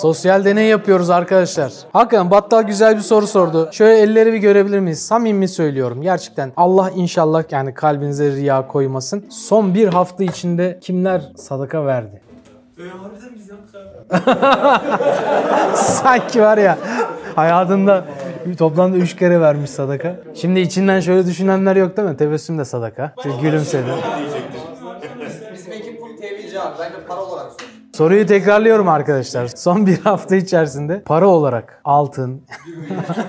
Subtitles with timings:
[0.00, 1.72] Sosyal deney yapıyoruz arkadaşlar.
[1.92, 3.68] Hakikaten Battal güzel bir soru sordu.
[3.72, 5.06] Şöyle elleri bir görebilir miyiz?
[5.06, 6.02] Samimi söylüyorum.
[6.02, 9.24] Gerçekten Allah inşallah yani kalbinize riya koymasın.
[9.30, 12.22] Son bir hafta içinde kimler sadaka verdi?
[15.74, 16.78] Sanki var ya
[17.36, 18.04] hayatında
[18.58, 20.16] toplamda 3 kere vermiş sadaka.
[20.34, 22.16] Şimdi içinden şöyle düşünenler yok değil mi?
[22.16, 23.12] Tebessüm de sadaka.
[23.16, 23.90] İşte gülümsedi.
[25.54, 26.74] Bizim ekip full TV'ci abi.
[26.80, 27.50] Bence para olarak.
[28.00, 29.46] Soruyu tekrarlıyorum arkadaşlar.
[29.46, 32.42] Son bir hafta içerisinde para olarak altın,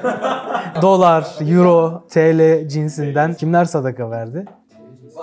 [0.82, 4.46] dolar, euro, TL cinsinden kimler sadaka verdi?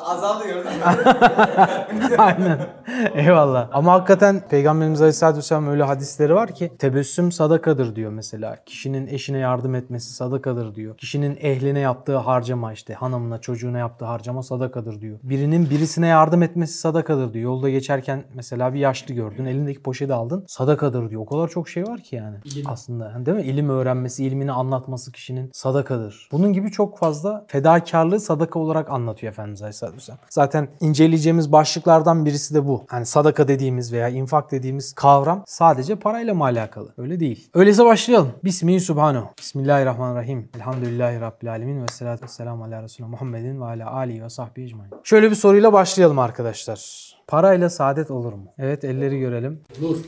[0.05, 2.17] Azaldı gördün mü?
[2.19, 2.59] Aynen.
[3.15, 3.69] Eyvallah.
[3.73, 8.57] Ama hakikaten Peygamberimiz Aleyhisselatü Vesselam öyle hadisleri var ki tebessüm sadakadır diyor mesela.
[8.67, 10.97] Kişinin eşine yardım etmesi sadakadır diyor.
[10.97, 15.19] Kişinin ehline yaptığı harcama işte hanımına çocuğuna yaptığı harcama sadakadır diyor.
[15.23, 17.45] Birinin birisine yardım etmesi sadakadır diyor.
[17.45, 21.23] Yolda geçerken mesela bir yaşlı gördün elindeki poşeti aldın sadakadır diyor.
[21.23, 22.37] O kadar çok şey var ki yani.
[22.67, 23.43] Aslında değil mi?
[23.43, 26.29] İlim öğrenmesi, ilmini anlatması kişinin sadakadır.
[26.33, 30.19] Bunun gibi çok fazla fedakarlığı sadaka olarak anlatıyor Efendimiz Aleyhisselatü Vesselam.
[30.31, 32.78] Zaten inceleyeceğimiz başlıklardan birisi de bu.
[32.93, 36.93] Yani sadaka dediğimiz veya infak dediğimiz kavram sadece parayla mı alakalı?
[36.99, 37.51] Öyle değil.
[37.55, 38.33] Öyleyse başlayalım.
[38.45, 39.29] Bismihi Subhanahu.
[39.39, 40.49] Bismillahirrahmanirrahim.
[40.57, 44.91] Elhamdülillahi Rabbil Alemin ve salatu vesselamu ala Resulü Muhammedin ve ala alihi ve sahbihi ecmain.
[45.05, 47.09] Şöyle bir soruyla başlayalım arkadaşlar.
[47.27, 48.47] Parayla saadet olur mu?
[48.59, 49.61] Evet elleri görelim.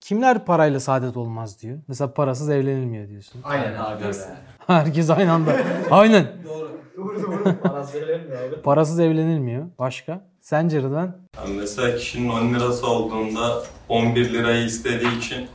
[0.00, 1.78] Kimler parayla saadet olmaz diyor.
[1.88, 3.40] Mesela parasız evlenilmiyor diyorsun.
[3.44, 4.04] Aynen abi.
[4.66, 5.56] Herkes aynı anda.
[5.90, 6.26] Aynen.
[7.62, 8.62] Parası verilmiyor abi.
[8.62, 9.66] Parasız evlenilmiyor.
[9.78, 10.26] Başka?
[10.40, 11.16] Sence Rıdvan?
[11.36, 15.46] Yani mesela kişinin 10 lirası olduğunda 11 lirayı istediği için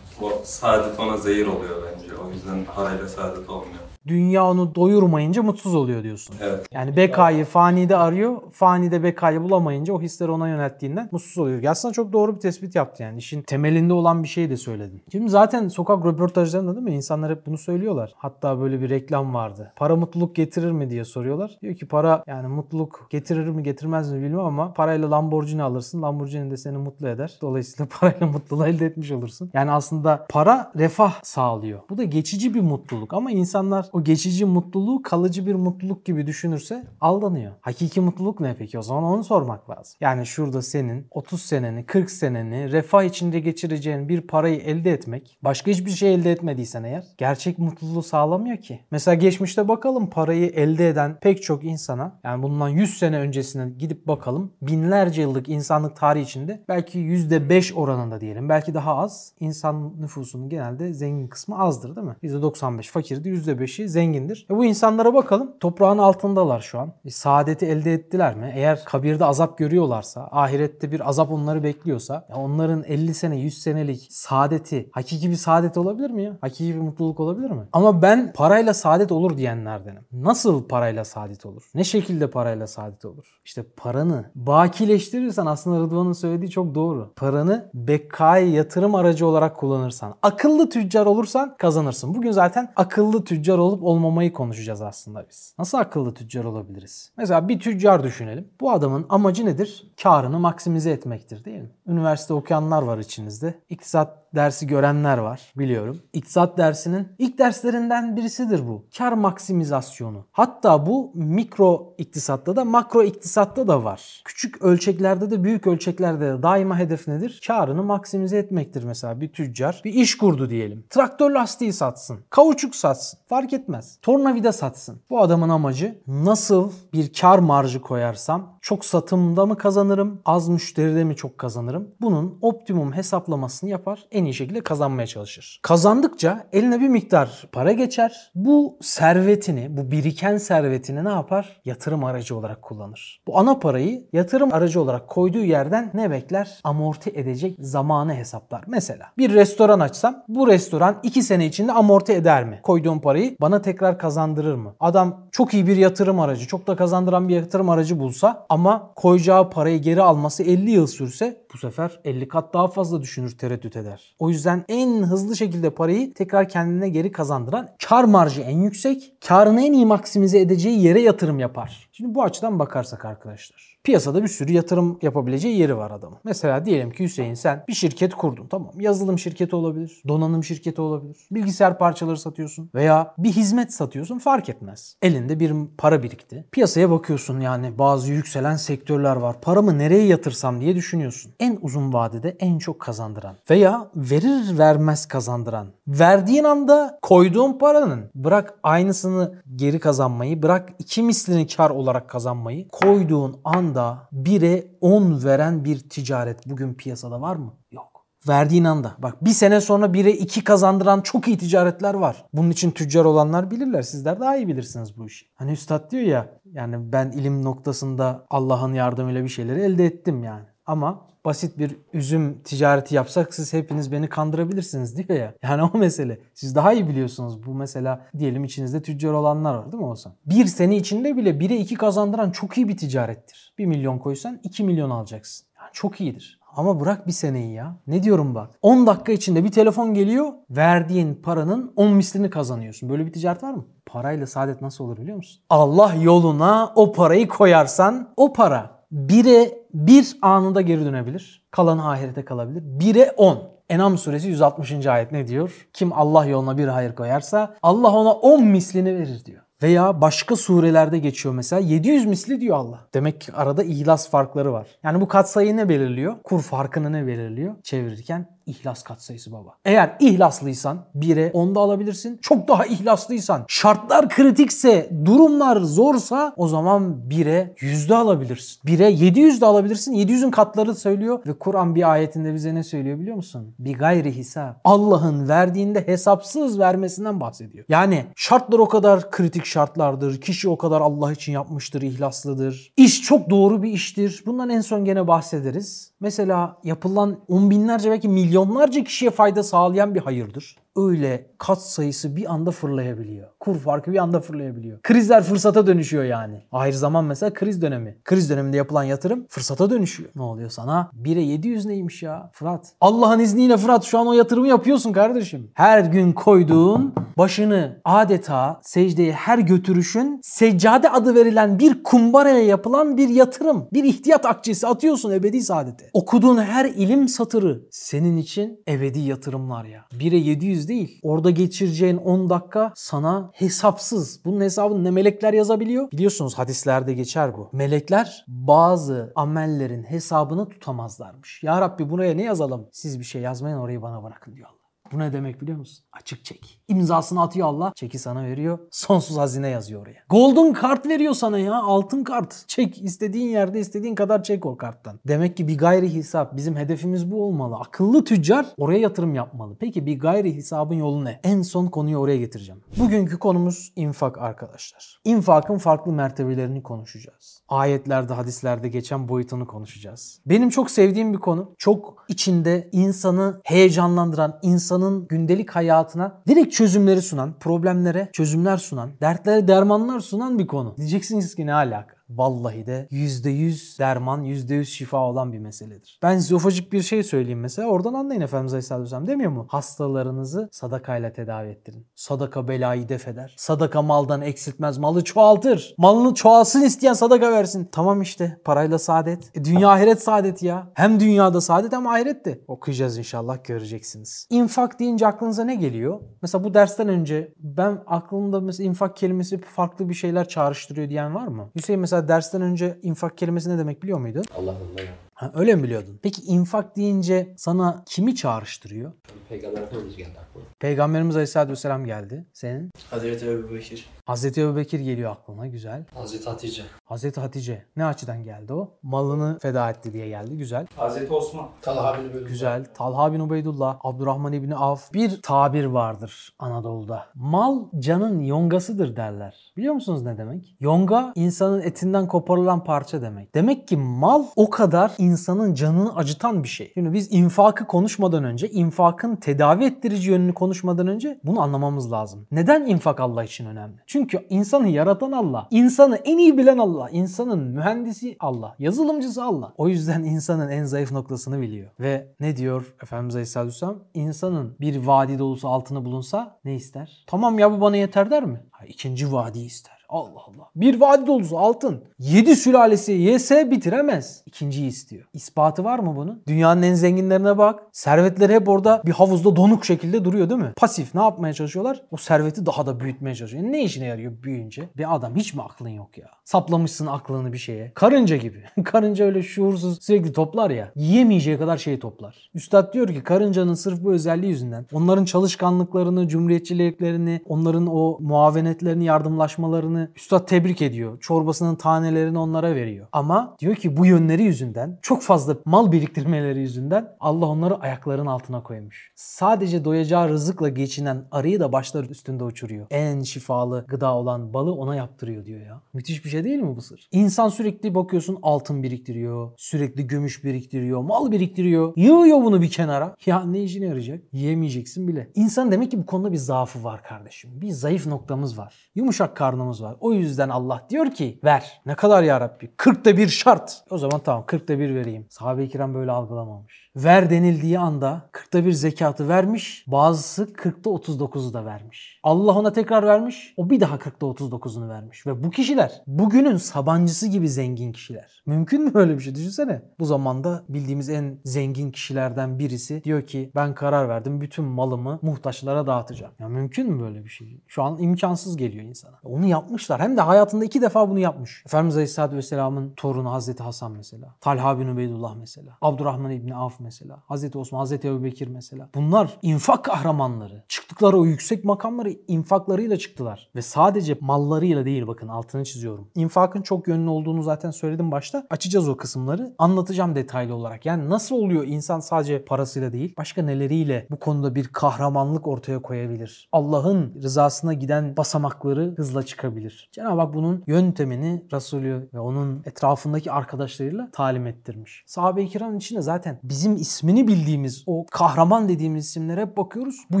[0.22, 2.16] o saadet ona zehir oluyor bence.
[2.16, 3.80] O yüzden parayla saadet olmuyor.
[4.06, 6.36] Dünya onu doyurmayınca mutsuz oluyor diyorsun.
[6.42, 6.68] Evet.
[6.72, 8.36] Yani bekayı fanide arıyor.
[8.52, 11.64] Fanide bekayı bulamayınca o hisleri ona yönelttiğinden mutsuz oluyor.
[11.64, 13.18] Aslında çok doğru bir tespit yaptı yani.
[13.18, 15.02] İşin temelinde olan bir şey de söyledin.
[15.12, 16.94] Şimdi zaten sokak röportajlarında değil mi?
[16.94, 18.12] İnsanlar hep bunu söylüyorlar.
[18.16, 19.72] Hatta böyle bir reklam vardı.
[19.76, 21.58] Para mutluluk getirir mi diye soruyorlar.
[21.62, 26.02] Diyor ki para yani mutluluk getirir mi getirmez mi bilmem ama parayla Lamborghini alırsın.
[26.02, 27.38] Lamborghini de seni mutlu eder.
[27.40, 29.50] Dolayısıyla parayla mutluluğu elde etmiş olursun.
[29.54, 31.80] Yani aslında para refah sağlıyor.
[31.90, 36.84] Bu da geçici bir mutluluk ama insanlar o geçici mutluluğu kalıcı bir mutluluk gibi düşünürse
[37.00, 37.52] aldanıyor.
[37.60, 38.78] Hakiki mutluluk ne peki?
[38.78, 39.96] O zaman onu sormak lazım.
[40.00, 45.70] Yani şurada senin 30 seneni, 40 seneni refah içinde geçireceğin bir parayı elde etmek, başka
[45.70, 48.80] hiçbir şey elde etmediysen eğer gerçek mutluluğu sağlamıyor ki.
[48.90, 54.06] Mesela geçmişte bakalım parayı elde eden pek çok insana yani bundan 100 sene öncesine gidip
[54.06, 60.48] bakalım binlerce yıllık insanlık tarihi içinde belki %5 oranında diyelim belki daha az insan nüfusunun
[60.48, 62.16] genelde zengin kısmı azdır değil mi?
[62.22, 64.46] %95 fakirdi %5'i zengindir.
[64.50, 66.92] E bu insanlara bakalım toprağın altındalar şu an.
[67.04, 68.52] E saadeti elde ettiler mi?
[68.54, 74.08] Eğer kabirde azap görüyorlarsa, ahirette bir azap onları bekliyorsa ya onların 50 sene 100 senelik
[74.10, 76.36] saadeti hakiki bir saadet olabilir mi ya?
[76.40, 77.62] Hakiki bir mutluluk olabilir mi?
[77.72, 80.02] Ama ben parayla saadet olur diyenlerdenim.
[80.12, 81.70] Nasıl parayla saadet olur?
[81.74, 83.40] Ne şekilde parayla saadet olur?
[83.44, 87.12] İşte paranı bakileştirirsen aslında Rıdvan'ın söylediği çok doğru.
[87.16, 92.14] Paranı bekay yatırım aracı olarak kullanırsan, akıllı tüccar olursan kazanırsın.
[92.14, 95.54] Bugün zaten akıllı tüccar olup olmamayı konuşacağız aslında biz.
[95.58, 97.12] Nasıl akıllı tüccar olabiliriz?
[97.16, 98.48] Mesela bir tüccar düşünelim.
[98.60, 99.92] Bu adamın amacı nedir?
[100.02, 101.70] Karını maksimize etmektir değil mi?
[101.86, 103.54] Üniversite okuyanlar var içinizde.
[103.68, 106.02] İktisat dersi görenler var biliyorum.
[106.12, 108.84] İktisat dersinin ilk derslerinden birisidir bu.
[108.98, 110.24] Kar maksimizasyonu.
[110.32, 114.22] Hatta bu mikro iktisatta da makro iktisatta da var.
[114.24, 117.40] Küçük ölçeklerde de büyük ölçeklerde de daima hedef nedir?
[117.46, 119.80] Karını maksimize etmektir mesela bir tüccar.
[119.84, 120.84] Bir iş kurdu diyelim.
[120.90, 122.18] Traktör lastiği satsın.
[122.30, 123.18] Kauçuk satsın.
[123.28, 123.98] Fark etmez.
[124.02, 125.00] Tornavida satsın.
[125.10, 130.20] Bu adamın amacı nasıl bir kar marjı koyarsam çok satımda mı kazanırım?
[130.24, 131.88] Az müşteride mi çok kazanırım?
[132.00, 134.04] Bunun optimum hesaplamasını yapar.
[134.10, 135.60] En iyi şekilde kazanmaya çalışır.
[135.62, 138.30] Kazandıkça eline bir miktar para geçer.
[138.34, 141.60] Bu servetini, bu biriken servetini ne yapar?
[141.64, 143.22] Yatırım aracı olarak kullanır.
[143.26, 146.60] Bu ana parayı yatırım aracı olarak koyduğu yerden ne bekler?
[146.64, 148.64] Amorti edecek zamanı hesaplar.
[148.66, 152.60] Mesela bir restoran açsam bu restoran 2 sene içinde amorti eder mi?
[152.62, 154.74] Koyduğum parayı bana tekrar kazandırır mı?
[154.80, 159.50] Adam çok iyi bir yatırım aracı, çok da kazandıran bir yatırım aracı bulsa ama koyacağı
[159.50, 164.15] parayı geri alması 50 yıl sürse bu sefer 50 kat daha fazla düşünür, tereddüt eder.
[164.18, 169.62] O yüzden en hızlı şekilde parayı tekrar kendine geri kazandıran kar marjı en yüksek, karını
[169.62, 171.88] en iyi maksimize edeceği yere yatırım yapar.
[171.92, 173.75] Şimdi bu açıdan bakarsak arkadaşlar.
[173.86, 176.18] Piyasada bir sürü yatırım yapabileceği yeri var adamın.
[176.24, 178.46] Mesela diyelim ki Hüseyin sen bir şirket kurdun.
[178.46, 180.02] Tamam yazılım şirketi olabilir.
[180.08, 181.16] Donanım şirketi olabilir.
[181.30, 182.70] Bilgisayar parçaları satıyorsun.
[182.74, 184.96] Veya bir hizmet satıyorsun fark etmez.
[185.02, 186.44] Elinde bir para birikti.
[186.52, 189.40] Piyasaya bakıyorsun yani bazı yükselen sektörler var.
[189.40, 191.32] Paramı nereye yatırsam diye düşünüyorsun.
[191.40, 195.66] En uzun vadede en çok kazandıran veya verir vermez kazandıran.
[195.88, 203.40] Verdiğin anda koyduğun paranın bırak aynısını geri kazanmayı bırak iki mislini kar olarak kazanmayı koyduğun
[203.44, 203.75] anda
[204.12, 207.54] 1'e 10 veren bir ticaret bugün piyasada var mı?
[207.70, 208.06] Yok.
[208.28, 208.92] Verdiğin anda.
[208.98, 212.24] Bak bir sene sonra 1'e 2 kazandıran çok iyi ticaretler var.
[212.32, 213.82] Bunun için tüccar olanlar bilirler.
[213.82, 215.26] Sizler daha iyi bilirsiniz bu işi.
[215.34, 220.44] Hani üstad diyor ya yani ben ilim noktasında Allah'ın yardımıyla bir şeyleri elde ettim yani.
[220.66, 225.34] Ama basit bir üzüm ticareti yapsak siz hepiniz beni kandırabilirsiniz diyor ya.
[225.42, 226.18] Yani o mesele.
[226.34, 227.46] Siz daha iyi biliyorsunuz.
[227.46, 230.12] Bu mesela diyelim içinizde tüccar olanlar var değil mi olsan?
[230.26, 233.54] Bir sene içinde bile 1'e 2 kazandıran çok iyi bir ticarettir.
[233.58, 235.46] 1 milyon koysan 2 milyon alacaksın.
[235.60, 236.40] Yani çok iyidir.
[236.56, 237.76] Ama bırak bir seneyi ya.
[237.86, 238.50] Ne diyorum bak.
[238.62, 240.32] 10 dakika içinde bir telefon geliyor.
[240.50, 242.88] Verdiğin paranın 10 mislini kazanıyorsun.
[242.88, 243.64] Böyle bir ticaret var mı?
[243.86, 245.42] Parayla saadet nasıl olur biliyor musun?
[245.50, 251.46] Allah yoluna o parayı koyarsan o para 1'e 1 anında geri dönebilir.
[251.50, 252.62] Kalanı ahirete kalabilir.
[252.62, 253.56] 1'e 10.
[253.68, 254.86] Enam suresi 160.
[254.86, 255.68] ayet ne diyor?
[255.72, 259.42] Kim Allah yoluna bir hayır koyarsa Allah ona 10 mislini verir diyor.
[259.62, 262.88] Veya başka surelerde geçiyor mesela 700 misli diyor Allah.
[262.94, 264.68] Demek ki arada ihlas farkları var.
[264.82, 266.16] Yani bu katsayı ne belirliyor?
[266.24, 267.62] Kur farkını ne belirliyor?
[267.62, 269.54] Çevirirken ihlas katsayısı baba.
[269.64, 272.18] Eğer ihlaslıysan 1'e 10'da alabilirsin.
[272.22, 278.60] Çok daha ihlaslıysan, şartlar kritikse, durumlar zorsa o zaman 1'e 100'de alabilirsin.
[278.66, 279.92] 1'e 700'de alabilirsin.
[279.92, 283.54] 700'ün katları söylüyor ve Kur'an bir ayetinde bize ne söylüyor biliyor musun?
[283.58, 284.60] Bir gayri hesap.
[284.64, 287.64] Allah'ın verdiğinde hesapsız vermesinden bahsediyor.
[287.68, 290.20] Yani şartlar o kadar kritik şartlardır.
[290.20, 292.72] Kişi o kadar Allah için yapmıştır, ihlaslıdır.
[292.76, 294.22] İş çok doğru bir iştir.
[294.26, 295.92] Bundan en son gene bahsederiz.
[296.00, 300.56] Mesela yapılan on binlerce belki milyonlarca kişiye fayda sağlayan bir hayırdır.
[300.76, 303.28] Öyle kat sayısı bir anda fırlayabiliyor.
[303.40, 304.82] Kur farkı bir anda fırlayabiliyor.
[304.82, 306.42] Krizler fırsata dönüşüyor yani.
[306.52, 307.98] Ahir zaman mesela kriz dönemi.
[308.04, 310.10] Kriz döneminde yapılan yatırım fırsata dönüşüyor.
[310.16, 310.90] Ne oluyor sana?
[311.02, 312.72] 1'e 700 neymiş ya Fırat?
[312.80, 315.50] Allah'ın izniyle Fırat şu an o yatırımı yapıyorsun kardeşim.
[315.54, 323.08] Her gün koyduğun başını adeta secdeye her götürüşün seccade adı verilen bir kumbaraya yapılan bir
[323.08, 323.68] yatırım.
[323.72, 325.90] Bir ihtiyat akçesi atıyorsun ebedi saadete.
[325.92, 329.84] Okuduğun her ilim satırı senin için ebedi yatırımlar ya.
[329.92, 331.00] 1'e 700 değil.
[331.02, 334.24] Orada geçireceğin 10 dakika sana hesapsız.
[334.24, 335.90] Bunun hesabını ne melekler yazabiliyor?
[335.92, 337.48] Biliyorsunuz hadislerde geçer bu.
[337.52, 341.42] Melekler bazı amellerin hesabını tutamazlarmış.
[341.42, 342.68] Ya Rabbi buraya ne yazalım?
[342.72, 344.65] Siz bir şey yazmayın orayı bana bırakın diyor Allah.
[344.92, 345.84] Bu ne demek biliyor musun?
[345.92, 346.60] Açık çek.
[346.68, 347.72] İmzasını atıyor Allah.
[347.76, 348.58] Çeki sana veriyor.
[348.70, 349.98] Sonsuz hazine yazıyor oraya.
[350.10, 351.54] Golden kart veriyor sana ya.
[351.54, 352.44] Altın kart.
[352.48, 352.82] Çek.
[352.82, 355.00] istediğin yerde istediğin kadar çek o karttan.
[355.08, 356.36] Demek ki bir gayri hesap.
[356.36, 357.56] Bizim hedefimiz bu olmalı.
[357.56, 359.56] Akıllı tüccar oraya yatırım yapmalı.
[359.60, 361.20] Peki bir gayri hesabın yolu ne?
[361.24, 362.60] En son konuyu oraya getireceğim.
[362.78, 365.00] Bugünkü konumuz infak arkadaşlar.
[365.04, 367.42] İnfakın farklı mertebelerini konuşacağız.
[367.48, 370.20] Ayetlerde, hadislerde geçen boyutunu konuşacağız.
[370.26, 371.54] Benim çok sevdiğim bir konu.
[371.58, 374.38] Çok içinde insanı heyecanlandıran,
[374.76, 380.76] insanın gündelik hayatına direkt çözümleri sunan, problemlere çözümler sunan, dertlere dermanlar sunan bir konu.
[380.76, 381.95] Diyeceksiniz ki ne alaka?
[382.08, 385.98] Vallahi de %100 derman, %100 şifa olan bir meseledir.
[386.02, 387.68] Ben size ufacık bir şey söyleyeyim mesela.
[387.68, 389.46] Oradan anlayın Efendimiz Aleyhisselam demiyor mu?
[389.50, 391.86] Hastalarınızı sadakayla tedavi ettirin.
[391.94, 393.34] Sadaka belayı def eder.
[393.38, 395.74] Sadaka maldan eksiltmez, malı çoğaltır.
[395.78, 397.68] Malını çoğalsın isteyen sadaka versin.
[397.72, 399.36] Tamam işte parayla saadet.
[399.36, 400.72] E, dünya ahiret saadeti ya.
[400.74, 402.40] Hem dünyada saadet hem ahirette.
[402.48, 404.26] Okuyacağız inşallah göreceksiniz.
[404.30, 406.00] İnfak deyince aklınıza ne geliyor?
[406.22, 411.26] Mesela bu dersten önce ben aklımda mesela infak kelimesi farklı bir şeyler çağrıştırıyor diyen var
[411.26, 411.50] mı?
[411.56, 414.24] Hüseyin mesela dersten önce infak kelimesi ne demek biliyor muydun?
[414.38, 415.05] Allah ya.
[415.16, 415.98] Ha, öyle mi biliyordun?
[416.02, 418.92] Peki infak deyince sana kimi çağrıştırıyor?
[419.28, 420.46] Peygamber Efendimiz geldi aklıma.
[420.60, 422.26] Peygamberimiz Aleyhisselatü Vesselam geldi.
[422.32, 422.70] Senin?
[422.90, 423.88] Hazreti Ebu Bekir.
[424.06, 425.46] Hazreti Ebubekir geliyor aklına.
[425.46, 425.84] Güzel.
[425.94, 426.62] Hazreti Hatice.
[426.84, 427.64] Hazreti Hatice.
[427.76, 428.78] Ne açıdan geldi o?
[428.82, 430.36] Malını feda etti diye geldi.
[430.36, 430.66] Güzel.
[430.76, 431.48] Hazreti Osman.
[431.62, 432.28] Talha bin Ubeydullah.
[432.28, 432.64] Güzel.
[432.74, 434.92] Talha bin Ubeydullah, Abdurrahman İbni Avf.
[434.94, 437.06] Bir tabir vardır Anadolu'da.
[437.14, 439.52] Mal canın yongasıdır derler.
[439.56, 440.56] Biliyor musunuz ne demek?
[440.60, 443.34] Yonga insanın etinden koparılan parça demek.
[443.34, 446.70] Demek ki mal o kadar insanın canını acıtan bir şey.
[446.74, 452.26] Şimdi biz infakı konuşmadan önce, infakın tedavi ettirici yönünü konuşmadan önce bunu anlamamız lazım.
[452.30, 453.76] Neden infak Allah için önemli?
[453.86, 459.52] Çünkü insanı yaratan Allah, insanı en iyi bilen Allah, insanın mühendisi Allah, yazılımcısı Allah.
[459.56, 461.70] O yüzden insanın en zayıf noktasını biliyor.
[461.80, 463.76] Ve ne diyor Efendimiz Aleyhisselatü Vesselam?
[463.94, 467.04] İnsanın bir vadi dolusu altını bulunsa ne ister?
[467.06, 468.40] Tamam ya bu bana yeter der mi?
[468.50, 469.75] Ha, ikinci vadi ister.
[469.88, 470.50] Allah Allah.
[470.56, 471.84] Bir vadi dolusu altın.
[471.98, 474.22] 7 sülalesi yese bitiremez.
[474.26, 475.04] İkinciyi istiyor.
[475.12, 476.22] İspatı var mı bunun?
[476.26, 477.62] Dünyanın en zenginlerine bak.
[477.72, 480.52] Servetleri hep orada bir havuzda donuk şekilde duruyor değil mi?
[480.56, 481.82] Pasif ne yapmaya çalışıyorlar?
[481.90, 483.44] O serveti daha da büyütmeye çalışıyor.
[483.44, 484.68] Ne işine yarıyor büyüyünce?
[484.76, 486.06] Bir adam hiç mi aklın yok ya?
[486.24, 487.72] Saplamışsın aklını bir şeye.
[487.74, 488.44] Karınca gibi.
[488.64, 490.72] karınca öyle şuursuz sürekli toplar ya.
[490.76, 492.30] Yiyemeyeceği kadar şeyi toplar.
[492.34, 499.75] Üstad diyor ki karıncanın sırf bu özelliği yüzünden onların çalışkanlıklarını, cumhuriyetçiliklerini, onların o muavenetlerini, yardımlaşmalarını
[499.96, 501.00] Üstad tebrik ediyor.
[501.00, 502.86] Çorbasının tanelerini onlara veriyor.
[502.92, 508.42] Ama diyor ki bu yönleri yüzünden, çok fazla mal biriktirmeleri yüzünden Allah onları ayaklarının altına
[508.42, 508.92] koymuş.
[508.94, 512.66] Sadece doyacağı rızıkla geçinen arıyı da başları üstünde uçuruyor.
[512.70, 515.62] En şifalı gıda olan balı ona yaptırıyor diyor ya.
[515.74, 516.88] Müthiş bir şey değil mi bu sır?
[516.92, 521.72] İnsan sürekli bakıyorsun altın biriktiriyor, sürekli gümüş biriktiriyor, mal biriktiriyor.
[521.76, 522.96] Yığıyor bunu bir kenara.
[523.06, 524.02] Ya ne işine yarayacak?
[524.12, 525.10] Yiyemeyeceksin bile.
[525.14, 527.30] İnsan demek ki bu konuda bir zaafı var kardeşim.
[527.40, 528.70] Bir zayıf noktamız var.
[528.74, 529.65] Yumuşak karnımız var.
[529.80, 531.60] O yüzden Allah diyor ki ver.
[531.66, 532.44] Ne kadar ya Rabbi?
[532.56, 533.62] 40'ta bir şart.
[533.70, 535.06] O zaman tamam 40'ta bir vereyim.
[535.10, 536.65] Sahabe-i kiram böyle algılamamış.
[536.76, 539.64] Ver denildiği anda 40'ta bir zekatı vermiş.
[539.66, 542.00] Bazısı 40'ta 39'u da vermiş.
[542.02, 543.34] Allah ona tekrar vermiş.
[543.36, 545.06] O bir daha 40'ta 39'unu vermiş.
[545.06, 548.22] Ve bu kişiler bugünün sabancısı gibi zengin kişiler.
[548.26, 549.14] Mümkün mü böyle bir şey?
[549.14, 549.62] Düşünsene.
[549.78, 555.66] Bu zamanda bildiğimiz en zengin kişilerden birisi diyor ki ben karar verdim bütün malımı muhtaçlara
[555.66, 556.12] dağıtacağım.
[556.18, 557.40] Ya mümkün mü böyle bir şey?
[557.46, 558.98] Şu an imkansız geliyor insana.
[559.04, 559.80] Onu yapmışlar.
[559.80, 561.42] Hem de hayatında iki defa bunu yapmış.
[561.46, 564.14] Efendimiz Aleyhisselatü Vesselam'ın torunu Hazreti Hasan mesela.
[564.20, 565.58] Talha bin Ubeydullah mesela.
[565.60, 567.02] Abdurrahman İbni Avf mesela.
[567.06, 568.68] Hazreti Osman, Hazreti Ebu Bekir mesela.
[568.74, 570.44] Bunlar infak kahramanları.
[570.48, 573.30] Çıktıkları o yüksek makamları infaklarıyla çıktılar.
[573.34, 575.88] Ve sadece mallarıyla değil bakın altını çiziyorum.
[575.94, 578.26] İnfakın çok yönlü olduğunu zaten söyledim başta.
[578.30, 579.34] Açacağız o kısımları.
[579.38, 580.66] Anlatacağım detaylı olarak.
[580.66, 586.28] Yani nasıl oluyor insan sadece parasıyla değil başka neleriyle bu konuda bir kahramanlık ortaya koyabilir.
[586.32, 589.68] Allah'ın rızasına giden basamakları hızla çıkabilir.
[589.72, 594.84] Cenab-ı Hak bunun yöntemini Resulü ve onun etrafındaki arkadaşlarıyla talim ettirmiş.
[594.86, 599.76] Sahabe-i kiramın içinde zaten bizim ismini bildiğimiz o kahraman dediğimiz isimlere hep bakıyoruz.
[599.90, 600.00] Bu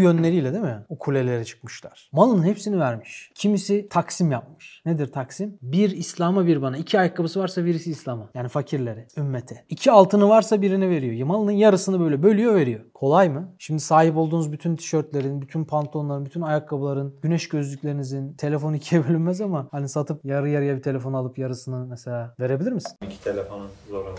[0.00, 0.84] yönleriyle değil mi?
[0.88, 2.10] O kulelere çıkmışlar.
[2.12, 3.30] Malın hepsini vermiş.
[3.34, 4.82] Kimisi taksim yapmış.
[4.86, 5.58] Nedir taksim?
[5.62, 6.76] Bir İslam'a bir bana.
[6.76, 8.30] İki ayakkabısı varsa birisi İslam'a.
[8.34, 9.64] Yani fakirlere, ümmete.
[9.68, 11.26] İki altını varsa birine veriyor.
[11.26, 12.80] Malının yarısını böyle bölüyor veriyor.
[12.96, 13.54] Kolay mı?
[13.58, 19.68] Şimdi sahip olduğunuz bütün tişörtlerin, bütün pantolonların, bütün ayakkabıların, güneş gözlüklerinizin telefon ikiye bölünmez ama
[19.70, 22.96] hani satıp yarı yarıya bir telefon alıp yarısını mesela verebilir misin?
[23.06, 24.18] İki telefonun zor olur.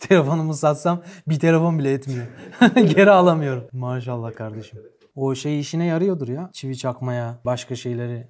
[0.00, 2.26] Telefonumu satsam bir telefon bile etmiyor.
[2.74, 3.64] Geri alamıyorum.
[3.72, 4.78] Maşallah kardeşim.
[5.16, 6.50] O şey işine yarıyordur ya.
[6.52, 8.28] Çivi çakmaya, başka şeyleri.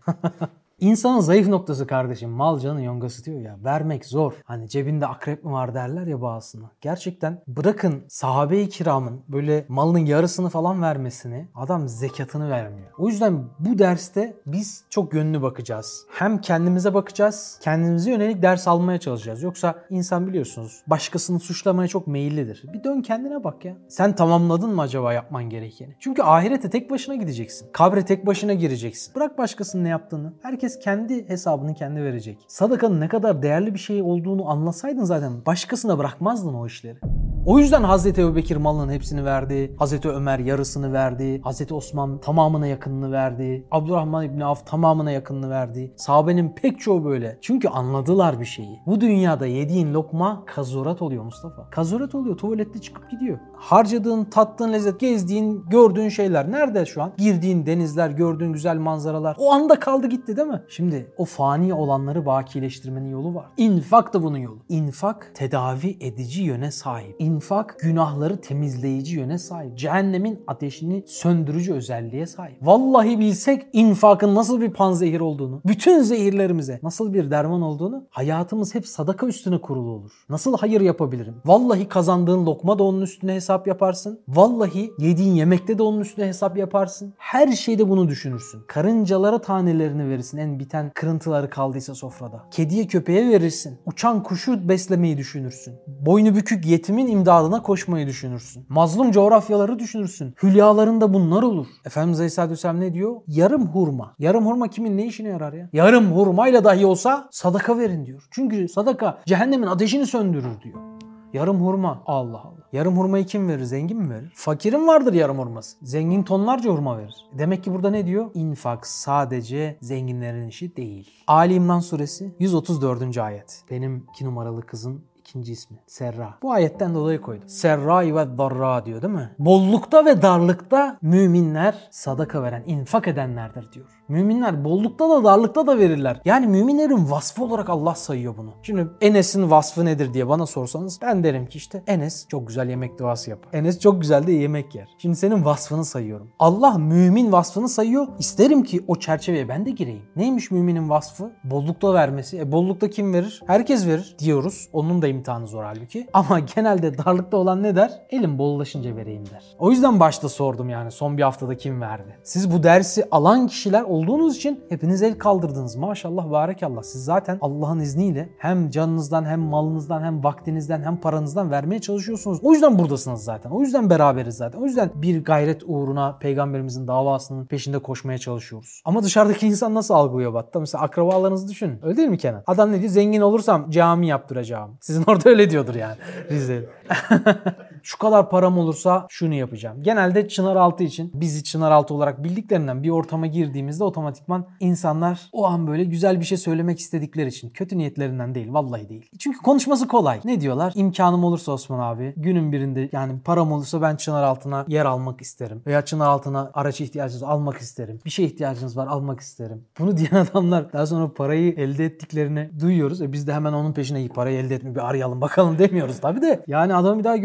[0.81, 2.31] İnsanın zayıf noktası kardeşim.
[2.31, 3.57] Mal canın yongası diyor ya.
[3.65, 4.33] Vermek zor.
[4.45, 6.71] Hani cebinde akrep mi var derler ya bazısına.
[6.81, 12.89] Gerçekten bırakın sahabe-i kiramın böyle malının yarısını falan vermesini adam zekatını vermiyor.
[12.99, 16.07] O yüzden bu derste biz çok yönlü bakacağız.
[16.13, 17.59] Hem kendimize bakacağız.
[17.63, 19.43] Kendimize yönelik ders almaya çalışacağız.
[19.43, 22.65] Yoksa insan biliyorsunuz başkasını suçlamaya çok meyillidir.
[22.73, 23.77] Bir dön kendine bak ya.
[23.89, 25.97] Sen tamamladın mı acaba yapman gerekeni?
[26.01, 27.69] Çünkü ahirete tek başına gideceksin.
[27.73, 29.15] Kabre tek başına gireceksin.
[29.15, 30.33] Bırak başkasının ne yaptığını.
[30.43, 32.39] Herkes kendi hesabını kendi verecek.
[32.49, 36.99] Sadakanın ne kadar değerli bir şey olduğunu anlasaydın zaten başkasına bırakmazdın o işleri.
[37.47, 39.75] O yüzden Hazreti Ebubekir malının hepsini verdi.
[39.79, 41.41] Hazreti Ömer yarısını verdi.
[41.43, 43.67] Hazreti Osman tamamına yakınını verdi.
[43.71, 45.95] Abdurrahman İbni Avf tamamına yakınını verdi.
[45.97, 47.39] Sahabenin pek çoğu böyle.
[47.41, 48.81] Çünkü anladılar bir şeyi.
[48.87, 51.71] Bu dünyada yediğin lokma kazurat oluyor Mustafa.
[51.71, 52.37] Kazurat oluyor.
[52.37, 53.39] Tuvalette çıkıp gidiyor.
[53.57, 57.13] Harcadığın, tattığın lezzet, gezdiğin, gördüğün şeyler nerede şu an?
[57.19, 59.37] Girdiğin denizler, gördüğün güzel manzaralar.
[59.39, 60.60] O anda kaldı gitti değil mi?
[60.69, 63.47] Şimdi o fani olanları bakileştirmenin yolu var.
[63.57, 64.59] İnfak da bunun yolu.
[64.69, 67.17] İnfak tedavi edici yöne sahip.
[67.19, 69.79] İnfak günahları temizleyici yöne sahip.
[69.79, 72.67] Cehennemin ateşini söndürücü özelliğe sahip.
[72.67, 78.87] Vallahi bilsek infakın nasıl bir panzehir olduğunu, bütün zehirlerimize nasıl bir derman olduğunu hayatımız hep
[78.87, 80.13] sadaka üstüne kurulu olur.
[80.29, 81.35] Nasıl hayır yapabilirim?
[81.45, 84.21] Vallahi kazandığın lokma da onun üstüne hesap yaparsın.
[84.29, 87.15] Vallahi yediğin yemekte de onun üstüne hesap yaparsın.
[87.19, 88.61] Her şeyde bunu düşünürsün.
[88.67, 92.43] Karıncalara tanelerini verirsin en biten kırıntıları kaldıysa sofrada.
[92.51, 93.79] Kediye köpeğe verirsin.
[93.87, 95.75] Uçan kuşu beslemeyi düşünürsün.
[95.87, 98.67] Boynu bükük yetimin imdadına koşmayı düşünürsün.
[98.69, 100.35] Mazlum coğrafyaları düşünürsün.
[100.43, 101.67] Hülyalarında bunlar olur.
[101.87, 103.17] Efendimiz Aleyhisselatü Vesselam ne diyor?
[103.27, 104.15] Yarım hurma.
[104.19, 105.69] Yarım hurma kimin ne işine yarar ya?
[105.73, 108.27] Yarım hurmayla dahi olsa sadaka verin diyor.
[108.31, 110.90] Çünkü sadaka cehennemin ateşini söndürür diyor.
[111.33, 112.03] Yarım hurma.
[112.07, 112.61] Allah Allah.
[112.73, 113.65] Yarım hurmayı kim verir?
[113.65, 114.33] Zengin mi verir?
[114.35, 115.77] Fakirin vardır yarım hurması.
[115.83, 117.15] Zengin tonlarca hurma verir.
[117.39, 118.31] Demek ki burada ne diyor?
[118.35, 121.11] İnfak sadece zenginlerin işi değil.
[121.27, 123.19] Ali İmran suresi 134.
[123.19, 123.65] ayet.
[123.71, 125.77] Benim iki numaralı kızın İkinci ismi.
[125.87, 126.35] Serra.
[126.43, 127.49] Bu ayetten dolayı koydum.
[127.49, 129.31] Serra ve darra diyor değil mi?
[129.39, 133.87] Bollukta ve darlıkta müminler sadaka veren, infak edenlerdir diyor.
[134.09, 136.21] Müminler bollukta da darlıkta da verirler.
[136.25, 138.55] Yani müminlerin vasfı olarak Allah sayıyor bunu.
[138.63, 142.99] Şimdi Enes'in vasfı nedir diye bana sorsanız ben derim ki işte Enes çok güzel yemek
[142.99, 143.59] duası yapar.
[143.59, 144.89] Enes çok güzel de yemek yer.
[144.99, 146.31] Şimdi senin vasfını sayıyorum.
[146.39, 148.07] Allah mümin vasfını sayıyor.
[148.19, 150.03] İsterim ki o çerçeveye ben de gireyim.
[150.17, 151.33] Neymiş müminin vasfı?
[151.45, 152.39] Bollukta vermesi.
[152.39, 153.43] E bollukta kim verir?
[153.47, 154.69] Herkes verir diyoruz.
[154.73, 156.07] Onun da imtihanı zor halbuki.
[156.13, 157.91] Ama genelde darlıkta olan ne der?
[158.11, 159.45] Elim bollaşınca vereyim der.
[159.59, 162.17] O yüzden başta sordum yani son bir haftada kim verdi?
[162.23, 165.77] Siz bu dersi alan kişiler olduğunuz için hepiniz el kaldırdınız.
[165.77, 166.83] Maşallah barekallah.
[166.83, 172.39] Siz zaten Allah'ın izniyle hem canınızdan hem malınızdan hem vaktinizden hem paranızdan vermeye çalışıyorsunuz.
[172.43, 173.51] O yüzden buradasınız zaten.
[173.51, 174.61] O yüzden beraberiz zaten.
[174.61, 178.83] O yüzden bir gayret uğruna peygamberimizin davasının peşinde koşmaya çalışıyoruz.
[178.85, 180.61] Ama dışarıdaki insan nasıl algılıyor batta?
[180.61, 181.79] Mesela akrabalarınızı düşünün.
[181.83, 182.43] Öyle değil mi Kenan?
[182.47, 182.93] Adam ne diyor?
[182.93, 184.71] Zengin olursam cami yaptıracağım.
[184.81, 185.97] Sizin orada öyle diyordur yani.
[186.31, 186.65] Rize'de.
[187.83, 189.83] şu kadar param olursa şunu yapacağım.
[189.83, 195.85] Genelde Çınaraltı için bizi Çınaraltı olarak bildiklerinden bir ortama girdiğimizde otomatikman insanlar o an böyle
[195.85, 199.11] güzel bir şey söylemek istedikleri için kötü niyetlerinden değil vallahi değil.
[199.19, 200.21] Çünkü konuşması kolay.
[200.25, 200.73] Ne diyorlar?
[200.77, 205.63] İmkanım olursa Osman abi günün birinde yani param olursa ben Çınaraltı'na yer almak isterim.
[205.67, 207.99] Veya Çınaraltı'na araç ihtiyacınız almak isterim.
[208.05, 209.65] Bir şey ihtiyacınız var almak isterim.
[209.79, 213.03] Bunu diyen adamlar daha sonra parayı elde ettiklerini duyuyoruz.
[213.03, 216.45] E biz de hemen onun peşine parayı elde etme bir arayalım bakalım demiyoruz tabii de.
[216.47, 217.17] Yani adamı bir daha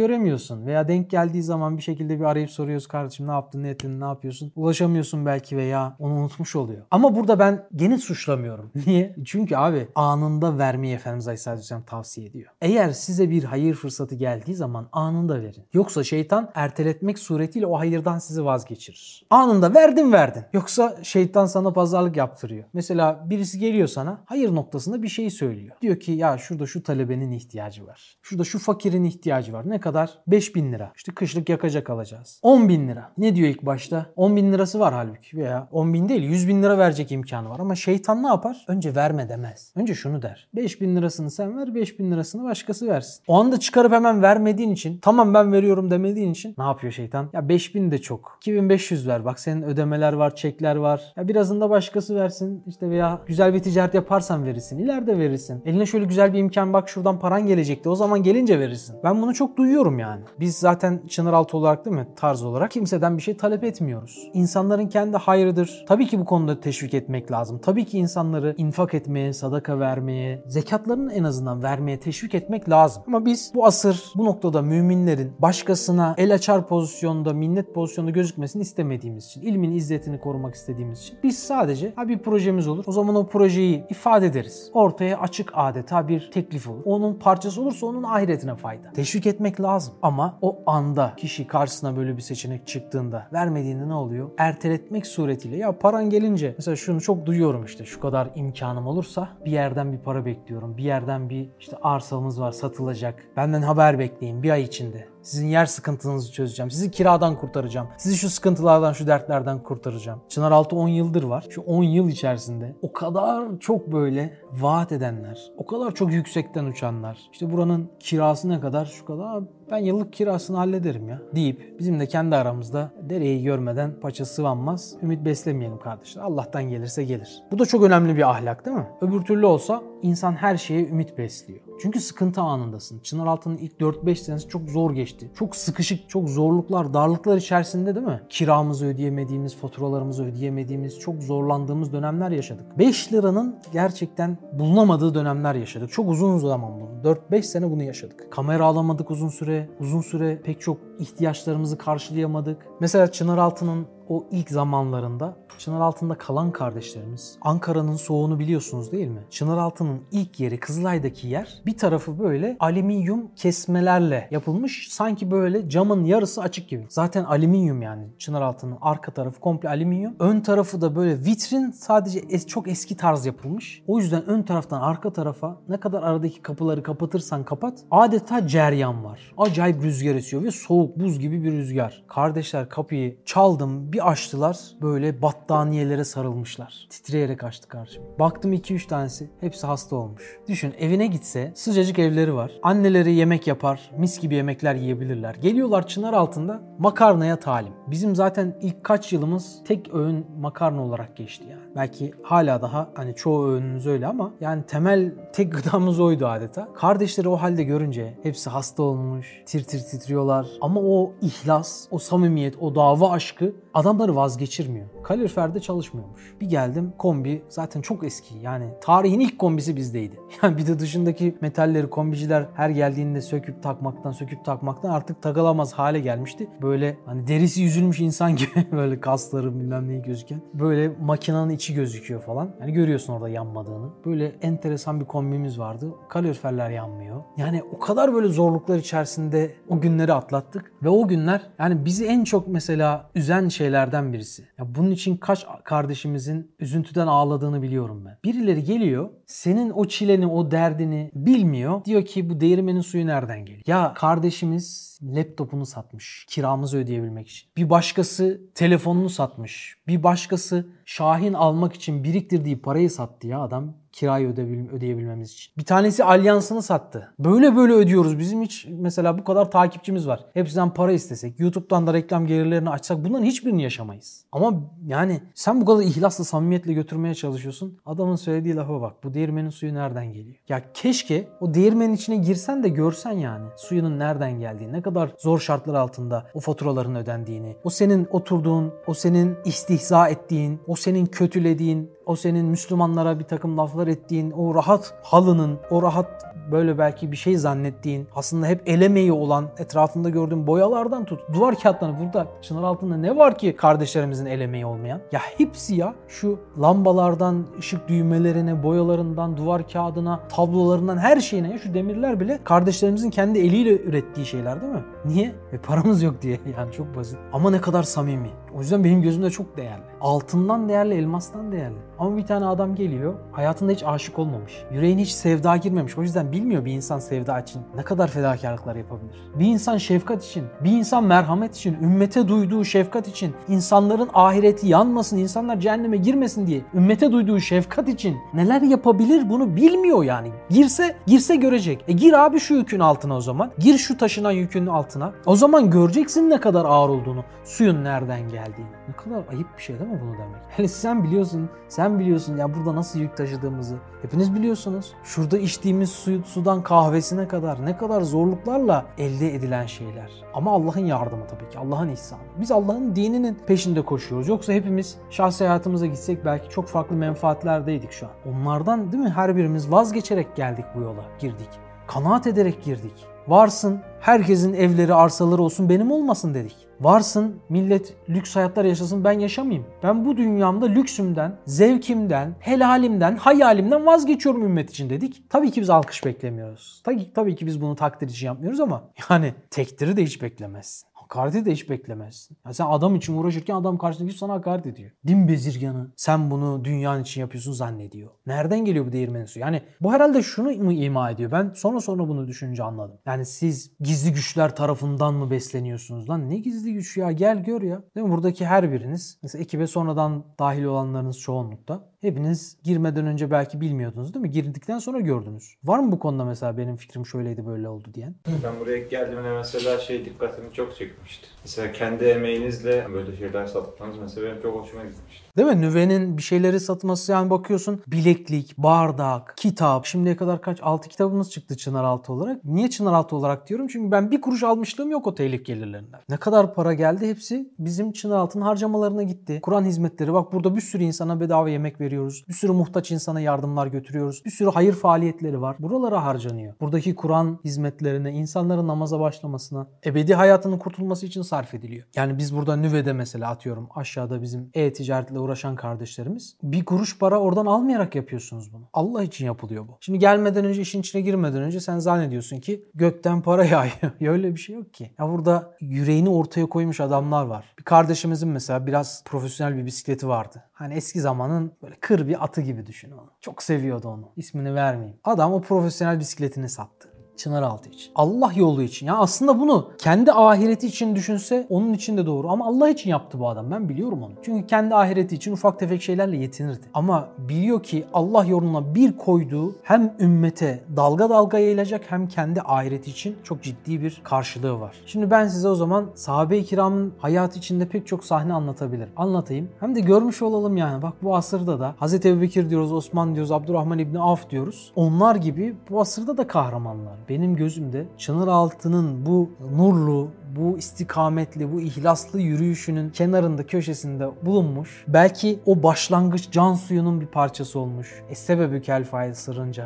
[0.50, 0.66] göremiyorsun.
[0.66, 4.06] Veya denk geldiği zaman bir şekilde bir arayıp soruyoruz kardeşim ne yaptın ne ettin ne
[4.06, 4.52] yapıyorsun.
[4.56, 6.86] Ulaşamıyorsun belki veya onu unutmuş oluyor.
[6.92, 8.72] Ama burada ben gene suçlamıyorum.
[8.88, 9.16] Niye?
[9.25, 12.52] Çünkü abi anında vermeyi Efendimiz Aleyhisselatü tavsiye ediyor.
[12.62, 15.64] Eğer size bir hayır fırsatı geldiği zaman anında verin.
[15.74, 19.25] Yoksa şeytan erteletmek suretiyle o hayırdan sizi vazgeçirir.
[19.30, 20.44] Anında verdin verdin.
[20.54, 22.64] Yoksa şeytan sana pazarlık yaptırıyor.
[22.74, 25.75] Mesela birisi geliyor sana hayır noktasında bir şey söylüyor.
[25.82, 28.18] Diyor ki ya şurada şu talebenin ihtiyacı var.
[28.22, 29.70] Şurada şu fakirin ihtiyacı var.
[29.70, 30.20] Ne kadar?
[30.36, 30.92] 5000 lira.
[30.96, 32.39] İşte kışlık yakacak alacağız.
[32.44, 33.12] 10 bin lira.
[33.18, 34.06] Ne diyor ilk başta?
[34.15, 37.60] 10 bin lirası var halbuki veya 10 bin değil 100 bin lira verecek imkanı var.
[37.60, 38.65] Ama şeytan ne yapar?
[38.68, 39.74] Önce verme demez.
[39.75, 40.48] Önce şunu der.
[40.56, 43.24] 5 bin lirasını sen ver 5 bin lirasını başkası versin.
[43.27, 47.30] O anda çıkarıp hemen vermediğin için tamam ben veriyorum demediğin için ne yapıyor şeytan?
[47.34, 48.38] Ya 5 bin de çok.
[48.42, 49.25] 2500 ver.
[49.25, 51.13] Bak senin ödemeler var, çekler var.
[51.15, 52.63] Ya birazını da başkası versin.
[52.68, 54.77] İşte veya güzel bir ticaret yaparsan verirsin.
[54.77, 55.62] İleride verirsin.
[55.65, 57.89] Eline şöyle güzel bir imkan bak şuradan paran gelecekti.
[57.89, 58.96] O zaman gelince verirsin.
[59.04, 60.22] Ben bunu çok duyuyorum yani.
[60.39, 62.08] Biz zaten Çınaraltı olarak değil mi?
[62.15, 64.29] Tarz olarak kimseden bir şey talep etmiyoruz.
[64.34, 65.85] İnsanların kendi hayrıdır.
[65.88, 67.59] Tabii ki bu konuda teşvik etmek lazım.
[67.64, 73.03] Tabii ki insanları infak etmeye, sadaka vermeye, zekatlarını en azından vermeye teşvik etmek lazım.
[73.07, 79.25] Ama biz bu asır bu noktada müminlerin başkasına el açar pozisyonda, minnet pozisyonda gözükmesini istemediğimiz
[79.25, 82.83] için, ilmin izzetini korumak istediğimiz için biz sadece ha bir projemiz olur.
[82.88, 84.72] O zaman o projeyi ifade ederiz.
[84.74, 86.81] Ortaya açık adeta bir teklif olur.
[86.85, 88.92] Onun parçası olursa onun ahiretine fayda.
[88.94, 89.94] Teşvik etmek lazım.
[90.01, 94.30] Ama o anda kişi karşısına böyle bir seçenek çıktığında vermediğinde ne oluyor?
[94.38, 99.51] Erteletmek suretiyle ya paran gelince mesela şunu çok duyuyorum işte şu kadar imkanım olursa bir
[99.51, 100.78] yerden bir para bekliyorum.
[100.78, 103.28] Bir yerden bir işte arsamız var satılacak.
[103.38, 105.16] Benden haber bekleyin bir ay içinde.
[105.25, 106.72] Sizin yer sıkıntınızı çözeceğim.
[106.72, 107.88] Sizi kiradan kurtaracağım.
[107.98, 110.22] Sizi şu sıkıntılardan, şu dertlerden kurtaracağım.
[110.30, 111.46] Çınaraltı 10 yıldır var.
[111.50, 117.18] Şu 10 yıl içerisinde o kadar çok böyle vaat edenler, o kadar çok yüksekten uçanlar.
[117.32, 118.86] İşte buranın kirası ne kadar?
[118.86, 119.44] Şu kadar.
[119.72, 124.96] Ben yıllık kirasını hallederim ya deyip bizim de kendi aramızda dereyi görmeden paça sıvanmaz.
[125.04, 126.22] Ümit beslemeyelim kardeşler.
[126.22, 127.44] Allah'tan gelirse gelir.
[127.51, 128.88] Bu da çok önemli bir ahlak değil mi?
[129.01, 131.60] Öbür türlü olsa insan her şeye ümit besliyor.
[131.82, 133.00] Çünkü sıkıntı anındasın.
[133.00, 135.32] Çınaraltı'nın ilk 4-5 senesi çok zor geçti.
[135.36, 138.22] Çok sıkışık, çok zorluklar, darlıklar içerisinde değil mi?
[138.30, 142.78] Kiramızı ödeyemediğimiz, faturalarımızı ödeyemediğimiz, çok zorlandığımız dönemler yaşadık.
[142.78, 145.92] 5 liranın gerçekten bulunamadığı dönemler yaşadık.
[145.92, 147.16] Çok uzun zaman bunu.
[147.32, 148.32] 4-5 sene bunu yaşadık.
[148.32, 149.54] Kamera alamadık uzun süre.
[149.79, 152.57] Uzun süre pek çok ihtiyaçlarımızı karşılayamadık.
[152.79, 159.24] Mesela Çınaraltı'nın o ilk zamanlarında Çınaraltı'nda kalan kardeşlerimiz Ankara'nın soğuğunu biliyorsunuz değil mi?
[159.29, 166.41] Çınaraltı'nın ilk yeri Kızılay'daki yer bir tarafı böyle alüminyum kesmelerle yapılmış sanki böyle camın yarısı
[166.41, 166.85] açık gibi.
[166.89, 170.15] Zaten alüminyum yani Çınaraltı'nın arka tarafı komple alüminyum.
[170.20, 173.83] Ön tarafı da böyle vitrin sadece es, çok eski tarz yapılmış.
[173.87, 179.33] O yüzden ön taraftan arka tarafa ne kadar aradaki kapıları kapatırsan kapat adeta ceryan var.
[179.37, 182.03] Acayip rüzgar esiyor ve soğuk buz gibi bir rüzgar.
[182.07, 186.88] Kardeşler kapıyı çaldım bir açtılar böyle battaniyelere sarılmışlar.
[186.90, 188.05] Titreyerek açtı karşıma.
[188.20, 190.40] Baktım 2-3 tanesi hepsi hasta olmuş.
[190.48, 192.51] Düşün evine gitse sıcacık evleri var.
[192.64, 195.36] Anneleri yemek yapar mis gibi yemekler yiyebilirler.
[195.36, 197.74] Geliyorlar çınar altında makarnaya talim.
[197.88, 201.62] Bizim zaten ilk kaç yılımız tek öğün makarna olarak geçti yani.
[201.75, 206.74] Belki hala daha hani çoğu öğünümüz öyle ama yani temel tek gıdamız oydu adeta.
[206.74, 210.48] Kardeşleri o halde görünce hepsi hasta olmuş, tir tir titriyorlar.
[210.62, 213.55] Ama o ihlas, o samimiyet, o dava aşkı
[213.86, 214.88] adamları vazgeçirmiyor.
[215.04, 216.36] Kaloriferde çalışmıyormuş.
[216.42, 220.16] Bir geldim kombi zaten çok eski yani tarihin ilk kombisi bizdeydi.
[220.44, 226.00] Yani bir de dışındaki metalleri kombiciler her geldiğinde söküp takmaktan söküp takmaktan artık takılamaz hale
[226.00, 226.50] gelmişti.
[226.62, 230.42] Böyle hani derisi yüzülmüş insan gibi böyle kasları bilmem neyi gözüken.
[230.54, 232.56] Böyle makinenin içi gözüküyor falan.
[232.62, 233.90] Yani görüyorsun orada yanmadığını.
[234.06, 235.92] Böyle enteresan bir kombimiz vardı.
[236.10, 237.24] Kaloriferler yanmıyor.
[237.38, 240.74] Yani o kadar böyle zorluklar içerisinde o günleri atlattık.
[240.84, 244.48] Ve o günler yani bizi en çok mesela üzen şeylerden birisi.
[244.57, 248.18] Ya bunun için kaç kardeşimizin üzüntüden ağladığını biliyorum ben.
[248.24, 251.85] Birileri geliyor senin o çileni, o derdini bilmiyor.
[251.85, 253.64] Diyor ki bu değirmenin suyu nereden geliyor?
[253.68, 257.50] Ya kardeşimiz laptopunu satmış kiramızı ödeyebilmek için.
[257.57, 259.77] Bir başkası telefonunu satmış.
[259.88, 265.53] Bir başkası Şahin almak için biriktirdiği parayı sattı ya adam kirayı ödeyebil- ödeyebilmemiz için.
[265.58, 267.14] Bir tanesi alyansını sattı.
[267.20, 268.20] Böyle böyle ödüyoruz.
[268.20, 270.25] Bizim hiç mesela bu kadar takipçimiz var.
[270.34, 274.25] Hepsinden para istesek, YouTube'dan da reklam gelirlerini açsak bunların hiçbirini yaşamayız.
[274.31, 274.53] Ama
[274.86, 277.77] yani sen bu kadar ihlasla, samimiyetle götürmeye çalışıyorsun.
[277.86, 279.03] Adamın söylediği lafa bak.
[279.03, 280.36] Bu değirmenin suyu nereden geliyor?
[280.50, 285.40] Ya keşke o değirmenin içine girsen de görsen yani suyunun nereden geldiğini, ne kadar zor
[285.40, 291.95] şartlar altında o faturaların ödendiğini, o senin oturduğun, o senin istihza ettiğin, o senin kötülediğin,
[292.05, 297.18] o senin Müslümanlara bir takım laflar ettiğin, o rahat halının, o rahat böyle belki bir
[297.18, 301.20] şey zannettiğin, aslında hep el emeği olan etrafında gördüğün boyalardan tut.
[301.33, 305.01] Duvar kağıtlarını burada çınar altında ne var ki kardeşlerimizin el emeği olmayan?
[305.11, 311.74] Ya hepsi ya şu lambalardan, ışık düğmelerine, boyalarından, duvar kağıdına, tablolarından her şeyine ya şu
[311.74, 314.83] demirler bile kardeşlerimizin kendi eliyle ürettiği şeyler değil mi?
[315.05, 315.35] Niye?
[315.51, 317.18] E paramız yok diye yani çok basit.
[317.33, 318.29] Ama ne kadar samimi.
[318.55, 319.83] O yüzden benim gözümde çok değerli.
[320.01, 321.75] Altından değerli, elmastan değerli.
[322.00, 324.63] Ama bir tane adam geliyor, hayatında hiç aşık olmamış.
[324.72, 325.98] Yüreğine hiç sevda girmemiş.
[325.98, 329.15] O yüzden bilmiyor bir insan sevda için ne kadar fedakarlıklar yapabilir.
[329.39, 335.18] Bir insan şefkat için, bir insan merhamet için, ümmete duyduğu şefkat için, insanların ahireti yanmasın,
[335.18, 340.31] insanlar cehenneme girmesin diye ümmete duyduğu şefkat için neler yapabilir bunu bilmiyor yani.
[340.50, 341.83] Girse, girse görecek.
[341.87, 343.51] E gir abi şu yükün altına o zaman.
[343.59, 344.95] Gir şu taşınan yükün altına.
[345.25, 347.24] O zaman göreceksin ne kadar ağır olduğunu.
[347.44, 348.72] Suyun nereden geldiğini.
[348.88, 350.36] Ne kadar ayıp bir şey değil mi bunu demek?
[350.58, 353.75] Yani sen biliyorsun, sen biliyorsun ya burada nasıl yük taşıdığımızı.
[354.01, 354.94] Hepiniz biliyorsunuz.
[355.03, 360.12] Şurada içtiğimiz suyu, sudan kahvesine kadar ne kadar zorluklarla elde edilen şeyler.
[360.34, 361.60] Ama Allah'ın yardımı tabii ki.
[361.60, 362.20] Allah'ın ihsanı.
[362.38, 364.27] Biz Allah'ın dininin peşinde koşuyoruz.
[364.27, 368.12] Yoksa hepimiz şahsi hayatımıza gitsek belki çok farklı menfaatlerdeydik şu an.
[368.34, 371.50] Onlardan değil mi her birimiz vazgeçerek geldik bu yola, girdik.
[371.88, 373.15] Kanaat ederek girdik.
[373.27, 376.55] Varsın herkesin evleri arsaları olsun benim olmasın dedik.
[376.79, 379.66] Varsın millet lüks hayatlar yaşasın ben yaşamayayım.
[379.83, 385.24] Ben bu dünyamda lüksümden, zevkimden, helalimden, hayalimden vazgeçiyorum ümmet için dedik.
[385.29, 386.81] Tabii ki biz alkış beklemiyoruz.
[386.83, 390.88] Tabii, tabii ki biz bunu takdir için yapmıyoruz ama yani tekdiri de hiç beklemezsin.
[391.09, 392.37] Hakareti de hiç beklemezsin.
[392.46, 394.91] Ya sen adam için uğraşırken adam karşındaki sana hakaret ediyor.
[395.07, 395.91] Din bezirganı.
[395.96, 398.09] Sen bunu dünyanın için yapıyorsun zannediyor.
[398.27, 399.46] Nereden geliyor bu değirmenin suyu?
[399.46, 401.31] Yani bu herhalde şunu mu ima ediyor?
[401.31, 402.98] Ben sonra sonra bunu düşününce anladım.
[403.05, 406.29] Yani siz gizli güçler tarafından mı besleniyorsunuz lan?
[406.29, 407.11] Ne gizli güç ya?
[407.11, 407.83] Gel gör ya.
[407.96, 408.11] Değil mi?
[408.11, 411.89] Buradaki her biriniz mesela ekibe sonradan dahil olanlarınız çoğunlukta.
[412.05, 414.31] Hepiniz girmeden önce belki bilmiyordunuz değil mi?
[414.31, 415.55] Girdikten sonra gördünüz.
[415.63, 418.15] Var mı bu konuda mesela benim fikrim şöyleydi böyle oldu diyen?
[418.44, 421.27] Ben buraya geldiğimde mesela şey dikkatimi çok çekmişti.
[421.46, 425.25] Mesela kendi emeğinizle böyle şeyler satmanız mesela benim çok hoşuma gitmişti.
[425.38, 425.62] Değil mi?
[425.62, 429.86] Nüve'nin bir şeyleri satması yani bakıyorsun bileklik, bardak, kitap.
[429.86, 430.60] Şimdiye kadar kaç?
[430.62, 432.46] 6 kitabımız çıktı Çınaraltı olarak.
[432.46, 433.68] Niye Çınaraltı olarak diyorum?
[433.68, 436.00] Çünkü ben bir kuruş almışlığım yok o telif gelirlerinden.
[436.10, 439.40] Ne kadar para geldi hepsi bizim Çınaraltı'nın harcamalarına gitti.
[439.42, 442.24] Kur'an hizmetleri bak burada bir sürü insana bedava yemek veriyoruz.
[442.27, 444.22] Bir sürü muhtaç insana yardımlar götürüyoruz.
[444.25, 445.55] Bir sürü hayır faaliyetleri var.
[445.60, 446.53] Buralara harcanıyor.
[446.62, 451.86] Buradaki Kur'an hizmetlerine, insanların namaza başlamasına, ebedi hayatının kurtulması için sarf ediliyor.
[451.96, 457.46] Yani biz burada Nüve'de mesela atıyorum aşağıda bizim e-ticaretle uğraşan kardeşlerimiz bir kuruş para oradan
[457.46, 458.70] almayarak yapıyorsunuz bunu.
[458.74, 459.78] Allah için yapılıyor bu.
[459.82, 463.92] Şimdi gelmeden önce işin içine girmeden önce sen zannediyorsun ki gökten para yağıyor.
[464.00, 464.92] ya öyle bir şey yok ki.
[465.00, 467.54] Ya burada yüreğini ortaya koymuş adamlar var.
[467.60, 470.44] Bir kardeşimizin mesela biraz profesyonel bir bisikleti vardı.
[470.54, 473.12] Hani eski zamanın böyle kır bir atı gibi düşün onu.
[473.22, 474.12] Çok seviyordu onu.
[474.16, 474.98] İsmini vermeyeyim.
[475.04, 476.95] Adam o profesyonel bisikletini sattı.
[477.18, 477.92] Çınaraltı için.
[477.96, 478.88] Allah yolu için.
[478.88, 482.30] Ya aslında bunu kendi ahireti için düşünse onun için de doğru.
[482.30, 483.51] Ama Allah için yaptı bu adam.
[483.51, 484.14] Ben biliyorum onu.
[484.24, 486.66] Çünkü kendi ahireti için ufak tefek şeylerle yetinirdi.
[486.74, 492.92] Ama biliyor ki Allah yoluna bir koyduğu hem ümmete dalga dalga yayılacak hem kendi ahireti
[492.92, 494.75] için çok ciddi bir karşılığı var.
[494.86, 498.90] Şimdi ben size o zaman sahabe-i kiramın hayatı içinde pek çok sahne anlatabilirim.
[498.98, 499.50] Anlatayım.
[499.60, 500.82] Hem de görmüş olalım yani.
[500.82, 502.06] Bak bu asırda da Hz.
[502.06, 504.72] Ebubekir diyoruz, Osman diyoruz, Abdurrahman İbni Avf diyoruz.
[504.75, 507.04] Onlar gibi bu asırda da kahramanlar.
[507.09, 514.86] Benim gözümde Çınaraltı'nın bu nurlu, bu istikametli, bu ihlaslı yürüyüşünün kenarında, köşesinde bulunmuş.
[514.88, 518.04] Belki o başlangıç can suyunun bir parçası olmuş.
[518.10, 519.14] E sebebü kel fail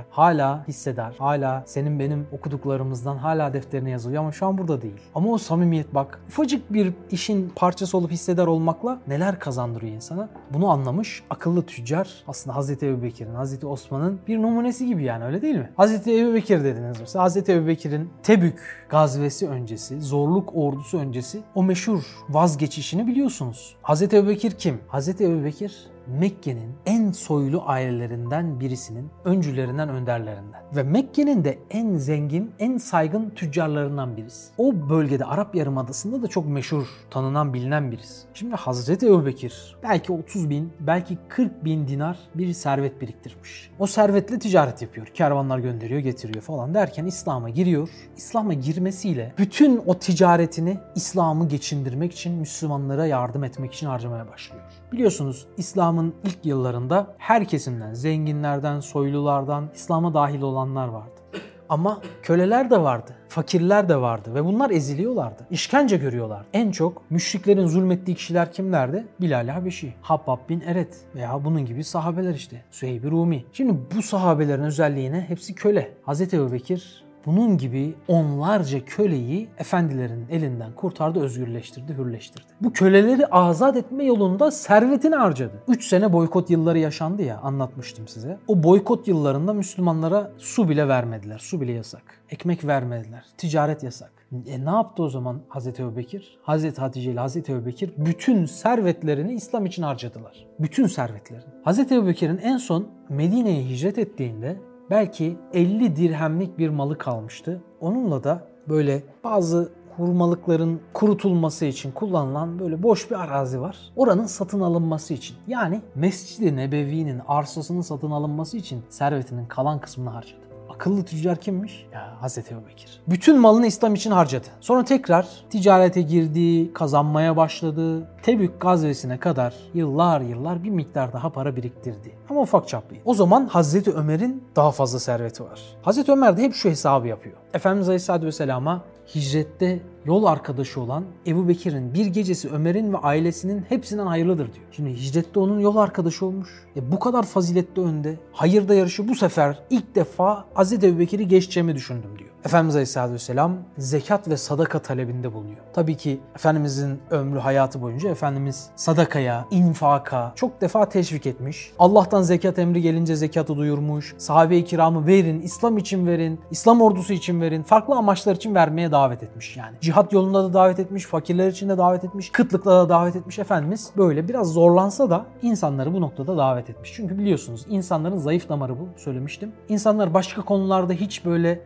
[0.09, 1.15] hala hisseder.
[1.17, 4.99] Hala senin benim okuduklarımızdan hala defterine yazılıyor ama şu an burada değil.
[5.15, 10.29] Ama o samimiyet bak ufacık bir işin parçası olup hisseder olmakla neler kazandırıyor insana.
[10.53, 15.55] Bunu anlamış akıllı tüccar aslında Hazreti Ebubekir'in, Hazreti Osman'ın bir numunesi gibi yani öyle değil
[15.55, 15.71] mi?
[15.77, 17.23] Hazreti Ebubekir dediniz mesela.
[17.23, 23.75] Hazreti Ebubekir'in Tebük gazvesi öncesi, zorluk ordusu öncesi o meşhur vazgeçişini biliyorsunuz.
[23.81, 24.79] Hazreti Ebubekir kim?
[24.87, 30.61] Hazreti Ebubekir Mekke'nin en soylu ailelerinden birisinin öncülerinden, önderlerinden.
[30.75, 34.51] Ve Mekke'nin de en zengin, en saygın tüccarlarından birisi.
[34.57, 38.27] O bölgede Arap Yarımadası'nda da çok meşhur, tanınan, bilinen birisi.
[38.33, 43.71] Şimdi Hazreti Ebubekir belki 30 bin, belki 40 bin dinar bir servet biriktirmiş.
[43.79, 45.07] O servetle ticaret yapıyor.
[45.07, 47.89] Kervanlar gönderiyor, getiriyor falan derken İslam'a giriyor.
[48.17, 54.63] İslam'a girmesiyle bütün o ticaretini İslam'ı geçindirmek için, Müslümanlara yardım etmek için harcamaya başlıyor.
[54.91, 61.21] Biliyorsunuz İslam'ın ilk yıllarında her kesimden, zenginlerden, soylulardan İslam'a dahil olanlar vardı.
[61.69, 65.47] Ama köleler de vardı, fakirler de vardı ve bunlar eziliyorlardı.
[65.51, 66.45] İşkence görüyorlar.
[66.53, 69.07] En çok müşriklerin zulmettiği kişiler kimlerdi?
[69.21, 72.63] Bilal Habeşi, Habbab bin Eret veya bunun gibi sahabeler işte.
[72.71, 73.45] Süheyb-i Rumi.
[73.53, 75.91] Şimdi bu sahabelerin özelliğine hepsi köle.
[76.07, 76.33] Hz.
[76.33, 82.47] Ebubekir bunun gibi onlarca köleyi efendilerin elinden kurtardı, özgürleştirdi, hürleştirdi.
[82.61, 85.63] Bu köleleri azat etme yolunda servetini harcadı.
[85.67, 88.37] 3 sene boykot yılları yaşandı ya anlatmıştım size.
[88.47, 91.39] O boykot yıllarında Müslümanlara su bile vermediler.
[91.39, 92.03] Su bile yasak.
[92.29, 93.25] Ekmek vermediler.
[93.37, 94.11] Ticaret yasak.
[94.47, 96.37] E ne yaptı o zaman Hazreti Ebubekir?
[96.43, 100.47] Hazreti Hatice ile Hazreti Ebubekir bütün servetlerini İslam için harcadılar.
[100.59, 101.53] Bütün servetlerini.
[101.63, 104.57] Hazreti Ebubekir'in en son Medine'ye hicret ettiğinde
[104.89, 107.61] belki 50 dirhemlik bir malı kalmıştı.
[107.81, 113.77] Onunla da böyle bazı hurmalıkların kurutulması için kullanılan böyle boş bir arazi var.
[113.95, 115.37] Oranın satın alınması için.
[115.47, 120.48] Yani Mescid-i Nebevi'nin arsasının satın alınması için servetinin kalan kısmını harcadı.
[120.79, 121.87] Akıllı tüccar kimmiş?
[121.93, 123.01] Ya Hazreti Ebubekir.
[123.07, 124.47] Bütün malını İslam için harcadı.
[124.61, 128.07] Sonra tekrar ticarete girdi, kazanmaya başladı.
[128.23, 132.11] Tebük gazvesine kadar yıllar yıllar bir miktar daha para biriktirdi.
[132.29, 132.95] Ama ufak çaplı.
[133.05, 135.59] O zaman Hazreti Ömer'in daha fazla serveti var.
[135.81, 137.35] Hazreti Ömer de hep şu hesabı yapıyor.
[137.53, 138.81] Efendimiz Aleyhisselatü Vesselam'a
[139.15, 144.65] hicrette yol arkadaşı olan Ebu Bekir'in bir gecesi Ömer'in ve ailesinin hepsinden hayırlıdır diyor.
[144.71, 146.49] Şimdi hicrette onun yol arkadaşı olmuş.
[146.75, 148.17] E bu kadar faziletli önde.
[148.31, 152.29] Hayırda yarışı bu sefer ilk defa Hazreti Ebu Bekir'i geçeceğimi düşündüm diyor.
[152.45, 155.57] Efendimiz Aleyhisselatü Vesselam zekat ve sadaka talebinde bulunuyor.
[155.73, 161.71] Tabii ki Efendimizin ömrü hayatı boyunca Efendimiz sadakaya, infaka çok defa teşvik etmiş.
[161.79, 164.15] Allah'tan zekat emri gelince zekatı duyurmuş.
[164.17, 169.23] Sahabe-i kiramı verin, İslam için verin, İslam ordusu için verin, farklı amaçlar için vermeye davet
[169.23, 169.77] etmiş yani.
[169.81, 173.89] Cihat yolunda da davet etmiş, fakirler için de davet etmiş, kıtlıkla da davet etmiş Efendimiz.
[173.97, 176.93] Böyle biraz zorlansa da insanları bu noktada davet etmiş.
[176.95, 179.51] Çünkü biliyorsunuz insanların zayıf damarı bu söylemiştim.
[179.69, 181.61] İnsanlar başka konularda hiç böyle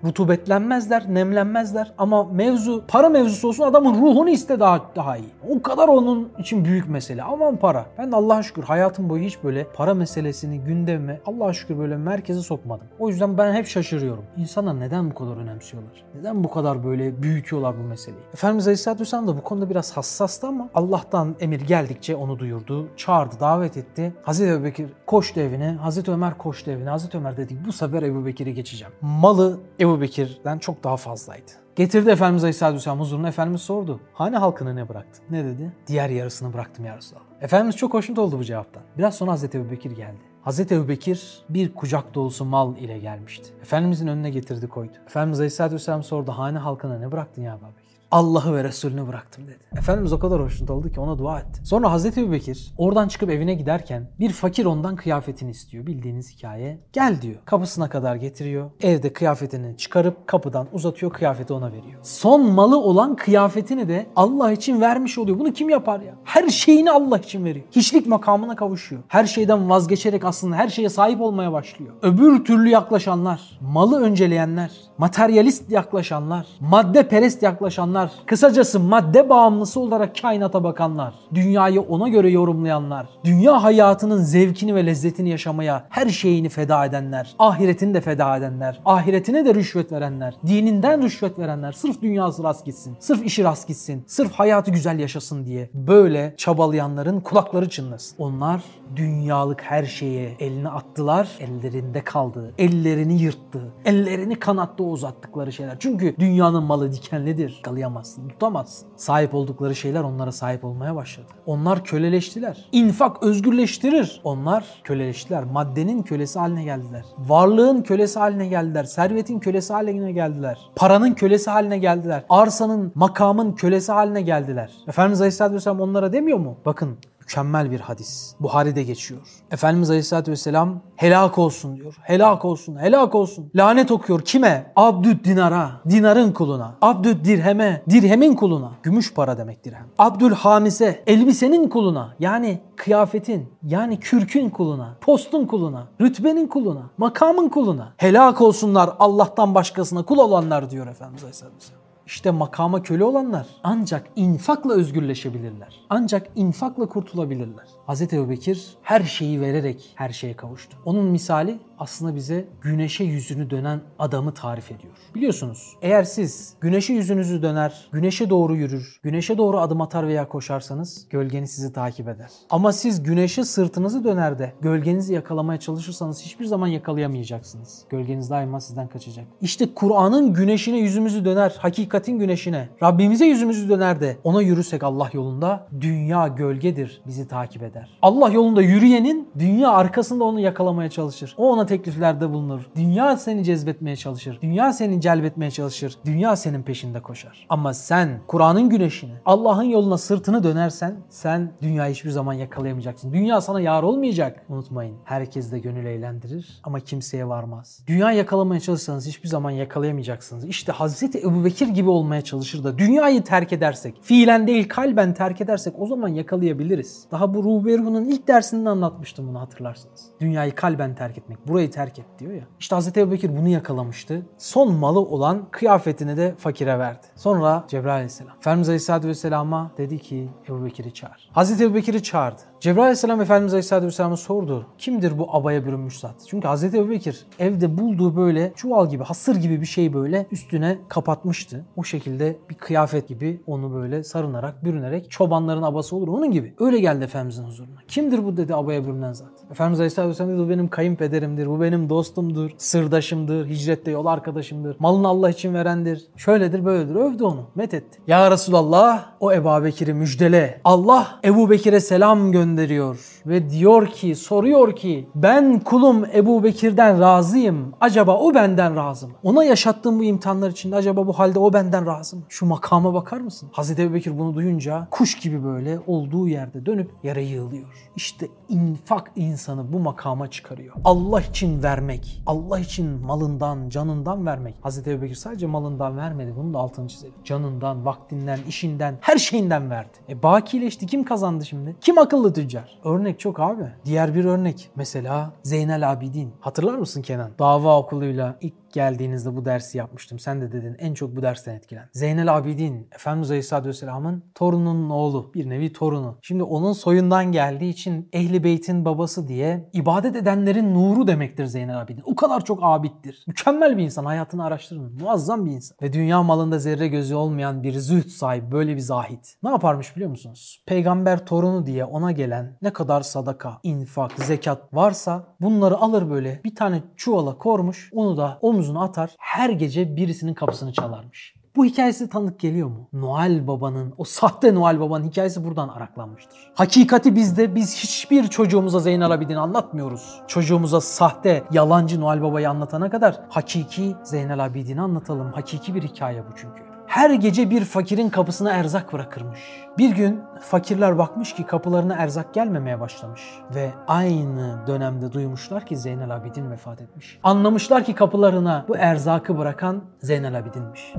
[0.63, 5.30] rutubetlenmezler, nemlenmezler ama mevzu para mevzusu olsun adamın ruhunu iste daha daha iyi.
[5.49, 7.23] O kadar onun için büyük mesele.
[7.23, 7.86] Aman para.
[7.97, 12.41] Ben de Allah'a şükür hayatım boyu hiç böyle para meselesini gündeme Allah'a şükür böyle merkeze
[12.41, 12.88] sokmadım.
[12.99, 14.23] O yüzden ben hep şaşırıyorum.
[14.38, 16.06] İnsanlar neden bu kadar önemsiyorlar?
[16.15, 18.23] Neden bu kadar böyle büyütüyorlar bu meseleyi?
[18.34, 22.88] Efendimiz Aleyhisselatü Vesselam da bu konuda biraz hassastı ama Allah'tan emir geldikçe onu duyurdu.
[22.97, 24.13] Çağırdı, davet etti.
[24.23, 25.71] Hazreti Ebubekir koştu evine.
[25.71, 26.89] Hazreti Ömer koştu evine.
[26.89, 28.93] Hazreti Ömer dedi bu sefer Ebubekir'i geçeceğim.
[29.02, 31.52] Malı Ebubekir'den çok daha fazlaydı.
[31.76, 33.28] Getirdi Efendimiz Aleyhisselatü Vesselam huzuruna.
[33.28, 34.00] Efendimiz sordu.
[34.13, 35.24] Hani halkına ne bıraktın?
[35.30, 35.72] Ne dedi?
[35.88, 37.26] Diğer yarısını bıraktım ya Resulallah.
[37.42, 38.84] Efendimiz çok hoşnut oldu bu cevaptan.
[38.98, 40.22] Biraz sonra Hazreti Ebubekir geldi.
[40.42, 43.50] Hazreti Ebubekir bir kucak dolusu mal ile gelmişti.
[43.62, 44.94] Efendimizin önüne getirdi koydu.
[45.06, 46.32] Efendimiz Aleyhisselatü Vesselam sordu.
[46.32, 47.83] Hani halkına ne bıraktın ya Ebubekir?
[48.13, 49.63] Allah'ı ve Resulünü bıraktım dedi.
[49.78, 51.62] Efendimiz o kadar hoşnut oldu ki ona dua etti.
[51.63, 55.86] Sonra Hazreti Ebubekir oradan çıkıp evine giderken bir fakir ondan kıyafetini istiyor.
[55.86, 56.80] Bildiğiniz hikaye.
[56.93, 57.36] Gel diyor.
[57.45, 58.71] Kapısına kadar getiriyor.
[58.82, 61.12] Evde kıyafetini çıkarıp kapıdan uzatıyor.
[61.12, 61.99] Kıyafeti ona veriyor.
[62.02, 65.39] Son malı olan kıyafetini de Allah için vermiş oluyor.
[65.39, 66.15] Bunu kim yapar ya?
[66.23, 67.65] Her şeyini Allah için veriyor.
[67.71, 69.02] Hiçlik makamına kavuşuyor.
[69.08, 71.93] Her şeyden vazgeçerek aslında her şeye sahip olmaya başlıyor.
[72.02, 80.63] Öbür türlü yaklaşanlar, malı önceleyenler, materyalist yaklaşanlar, madde perest yaklaşanlar, kısacası madde bağımlısı olarak kainata
[80.63, 87.36] bakanlar, dünyayı ona göre yorumlayanlar, dünya hayatının zevkini ve lezzetini yaşamaya her şeyini feda edenler,
[87.39, 92.98] ahiretini de feda edenler, ahiretine de rüşvet verenler, dininden rüşvet verenler, sırf dünyası rast gitsin,
[93.00, 98.16] sırf işi rast gitsin, sırf hayatı güzel yaşasın diye böyle çabalayanların kulakları çınlasın.
[98.18, 98.62] Onlar
[98.96, 105.76] dünyalık her şeye elini attılar, ellerinde kaldı, ellerini yırttı, ellerini kanatta uzattıkları şeyler.
[105.80, 107.92] Çünkü dünyanın malı dikenlidir, kalayamazsın,
[108.29, 108.88] tutamazsın.
[108.95, 111.27] Sahip oldukları şeyler onlara sahip olmaya başladı.
[111.45, 112.69] Onlar köleleştiler.
[112.71, 114.21] İnfak özgürleştirir.
[114.23, 115.43] Onlar köleleştiler.
[115.43, 117.06] Maddenin kölesi haline geldiler.
[117.17, 118.84] Varlığın kölesi haline geldiler.
[118.84, 120.58] Servetin kölesi haline geldiler.
[120.75, 122.25] Paranın kölesi haline geldiler.
[122.29, 124.71] Arsanın, makamın kölesi haline geldiler.
[124.88, 126.58] Efendimiz Aleyhisselatü Vesselam onlara demiyor mu?
[126.65, 126.97] Bakın
[127.34, 128.36] Mükemmel bir hadis.
[128.39, 129.22] Buhari'de geçiyor.
[129.52, 131.96] Efendimiz Aleyhisselatü Vesselam helak olsun diyor.
[132.02, 133.52] Helak olsun, helak olsun.
[133.56, 134.72] Lanet okuyor kime?
[134.76, 136.76] Abdüd dinara, dinarın kuluna.
[136.82, 138.72] Abdüd dirheme, dirhemin kuluna.
[138.84, 139.86] Gümüş para demek dirhem.
[139.98, 142.15] Abdül hamise, elbisenin kuluna.
[142.19, 144.98] Yani kıyafetin, yani kürkün kuluna.
[145.02, 147.93] Postun kuluna, rütbenin kuluna, makamın kuluna.
[147.98, 151.83] Helak olsunlar Allah'tan başkasına kul olanlar diyor Efendimiz Aleyhisselatü Vesselam.
[152.13, 155.80] İşte makama köle olanlar ancak infakla özgürleşebilirler.
[155.89, 157.67] Ancak infakla kurtulabilirler.
[157.88, 158.02] Hz.
[158.02, 160.78] Ebubekir her şeyi vererek her şeye kavuştu.
[160.86, 164.93] Onun misali aslında bize güneşe yüzünü dönen adamı tarif ediyor.
[165.15, 171.08] Biliyorsunuz eğer siz güneşe yüzünüzü döner, güneşe doğru yürür, güneşe doğru adım atar veya koşarsanız
[171.10, 172.30] gölgeniz sizi takip eder.
[172.50, 177.86] Ama siz güneşe sırtınızı döner de gölgenizi yakalamaya çalışırsanız hiçbir zaman yakalayamayacaksınız.
[177.89, 179.26] Gölgeniz daima sizden kaçacak.
[179.41, 185.67] İşte Kur'an'ın güneşine yüzümüzü döner, hakikatin güneşine, Rabbimize yüzümüzü döner de ona yürürsek Allah yolunda
[185.82, 187.72] dünya gölgedir bizi takip eder.
[188.01, 191.36] Allah yolunda yürüyenin dünya arkasında onu yakalamaya çalışır.
[191.38, 192.62] O ona tekliflerde bulunur.
[192.75, 194.39] Dünya seni cezbetmeye çalışır.
[194.41, 195.97] Dünya seni celbetmeye çalışır.
[196.05, 197.45] Dünya senin peşinde koşar.
[197.49, 203.13] Ama sen Kur'an'ın güneşine, Allah'ın yoluna sırtını dönersen sen dünyayı hiçbir zaman yakalayamayacaksın.
[203.13, 204.45] Dünya sana yar olmayacak.
[204.49, 204.95] Unutmayın.
[205.03, 207.83] Herkes de gönül eğlendirir ama kimseye varmaz.
[207.88, 210.45] Dünya yakalamaya çalışsanız hiçbir zaman yakalayamayacaksınız.
[210.45, 215.73] İşte Hazreti Ebubekir gibi olmaya çalışır da dünyayı terk edersek, fiilen değil kalben terk edersek
[215.77, 217.05] o zaman yakalayabiliriz.
[217.12, 220.06] Daha bu Ruberhu'nun ilk dersinde anlatmıştım bunu hatırlarsınız.
[220.19, 222.43] Dünyayı kalben terk etmek, burayı terk et diyor ya.
[222.60, 224.26] İşte Hazreti Ebubekir bunu yakalamıştı.
[224.38, 227.08] Son malı olan kıyafetini de fakire verdi.
[227.15, 228.38] Sonra Cebrail Aleyhisselam.
[228.38, 231.30] Efendimiz Aleyhisselatü Vesselam'a dedi ki Ebubekir'i çağır.
[231.32, 232.41] Hazreti Ebubekir'i çağırdı.
[232.63, 234.67] Cebrail Aleyhisselam Efendimiz Aleyhisselatü Vesselam'a sordu.
[234.78, 236.15] Kimdir bu abaya bürünmüş zat?
[236.28, 241.65] Çünkü Hazreti Ebubekir evde bulduğu böyle çuval gibi, hasır gibi bir şey böyle üstüne kapatmıştı.
[241.76, 246.54] O şekilde bir kıyafet gibi onu böyle sarınarak, bürünerek çobanların abası olur onun gibi.
[246.60, 247.80] Öyle geldi Efendimizin huzuruna.
[247.88, 249.32] Kimdir bu dedi abaya bürünen zat?
[249.54, 255.08] Efendimiz Aleyhisselatü Vesselam dedi bu benim kayınpederimdir, bu benim dostumdur, sırdaşımdır, hicrette yol arkadaşımdır, malını
[255.08, 256.96] Allah için verendir, şöyledir böyledir.
[256.96, 258.00] Övdü onu, met etti.
[258.08, 260.62] Ya Resulallah o Ebu Bekir'i müjdele.
[260.63, 267.74] Allah Ebu Bekir'e selam gönderiyor ve diyor ki, soruyor ki ben kulum Ebu Bekir'den razıyım.
[267.82, 269.13] Acaba o benden razı mı?
[269.24, 272.24] Ona yaşattığım bu imtihanlar içinde acaba bu halde o benden razı mı?
[272.30, 273.50] Şu makama bakar mısın?
[273.52, 277.92] Hazreti Ebu Bekir bunu duyunca kuş gibi böyle olduğu yerde dönüp yere yığılıyor.
[277.96, 279.12] İşte infak
[279.43, 280.75] insanı bu makama çıkarıyor.
[280.84, 284.56] Allah için vermek, Allah için malından, canından vermek.
[284.62, 286.34] Hazreti Ebu Bekir sadece malından vermedi.
[286.38, 287.13] Bunun da altını çizelim.
[287.23, 289.97] Canından, vaktinden, işinden, her şeyinden verdi.
[290.10, 290.88] E bakileşti.
[290.88, 291.75] Kim kazandı şimdi?
[291.82, 292.79] Kim akıllı tüccar?
[292.84, 293.67] Örnek çok abi.
[293.86, 294.69] Diğer bir örnek.
[294.75, 296.34] Mesela Zeynel Abidin.
[296.39, 297.32] Hatırlar mısın Kenan?
[297.39, 300.19] Dava okuluyla ilk geldiğinizde bu dersi yapmıştım.
[300.19, 301.89] Sen de dedin en çok bu dersten etkilen.
[301.91, 305.31] Zeynel Abidin, Efendimiz Aleyhisselatü Vesselam'ın torununun oğlu.
[305.33, 306.17] Bir nevi torunu.
[306.21, 312.03] Şimdi onun soyundan geldiği için Ehli Beyt'in babası diye ibadet edenlerin nuru demektir Zeynel Abidin.
[312.05, 313.23] O kadar çok abittir.
[313.27, 314.05] Mükemmel bir insan.
[314.05, 315.01] Hayatını araştırın.
[315.01, 315.77] Muazzam bir insan.
[315.81, 318.51] Ve dünya malında zerre gözü olmayan bir zühd sahibi.
[318.51, 319.36] Böyle bir zahit.
[319.43, 320.63] Ne yaparmış biliyor musunuz?
[320.65, 326.55] Peygamber torunu diye ona gelen ne kadar sadaka, infak, zekat varsa bunları alır böyle bir
[326.55, 327.89] tane çuvala kormuş.
[327.93, 329.15] Onu da omzuna atar.
[329.17, 331.36] Her gece birisinin kapısını çalarmış.
[331.56, 332.88] Bu hikayesi tanık geliyor mu?
[332.93, 336.39] Noel Baba'nın, o sahte Noel Baba'nın hikayesi buradan araklanmıştır.
[336.56, 340.21] Hakikati bizde biz hiçbir çocuğumuza Zeynel Abidin'i anlatmıyoruz.
[340.28, 345.32] Çocuğumuza sahte, yalancı Noel Baba'yı anlatana kadar hakiki Zeynel Abidin'i anlatalım.
[345.34, 346.72] Hakiki bir hikaye bu çünkü.
[346.88, 349.39] Her gece bir fakirin kapısına erzak bırakırmış.
[349.78, 353.22] Bir gün fakirler bakmış ki kapılarına erzak gelmemeye başlamış.
[353.56, 357.19] Ve aynı dönemde duymuşlar ki Zeynel Abidin vefat etmiş.
[357.24, 360.93] Anlamışlar ki kapılarına bu erzakı bırakan Zeynel Abidin'miş.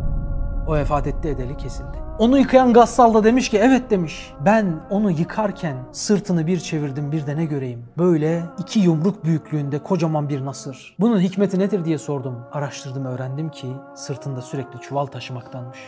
[0.66, 1.98] O vefat etti edeli kesildi.
[2.18, 4.32] Onu yıkayan gassal da demiş ki evet demiş.
[4.40, 7.84] Ben onu yıkarken sırtını bir çevirdim bir de ne göreyim.
[7.98, 10.96] Böyle iki yumruk büyüklüğünde kocaman bir nasır.
[11.00, 12.38] Bunun hikmeti nedir diye sordum.
[12.52, 15.78] Araştırdım öğrendim ki sırtında sürekli çuval taşımaktanmış.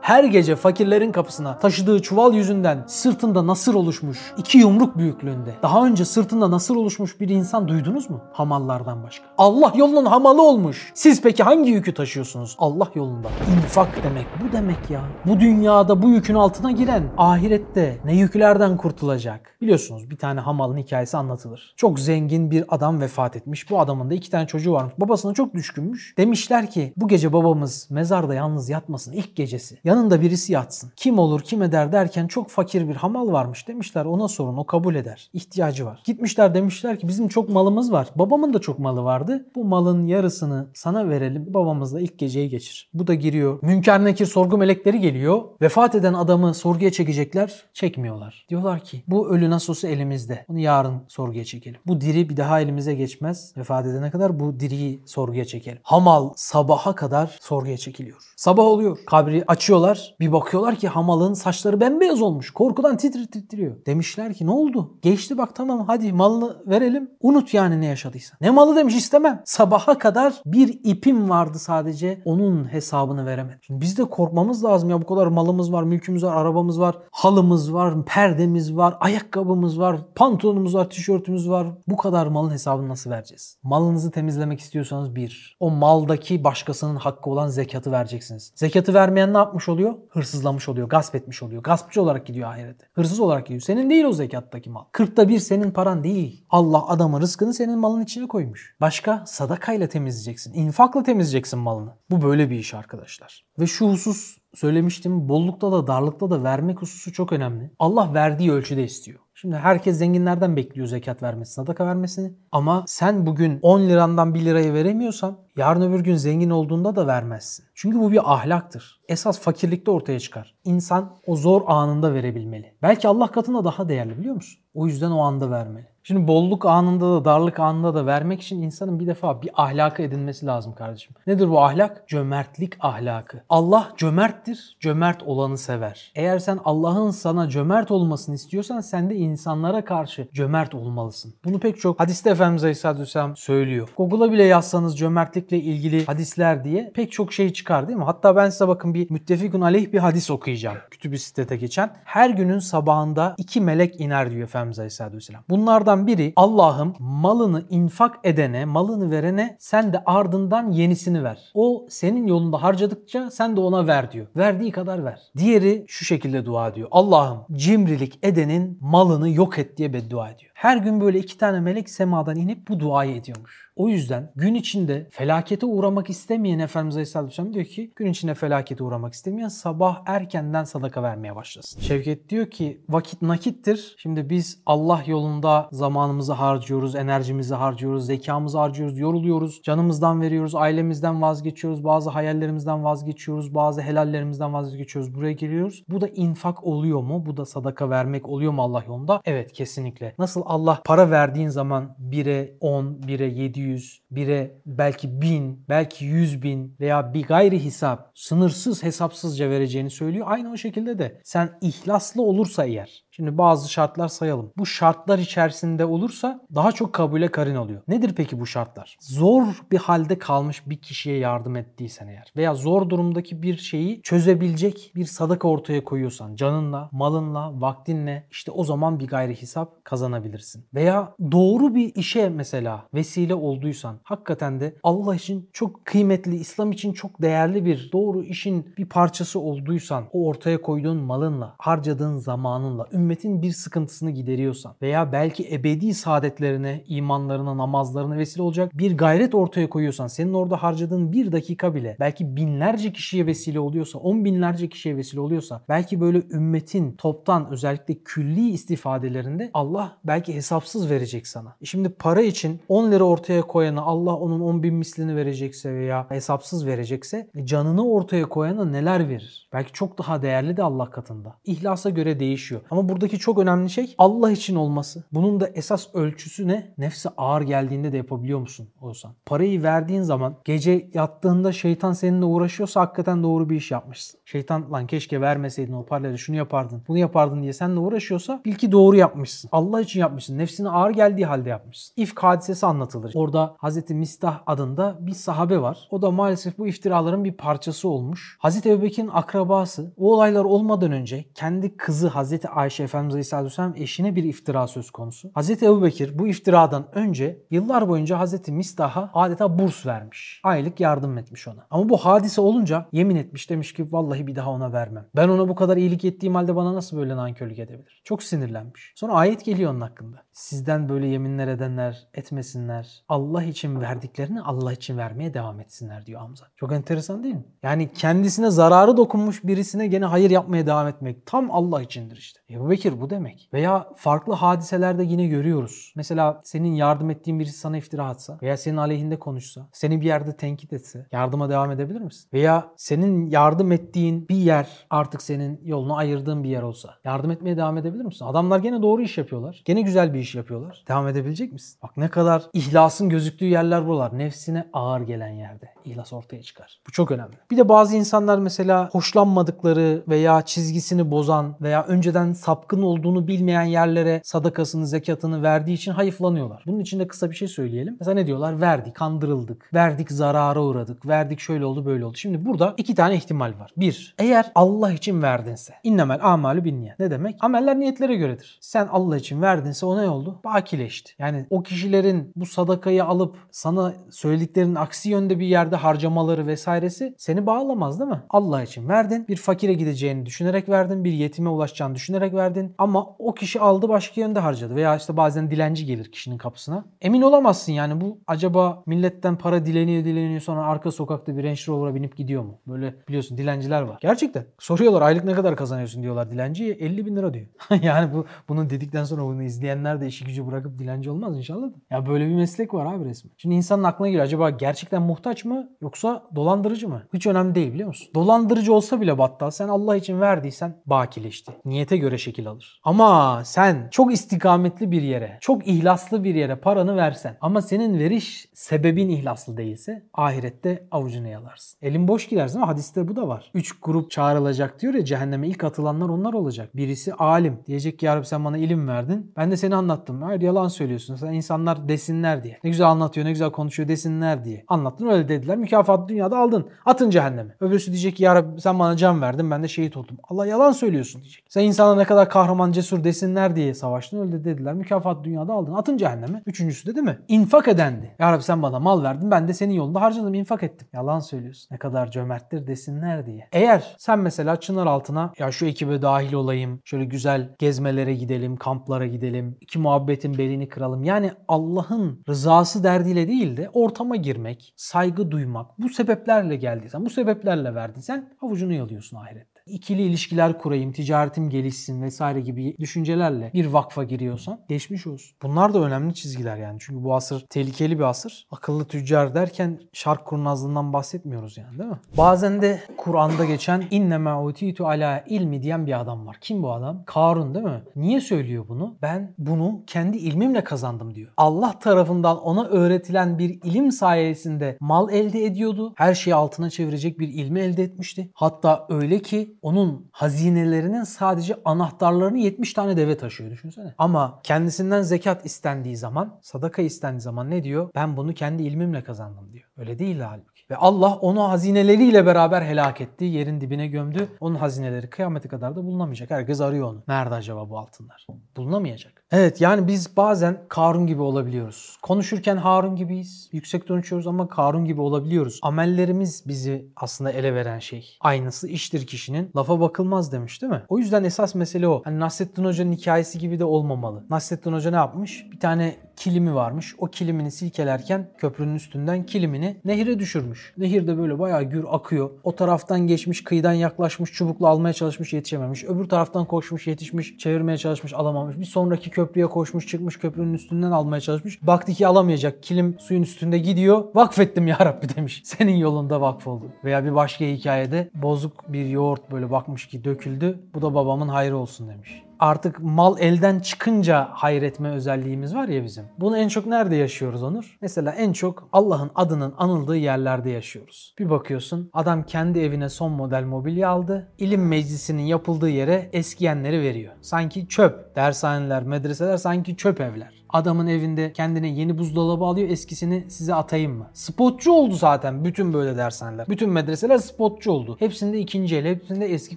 [0.00, 4.18] Her gece fakirlerin kapısına taşıdığı çuval yüzünden sırtında nasır oluşmuş.
[4.36, 5.54] iki yumruk büyüklüğünde.
[5.62, 8.20] Daha önce sırtında nasır oluşmuş bir insan duydunuz mu?
[8.32, 9.26] Hamallardan başka.
[9.38, 10.92] Allah yolunun hamalı olmuş.
[10.94, 12.56] Siz peki hangi yükü taşıyorsunuz?
[12.58, 13.28] Allah yolunda.
[13.56, 15.00] İnfak demek bu demek ya.
[15.26, 19.56] Bu dünyada bu yükün altına giren ahirette ne yüklerden kurtulacak?
[19.60, 21.74] Biliyorsunuz bir tane hamalın hikayesi anlatılır.
[21.76, 23.70] Çok zengin bir adam vefat etmiş.
[23.70, 24.94] Bu adamın da iki tane çocuğu varmış.
[24.98, 26.14] Babasına çok düşkünmüş.
[26.18, 29.78] Demişler ki bu gece babamız mezarda yalnız yatmasın ilk gecesi.
[29.88, 30.92] Yanında birisi yatsın.
[30.96, 33.68] Kim olur kim eder derken çok fakir bir hamal varmış.
[33.68, 35.30] Demişler ona sorun o kabul eder.
[35.32, 36.02] İhtiyacı var.
[36.04, 38.08] Gitmişler demişler ki bizim çok malımız var.
[38.16, 39.46] Babamın da çok malı vardı.
[39.54, 41.54] Bu malın yarısını sana verelim.
[41.54, 42.90] Babamızla ilk geceyi geçir.
[42.94, 43.58] Bu da giriyor.
[43.62, 45.42] Münker nekir sorgu melekleri geliyor.
[45.62, 47.62] Vefat eden adamı sorguya çekecekler.
[47.74, 48.46] Çekmiyorlar.
[48.48, 50.44] Diyorlar ki bu ölü nasıl olsa elimizde.
[50.48, 51.80] Bunu yarın sorguya çekelim.
[51.86, 53.52] Bu diri bir daha elimize geçmez.
[53.56, 55.78] Vefat edene kadar bu diriyi sorguya çekelim.
[55.82, 58.18] Hamal sabaha kadar sorguya çekiliyor.
[58.36, 58.98] Sabah oluyor.
[59.06, 59.44] Kabri
[59.78, 60.16] açıyorlar.
[60.20, 62.50] Bir bakıyorlar ki hamalın saçları bembeyaz olmuş.
[62.50, 63.76] Korkudan titri titriyor.
[63.86, 64.98] Demişler ki ne oldu?
[65.02, 67.10] Geçti bak tamam hadi malını verelim.
[67.20, 68.36] Unut yani ne yaşadıysa.
[68.40, 69.42] Ne malı demiş istemem.
[69.44, 72.22] Sabaha kadar bir ipim vardı sadece.
[72.24, 73.58] Onun hesabını veremedim.
[73.62, 77.74] Şimdi biz de korkmamız lazım ya bu kadar malımız var, mülkümüz var, arabamız var, halımız
[77.74, 81.66] var, perdemiz var, ayakkabımız var, pantolonumuz var, tişörtümüz var.
[81.88, 83.58] Bu kadar malın hesabını nasıl vereceğiz?
[83.62, 88.52] Malınızı temizlemek istiyorsanız bir, o maldaki başkasının hakkı olan zekatı vereceksiniz.
[88.54, 89.94] Zekatı vermeyen ne yapmış oluyor?
[90.10, 91.62] Hırsızlamış oluyor, gasp etmiş oluyor.
[91.62, 92.86] Gaspçı olarak gidiyor ahirete.
[92.92, 93.60] Hırsız olarak gidiyor.
[93.60, 94.84] Senin değil o zekattaki mal.
[94.92, 96.44] Kırkta bir senin paran değil.
[96.50, 98.76] Allah adamın rızkını senin malın içine koymuş.
[98.80, 100.52] Başka sadakayla temizleyeceksin.
[100.54, 101.90] infakla temizleyeceksin malını.
[102.10, 103.44] Bu böyle bir iş arkadaşlar.
[103.58, 107.70] Ve şu husus söylemiştim bollukta da darlıkta da vermek hususu çok önemli.
[107.78, 109.20] Allah verdiği ölçüde istiyor.
[109.40, 112.32] Şimdi herkes zenginlerden bekliyor zekat vermesini, sadaka vermesini.
[112.52, 117.64] Ama sen bugün 10 lirandan 1 lirayı veremiyorsan yarın öbür gün zengin olduğunda da vermezsin.
[117.74, 119.00] Çünkü bu bir ahlaktır.
[119.08, 120.54] Esas fakirlikte ortaya çıkar.
[120.64, 122.74] İnsan o zor anında verebilmeli.
[122.82, 124.60] Belki Allah katında daha değerli biliyor musun?
[124.74, 125.86] O yüzden o anda vermeli.
[126.08, 130.46] Şimdi bolluk anında da darlık anında da vermek için insanın bir defa bir ahlakı edinmesi
[130.46, 131.14] lazım kardeşim.
[131.26, 132.08] Nedir bu ahlak?
[132.08, 133.42] Cömertlik ahlakı.
[133.48, 136.12] Allah cömerttir, cömert olanı sever.
[136.14, 141.34] Eğer sen Allah'ın sana cömert olmasını istiyorsan sen de insanlara karşı cömert olmalısın.
[141.44, 143.88] Bunu pek çok hadiste Efendimiz Aleyhisselatü söylüyor.
[143.96, 148.04] Google'a bile yazsanız cömertlikle ilgili hadisler diye pek çok şey çıkar değil mi?
[148.04, 150.78] Hatta ben size bakın bir müttefikun aleyh bir hadis okuyacağım.
[150.90, 151.90] Kütüb-i Sittet'e geçen.
[152.04, 155.42] Her günün sabahında iki melek iner diyor Efendimiz Aleyhisselatü Vesselam.
[155.50, 161.50] Bunlardan biri Allah'ım malını infak edene, malını verene sen de ardından yenisini ver.
[161.54, 164.26] O senin yolunda harcadıkça sen de ona ver diyor.
[164.36, 165.20] Verdiği kadar ver.
[165.36, 166.88] Diğeri şu şekilde dua ediyor.
[166.90, 170.50] Allah'ım cimrilik edenin malını yok et diye beddua ediyor.
[170.54, 173.67] Her gün böyle iki tane melek semadan inip bu duayı ediyormuş.
[173.78, 178.84] O yüzden gün içinde felakete uğramak istemeyen Efendimiz Aleyhisselatü Vesselam diyor ki gün içinde felakete
[178.84, 181.80] uğramak istemeyen sabah erkenden sadaka vermeye başlasın.
[181.80, 183.94] Şevket diyor ki vakit nakittir.
[183.98, 191.84] Şimdi biz Allah yolunda zamanımızı harcıyoruz, enerjimizi harcıyoruz, zekamızı harcıyoruz, yoruluyoruz, canımızdan veriyoruz, ailemizden vazgeçiyoruz,
[191.84, 195.14] bazı hayallerimizden vazgeçiyoruz, bazı helallerimizden vazgeçiyoruz.
[195.14, 195.84] Buraya geliyoruz.
[195.88, 197.26] Bu da infak oluyor mu?
[197.26, 199.20] Bu da sadaka vermek oluyor mu Allah yolunda?
[199.24, 200.14] Evet kesinlikle.
[200.18, 203.67] Nasıl Allah para verdiğin zaman 1'e 10, 1'e 700,
[204.12, 210.26] 1'e belki 1000, belki 100 bin veya bir gayri hesap, sınırsız hesapsızca vereceğini söylüyor.
[210.28, 214.52] Aynı o şekilde de sen ihlaslı olursa eğer, Şimdi bazı şartlar sayalım.
[214.58, 217.82] Bu şartlar içerisinde olursa daha çok kabule karin oluyor.
[217.88, 218.96] Nedir peki bu şartlar?
[219.00, 224.92] Zor bir halde kalmış bir kişiye yardım ettiysen eğer veya zor durumdaki bir şeyi çözebilecek
[224.94, 230.64] bir sadaka ortaya koyuyorsan canınla, malınla, vaktinle işte o zaman bir gayri hesap kazanabilirsin.
[230.74, 236.92] Veya doğru bir işe mesela vesile olduysan hakikaten de Allah için çok kıymetli, İslam için
[236.92, 243.42] çok değerli bir doğru işin bir parçası olduysan o ortaya koyduğun malınla, harcadığın zamanınla, ümmetin
[243.42, 250.06] bir sıkıntısını gideriyorsan veya belki ebedi saadetlerine, imanlarına, namazlarına vesile olacak bir gayret ortaya koyuyorsan,
[250.06, 255.20] senin orada harcadığın bir dakika bile belki binlerce kişiye vesile oluyorsa, on binlerce kişiye vesile
[255.20, 261.56] oluyorsa, belki böyle ümmetin toptan özellikle külli istifadelerinde Allah belki hesapsız verecek sana.
[261.62, 266.10] E Şimdi para için 10 lira ortaya koyana Allah onun 10 bin mislini verecekse veya
[266.10, 269.48] hesapsız verecekse e canını ortaya koyana neler verir?
[269.52, 271.34] Belki çok daha değerli de Allah katında.
[271.44, 272.60] İhlasa göre değişiyor.
[272.70, 275.04] Ama buradaki çok önemli şey Allah için olması.
[275.12, 276.74] Bunun da esas ölçüsü ne?
[276.78, 279.12] Nefse ağır geldiğinde de yapabiliyor musun olsan?
[279.26, 284.20] Parayı verdiğin zaman gece yattığında şeytan seninle uğraşıyorsa hakikaten doğru bir iş yapmışsın.
[284.24, 288.72] Şeytan lan keşke vermeseydin o parayla şunu yapardın, bunu yapardın diye seninle uğraşıyorsa bil ki
[288.72, 289.48] doğru yapmışsın.
[289.52, 290.38] Allah için yapmışsın.
[290.38, 291.94] Nefsine ağır geldiği halde yapmışsın.
[291.96, 293.12] İfk hadisesi anlatılır.
[293.14, 295.88] Orada Hazreti Mistah adında bir sahabe var.
[295.90, 298.36] O da maalesef bu iftiraların bir parçası olmuş.
[298.40, 304.16] Hazreti Ebubekir'in akrabası o olaylar olmadan önce kendi kızı Hazreti Ayşe Efendimiz Aleyhisselatü Vesselam eşine
[304.16, 305.30] bir iftira söz konusu.
[305.34, 310.40] Hazreti Ebubekir bu iftiradan önce yıllar boyunca Hazreti Mistah'a adeta burs vermiş.
[310.44, 311.66] Aylık yardım etmiş ona.
[311.70, 315.06] Ama bu hadise olunca yemin etmiş demiş ki vallahi bir daha ona vermem.
[315.16, 318.02] Ben ona bu kadar iyilik ettiğim halde bana nasıl böyle nankörlük edebilir?
[318.04, 318.92] Çok sinirlenmiş.
[318.96, 320.16] Sonra ayet geliyor onun hakkında.
[320.32, 323.04] Sizden böyle yeminler edenler etmesinler.
[323.08, 326.44] Allah için verdiklerini Allah için vermeye devam etsinler diyor Hamza.
[326.56, 327.44] Çok enteresan değil mi?
[327.62, 332.37] Yani kendisine zararı dokunmuş birisine gene hayır yapmaya devam etmek tam Allah içindir işte.
[332.50, 333.48] Ebu Bekir bu demek.
[333.52, 335.92] Veya farklı hadiselerde yine görüyoruz.
[335.96, 340.36] Mesela senin yardım ettiğin birisi sana iftira atsa veya senin aleyhinde konuşsa, seni bir yerde
[340.36, 342.28] tenkit etse yardıma devam edebilir misin?
[342.32, 347.56] Veya senin yardım ettiğin bir yer artık senin yolunu ayırdığın bir yer olsa yardım etmeye
[347.56, 348.24] devam edebilir misin?
[348.24, 349.62] Adamlar gene doğru iş yapıyorlar.
[349.64, 350.84] Gene güzel bir iş yapıyorlar.
[350.88, 351.78] Devam edebilecek misin?
[351.82, 354.18] Bak ne kadar ihlasın gözüktüğü yerler buralar.
[354.18, 355.68] Nefsine ağır gelen yerde.
[355.84, 356.80] İhlas ortaya çıkar.
[356.86, 357.36] Bu çok önemli.
[357.50, 364.20] Bir de bazı insanlar mesela hoşlanmadıkları veya çizgisini bozan veya önceden sapkın olduğunu bilmeyen yerlere
[364.24, 366.62] sadakasını, zekatını verdiği için hayıflanıyorlar.
[366.66, 367.96] Bunun için de kısa bir şey söyleyelim.
[368.00, 368.60] Mesela ne diyorlar?
[368.60, 369.74] Verdik, kandırıldık.
[369.74, 371.06] Verdik, zarara uğradık.
[371.06, 372.16] Verdik, şöyle oldu, böyle oldu.
[372.16, 373.72] Şimdi burada iki tane ihtimal var.
[373.76, 375.74] Bir, eğer Allah için verdinse.
[375.82, 376.98] İnnemel amalü bin niyet.
[376.98, 377.36] Ne demek?
[377.40, 378.58] Ameller niyetlere göredir.
[378.60, 380.40] Sen Allah için verdinse o ne oldu?
[380.44, 381.12] Bakileşti.
[381.18, 387.46] Yani o kişilerin bu sadakayı alıp sana söylediklerinin aksi yönde bir yerde harcamaları vesairesi seni
[387.46, 388.22] bağlamaz değil mi?
[388.30, 389.28] Allah için verdin.
[389.28, 391.04] Bir fakire gideceğini düşünerek verdin.
[391.04, 392.74] Bir yetime ulaşacağını düşünerek verdin.
[392.78, 394.76] Ama o kişi aldı başka yönde harcadı.
[394.76, 396.84] Veya işte bazen dilenci gelir kişinin kapısına.
[397.00, 401.94] Emin olamazsın yani bu acaba milletten para dileniyor dileniyor sonra arka sokakta bir Range Rover'a
[401.94, 402.58] binip gidiyor mu?
[402.66, 403.98] Böyle biliyorsun dilenciler var.
[404.00, 404.44] Gerçekten.
[404.58, 406.74] Soruyorlar aylık ne kadar kazanıyorsun diyorlar dilenciye.
[406.74, 407.46] 50 bin lira diyor.
[407.82, 411.66] yani bu bunu dedikten sonra bunu izleyenler de işi gücü bırakıp dilenci olmaz inşallah.
[411.66, 411.74] da.
[411.90, 413.32] Ya böyle bir meslek var abi resmen.
[413.36, 417.02] Şimdi insanın aklına geliyor acaba gerçekten muhtaç mı yoksa dolandırıcı mı?
[417.14, 418.08] Hiç önemli değil biliyor musun?
[418.14, 421.52] Dolandırıcı olsa bile battal sen Allah için verdiysen bakileşti.
[421.64, 422.80] Niyete göre şekil alır.
[422.84, 428.48] Ama sen çok istikametli bir yere, çok ihlaslı bir yere paranı versen ama senin veriş
[428.54, 431.78] sebebin ihlaslı değilse ahirette avucunu yalarsın.
[431.82, 433.50] Elin boş gidersin ama hadiste bu da var.
[433.54, 436.76] Üç grup çağrılacak diyor ya cehenneme ilk atılanlar onlar olacak.
[436.76, 437.58] Birisi alim.
[437.66, 439.32] Diyecek ki ya sen bana ilim verdin.
[439.36, 440.22] Ben de seni anlattım.
[440.22, 441.16] Hayır yalan söylüyorsun.
[441.16, 442.58] Sen insanlar desinler diye.
[442.64, 444.64] Ne güzel anlatıyor ne güzel konuşuyor desinler diye.
[444.68, 445.56] Anlattın öyle dediler.
[445.56, 446.68] Mükafatı dünyada aldın.
[446.86, 447.56] Atın cehenneme.
[447.60, 450.16] Öbürsü diyecek ki ya sen bana can verdin ben de şehit oldum.
[450.28, 451.44] Allah yalan söylüyorsun diyecek.
[451.48, 454.74] Sen insana ne kadar kahraman cesur desinler diye savaştın öyle dediler.
[454.74, 455.74] Mükafat dünyada aldın.
[455.74, 456.42] Atın cehenneme.
[456.46, 457.18] Üçüncüsü de değil mi?
[457.28, 458.14] İnfak edendi.
[458.18, 460.88] Ya Rabbi sen bana mal verdin ben de senin yolunda harcadım infak ettim.
[460.92, 461.68] Yalan söylüyorsun.
[461.70, 463.48] Ne kadar cömerttir desinler diye.
[463.52, 466.80] Eğer sen mesela çınar altına ya şu ekibe dahil olayım.
[466.84, 469.56] Şöyle güzel gezmelere gidelim, kamplara gidelim.
[469.60, 471.04] iki muhabbetin belini kıralım.
[471.04, 475.78] Yani Allah'ın rızası derdiyle değil de ortama girmek, saygı duymak.
[475.78, 479.47] Bu sebeplerle geldiysen, bu sebeplerle verdiysen avucunu yalıyorsun ahirette.
[479.68, 485.36] İkili ilişkiler kurayım, ticaretim gelişsin vesaire gibi düşüncelerle bir vakfa giriyorsan geçmiş olsun.
[485.42, 486.76] Bunlar da önemli çizgiler yani.
[486.80, 488.46] Çünkü bu asır tehlikeli bir asır.
[488.50, 491.98] Akıllı tüccar derken şark kurnazlığından bahsetmiyoruz yani değil mi?
[492.16, 496.36] Bazen de Kur'an'da geçen inneme utitu ala ilmi diyen bir adam var.
[496.40, 497.02] Kim bu adam?
[497.06, 497.82] Karun değil mi?
[497.96, 498.96] Niye söylüyor bunu?
[499.02, 501.32] Ben bunu kendi ilmimle kazandım diyor.
[501.36, 505.92] Allah tarafından ona öğretilen bir ilim sayesinde mal elde ediyordu.
[505.96, 508.30] Her şeyi altına çevirecek bir ilmi elde etmişti.
[508.34, 513.94] Hatta öyle ki onun hazinelerinin sadece anahtarlarını 70 tane deve taşıyor düşünsene.
[513.98, 517.90] Ama kendisinden zekat istendiği zaman, sadaka istendiği zaman ne diyor?
[517.94, 519.68] Ben bunu kendi ilmimle kazandım diyor.
[519.76, 520.58] Öyle değil halbuki.
[520.70, 523.24] Ve Allah onu hazineleriyle beraber helak etti.
[523.24, 524.28] Yerin dibine gömdü.
[524.40, 526.30] Onun hazineleri kıyamete kadar da bulunamayacak.
[526.30, 527.02] Herkes arıyor onu.
[527.08, 528.26] Nerede acaba bu altınlar?
[528.56, 529.17] Bulunamayacak.
[529.32, 531.96] Evet yani biz bazen Karun gibi olabiliyoruz.
[532.02, 533.48] Konuşurken Harun gibiyiz.
[533.52, 535.58] Yüksek konuşuyoruz ama Karun gibi olabiliyoruz.
[535.62, 538.16] Amellerimiz bizi aslında ele veren şey.
[538.20, 539.50] Aynısı iştir kişinin.
[539.56, 540.82] Lafa bakılmaz demiş değil mi?
[540.88, 542.02] O yüzden esas mesele o.
[542.04, 544.24] Hani Nasrettin Hoca'nın hikayesi gibi de olmamalı.
[544.30, 545.46] Nasrettin Hoca ne yapmış?
[545.52, 546.94] Bir tane kilimi varmış.
[546.98, 550.74] O kilimini silkelerken köprünün üstünden kilimini nehire düşürmüş.
[550.78, 552.30] Nehirde böyle bayağı gür akıyor.
[552.42, 555.84] O taraftan geçmiş, kıyıdan yaklaşmış, çubukla almaya çalışmış, yetişememiş.
[555.84, 558.58] Öbür taraftan koşmuş, yetişmiş, çevirmeye çalışmış, alamamış.
[558.58, 561.62] Bir sonraki köprüye koşmuş, çıkmış, köprünün üstünden almaya çalışmış.
[561.62, 562.62] Baktı ki alamayacak.
[562.62, 564.04] Kilim suyun üstünde gidiyor.
[564.14, 565.40] Vakfettim ya Rabbi demiş.
[565.44, 566.64] Senin yolunda vakfoldu.
[566.84, 570.58] Veya bir başka hikayede bozuk bir yoğurt böyle bakmış ki döküldü.
[570.74, 576.04] Bu da babamın hayrı olsun demiş artık mal elden çıkınca hayretme özelliğimiz var ya bizim.
[576.18, 577.78] Bunu en çok nerede yaşıyoruz Onur?
[577.80, 581.14] Mesela en çok Allah'ın adının anıldığı yerlerde yaşıyoruz.
[581.18, 584.28] Bir bakıyorsun adam kendi evine son model mobilya aldı.
[584.38, 587.14] İlim meclisinin yapıldığı yere eskiyenleri veriyor.
[587.20, 588.16] Sanki çöp.
[588.16, 590.44] Dershaneler, medreseler sanki çöp evler.
[590.50, 594.06] Adamın evinde kendine yeni buzdolabı alıyor eskisini size atayım mı?
[594.12, 596.48] Spotçu oldu zaten bütün böyle dershaneler.
[596.48, 597.96] Bütün medreseler spotçu oldu.
[597.98, 599.56] Hepsinde ikinci el, hepsinde eski